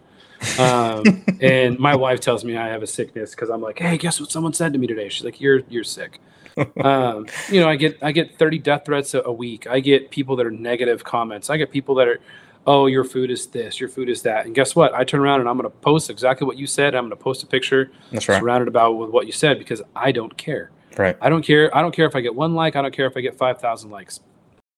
[0.58, 4.20] Um, and my wife tells me I have a sickness because I'm like, hey, guess
[4.20, 5.08] what someone said to me today?
[5.08, 6.20] She's like, you're you're sick.
[6.82, 9.66] um, you know, I get I get 30 death threats a, a week.
[9.66, 11.50] I get people that are negative comments.
[11.50, 12.20] I get people that are,
[12.66, 14.46] oh, your food is this, your food is that.
[14.46, 14.94] And guess what?
[14.94, 16.94] I turn around and I'm going to post exactly what you said.
[16.94, 18.38] I'm going to post a picture That's right.
[18.40, 20.70] surrounded about with what you said because I don't care.
[20.96, 21.16] Right.
[21.20, 21.74] I don't care.
[21.76, 22.76] I don't care if I get one like.
[22.76, 24.20] I don't care if I get 5,000 likes.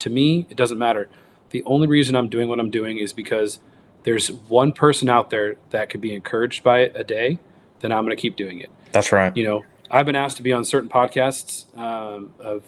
[0.01, 1.09] To me, it doesn't matter.
[1.51, 3.61] The only reason I'm doing what I'm doing is because
[4.05, 7.39] there's one person out there that could be encouraged by it a day,
[7.81, 8.71] then I'm going to keep doing it.
[8.93, 9.37] That's right.
[9.37, 12.63] You know, I've been asked to be on certain podcasts um, of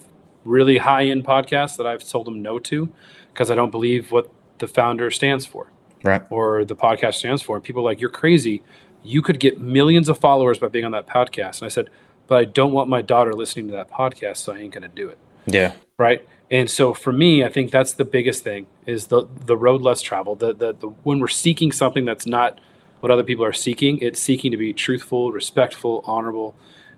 [0.44, 2.88] really high end podcasts that I've told them no to
[3.32, 4.30] because I don't believe what
[4.66, 5.70] the founder stands for
[6.02, 6.22] Right.
[6.30, 7.56] or the podcast stands for.
[7.56, 8.62] And people are like, you're crazy.
[9.02, 11.60] You could get millions of followers by being on that podcast.
[11.60, 11.90] And I said,
[12.26, 14.88] but I don't want my daughter listening to that podcast, so I ain't going to
[14.88, 15.18] do it.
[15.46, 15.72] Yeah.
[15.98, 16.26] Right.
[16.50, 20.00] And so for me, I think that's the biggest thing is the the road less
[20.02, 20.40] traveled.
[20.40, 22.60] The, the the when we're seeking something that's not
[23.00, 26.54] what other people are seeking, it's seeking to be truthful, respectful, honorable.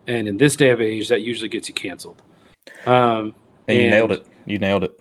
[0.06, 2.22] And in this day of age, that usually gets you canceled.
[2.86, 3.34] Um,
[3.68, 4.26] And you And- nailed it.
[4.46, 4.92] You nailed it.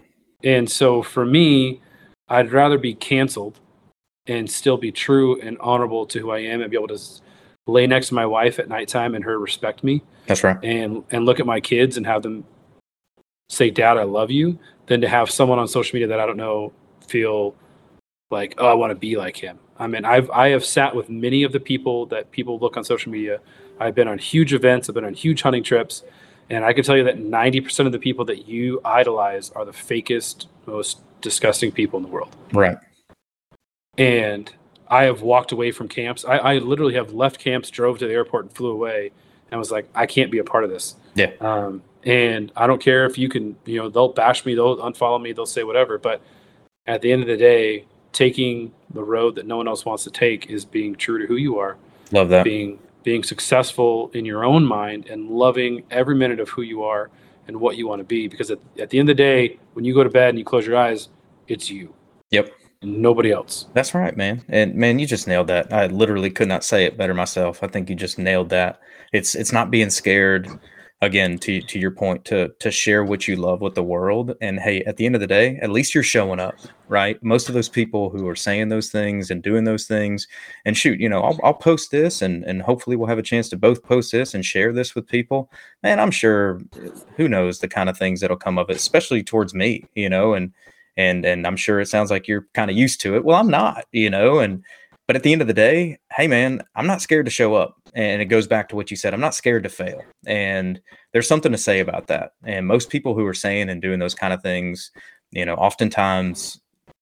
[0.43, 1.81] and so for me,
[2.27, 3.59] I'd rather be canceled
[4.27, 6.99] and still be true and honorable to who I am and be able to
[7.67, 10.57] lay next to my wife at nighttime and her respect me That's right.
[10.63, 12.43] and and look at my kids and have them
[13.49, 14.57] say, "Dad, I love you,"
[14.87, 16.73] than to have someone on social media that I don't know
[17.07, 17.55] feel
[18.31, 21.09] like, "Oh, I want to be like him." I mean, I've I have sat with
[21.09, 23.39] many of the people that people look on social media.
[23.79, 24.89] I've been on huge events.
[24.89, 26.03] I've been on huge hunting trips,
[26.49, 29.65] and I can tell you that ninety percent of the people that you idolize are
[29.65, 32.35] the fakest, most disgusting people in the world.
[32.53, 32.77] Right.
[33.97, 34.51] And
[34.87, 36.25] I have walked away from camps.
[36.25, 39.11] I, I literally have left camps, drove to the airport, and flew away,
[39.51, 40.95] and was like, I can't be a part of this.
[41.15, 41.31] Yeah.
[41.39, 45.21] Um, and I don't care if you can, you know, they'll bash me, they'll unfollow
[45.21, 45.97] me, they'll say whatever.
[45.97, 46.21] But
[46.85, 50.11] at the end of the day, taking the road that no one else wants to
[50.11, 51.77] take is being true to who you are,
[52.11, 52.43] Love that.
[52.43, 57.11] being being successful in your own mind, and loving every minute of who you are
[57.47, 58.27] and what you want to be.
[58.27, 60.45] Because at, at the end of the day, when you go to bed and you
[60.45, 61.09] close your eyes,
[61.47, 61.93] it's you.
[62.31, 62.51] Yep.
[62.81, 63.67] Nobody else.
[63.73, 64.43] That's right, man.
[64.47, 65.73] And man, you just nailed that.
[65.73, 67.63] I literally could not say it better myself.
[67.63, 68.79] I think you just nailed that.
[69.11, 70.47] It's it's not being scared
[71.05, 74.59] again to to your point to to share what you love with the world and
[74.59, 76.55] hey, at the end of the day, at least you're showing up,
[76.87, 77.21] right?
[77.23, 80.27] Most of those people who are saying those things and doing those things
[80.65, 83.49] and shoot, you know, I'll I'll post this and and hopefully we'll have a chance
[83.49, 85.49] to both post this and share this with people.
[85.83, 86.59] Man, I'm sure
[87.15, 90.33] who knows the kind of things that'll come of it, especially towards me, you know,
[90.33, 90.51] and
[90.97, 93.25] and and I'm sure it sounds like you're kind of used to it.
[93.25, 94.63] Well, I'm not, you know, and
[95.07, 97.77] but at the end of the day, hey man, I'm not scared to show up.
[97.95, 99.13] And it goes back to what you said.
[99.13, 100.03] I'm not scared to fail.
[100.27, 100.81] And
[101.13, 102.33] there's something to say about that.
[102.43, 104.91] And most people who are saying and doing those kind of things,
[105.31, 106.59] you know, oftentimes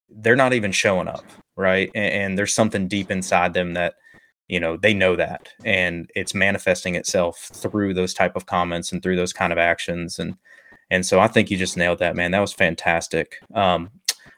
[0.09, 1.25] they're not even showing up,
[1.57, 1.89] right?
[1.95, 3.95] And, and there's something deep inside them that
[4.47, 9.01] you know they know that and it's manifesting itself through those type of comments and
[9.01, 10.35] through those kind of actions and
[10.91, 13.89] and so i think you just nailed that man that was fantastic um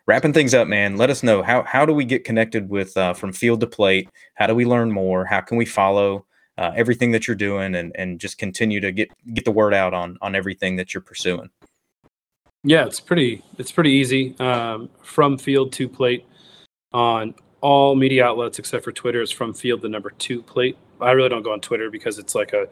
[0.06, 3.14] wrapping things up man let us know how how do we get connected with uh,
[3.14, 6.26] from field to plate how do we learn more how can we follow
[6.58, 9.94] uh, everything that you're doing and and just continue to get get the word out
[9.94, 11.50] on on everything that you're pursuing
[12.64, 14.36] Yeah, it's pretty it's pretty easy.
[14.40, 16.26] Um, from field to plate
[16.94, 20.78] on all media outlets except for Twitter is from field the number two plate.
[21.02, 22.68] I really don't go on Twitter because it's like a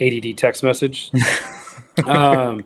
[0.00, 1.10] ADD text message.
[2.06, 2.62] um,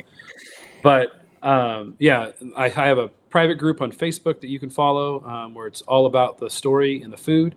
[0.83, 5.25] but um, yeah, I, I have a private group on Facebook that you can follow
[5.25, 7.55] um, where it's all about the story and the food.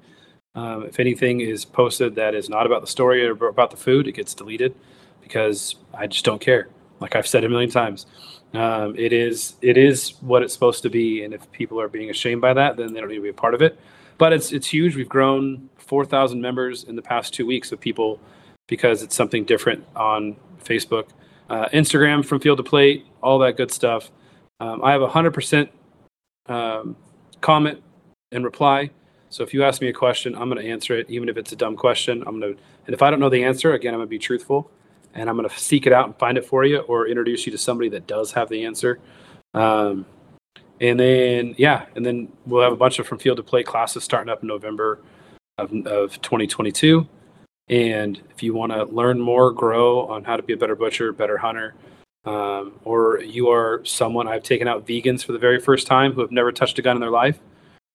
[0.56, 4.08] Um, if anything is posted that is not about the story or about the food,
[4.08, 4.76] it gets deleted
[5.22, 6.70] because I just don't care.
[7.00, 8.08] Like I've said a million times,
[8.54, 12.10] um, it is it is what it's supposed to be, and if people are being
[12.10, 13.80] ashamed by that, then they don't need to be a part of it.
[14.18, 14.96] But it's it's huge.
[14.96, 18.20] We've grown four thousand members in the past two weeks of people
[18.68, 21.08] because it's something different on Facebook,
[21.50, 24.12] uh, Instagram, from field to plate, all that good stuff.
[24.60, 25.70] Um, I have hundred percent
[26.48, 26.96] um,
[27.40, 27.82] comment
[28.32, 28.90] and reply.
[29.30, 31.52] So if you ask me a question, I'm going to answer it, even if it's
[31.52, 32.24] a dumb question.
[32.26, 34.20] I'm going to, and if I don't know the answer, again, I'm going to be
[34.20, 34.72] truthful,
[35.14, 37.52] and I'm going to seek it out and find it for you, or introduce you
[37.52, 39.00] to somebody that does have the answer.
[39.54, 40.06] Um,
[40.82, 44.04] and then yeah, and then we'll have a bunch of from field to plate classes
[44.04, 45.00] starting up in November
[45.58, 47.08] of, of 2022.
[47.68, 51.12] And if you want to learn more, grow on how to be a better butcher,
[51.12, 51.76] better hunter,
[52.26, 56.22] um, or you are someone I've taken out vegans for the very first time who
[56.22, 57.40] have never touched a gun in their life.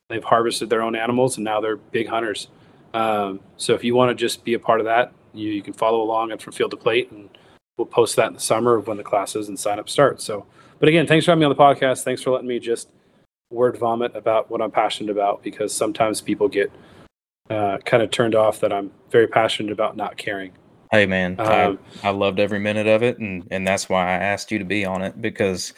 [0.08, 2.48] They've harvested their own animals and now they're big hunters.
[2.92, 5.72] Um, so if you want to just be a part of that, you, you can
[5.72, 7.28] follow along at From Field to Plate, and
[7.76, 10.20] we'll post that in the summer of when the classes and sign up start.
[10.20, 10.46] So,
[10.78, 12.04] but again, thanks for having me on the podcast.
[12.04, 12.88] Thanks for letting me just
[13.50, 16.70] word vomit about what I'm passionate about because sometimes people get
[17.50, 20.52] uh, kind of turned off that I'm very passionate about not caring.
[20.90, 24.12] Hey man, um, I, I loved every minute of it, and and that's why I
[24.12, 25.72] asked you to be on it because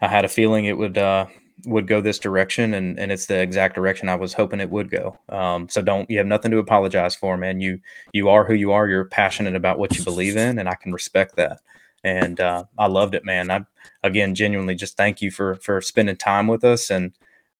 [0.00, 1.26] I had a feeling it would uh,
[1.66, 4.90] would go this direction, and and it's the exact direction I was hoping it would
[4.90, 5.18] go.
[5.28, 7.60] Um, so don't you have nothing to apologize for, man.
[7.60, 7.80] You
[8.12, 8.88] you are who you are.
[8.88, 11.60] You're passionate about what you believe in, and I can respect that.
[12.02, 13.50] And uh, I loved it, man.
[13.50, 13.64] I
[14.02, 17.12] again genuinely just thank you for for spending time with us and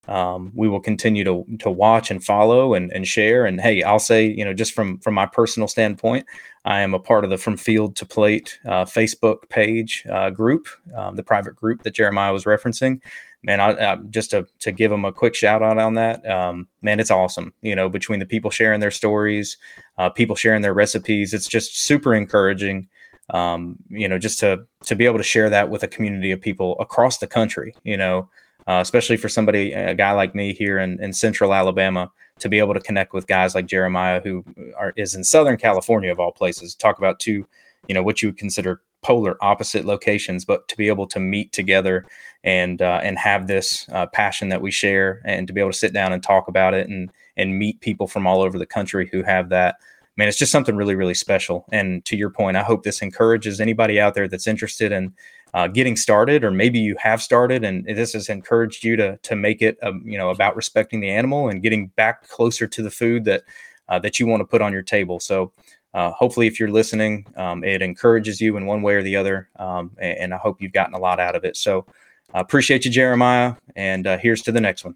[0.08, 3.46] um, we will continue to to watch and follow and, and share.
[3.46, 6.26] And hey, I'll say, you know, just from from my personal standpoint,
[6.64, 10.68] I am a part of the From Field to Plate uh, Facebook page uh, group,
[10.96, 13.00] um, the private group that Jeremiah was referencing.
[13.42, 16.28] Man, I, I, just to to give them a quick shout out on that.
[16.28, 17.54] Um, man, it's awesome.
[17.62, 19.56] You know, between the people sharing their stories,
[19.96, 22.88] uh, people sharing their recipes, it's just super encouraging.
[23.30, 26.40] Um, you know, just to to be able to share that with a community of
[26.40, 27.74] people across the country.
[27.82, 28.28] You know
[28.66, 32.60] uh, especially for somebody, a guy like me here in, in central Alabama, to be
[32.60, 34.44] able to connect with guys like Jeremiah, who
[34.76, 36.74] are, is in Southern California of all places.
[36.76, 37.46] Talk about two,
[37.88, 41.52] you know, what you would consider polar opposite locations, but to be able to meet
[41.52, 42.06] together
[42.44, 45.78] and uh, and have this uh, passion that we share, and to be able to
[45.78, 49.08] sit down and talk about it, and and meet people from all over the country
[49.10, 49.76] who have that.
[50.16, 51.64] Man, it's just something really, really special.
[51.72, 55.14] And to your point, I hope this encourages anybody out there that's interested in
[55.54, 59.36] uh, getting started, or maybe you have started and this has encouraged you to to
[59.36, 62.90] make it, um, you know, about respecting the animal and getting back closer to the
[62.90, 63.42] food that
[63.88, 65.20] uh, that you want to put on your table.
[65.20, 65.52] So.
[65.92, 69.48] Uh, hopefully, if you're listening, um, it encourages you in one way or the other,
[69.56, 71.56] um, and, and, I hope you've gotten a lot out of it.
[71.56, 71.84] So,
[72.32, 74.94] I appreciate you, Jeremiah, and uh, here's to the next one.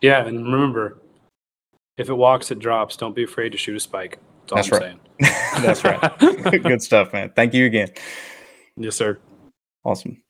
[0.00, 0.98] Yeah, and remember,
[1.96, 2.96] if it walks, it drops.
[2.96, 4.18] Don't be afraid to shoot a spike.
[4.48, 4.98] That's, That's right.
[5.62, 6.62] That's right.
[6.62, 7.32] Good stuff, man.
[7.34, 7.90] Thank you again.
[8.76, 9.18] Yes, sir.
[9.84, 10.22] Awesome.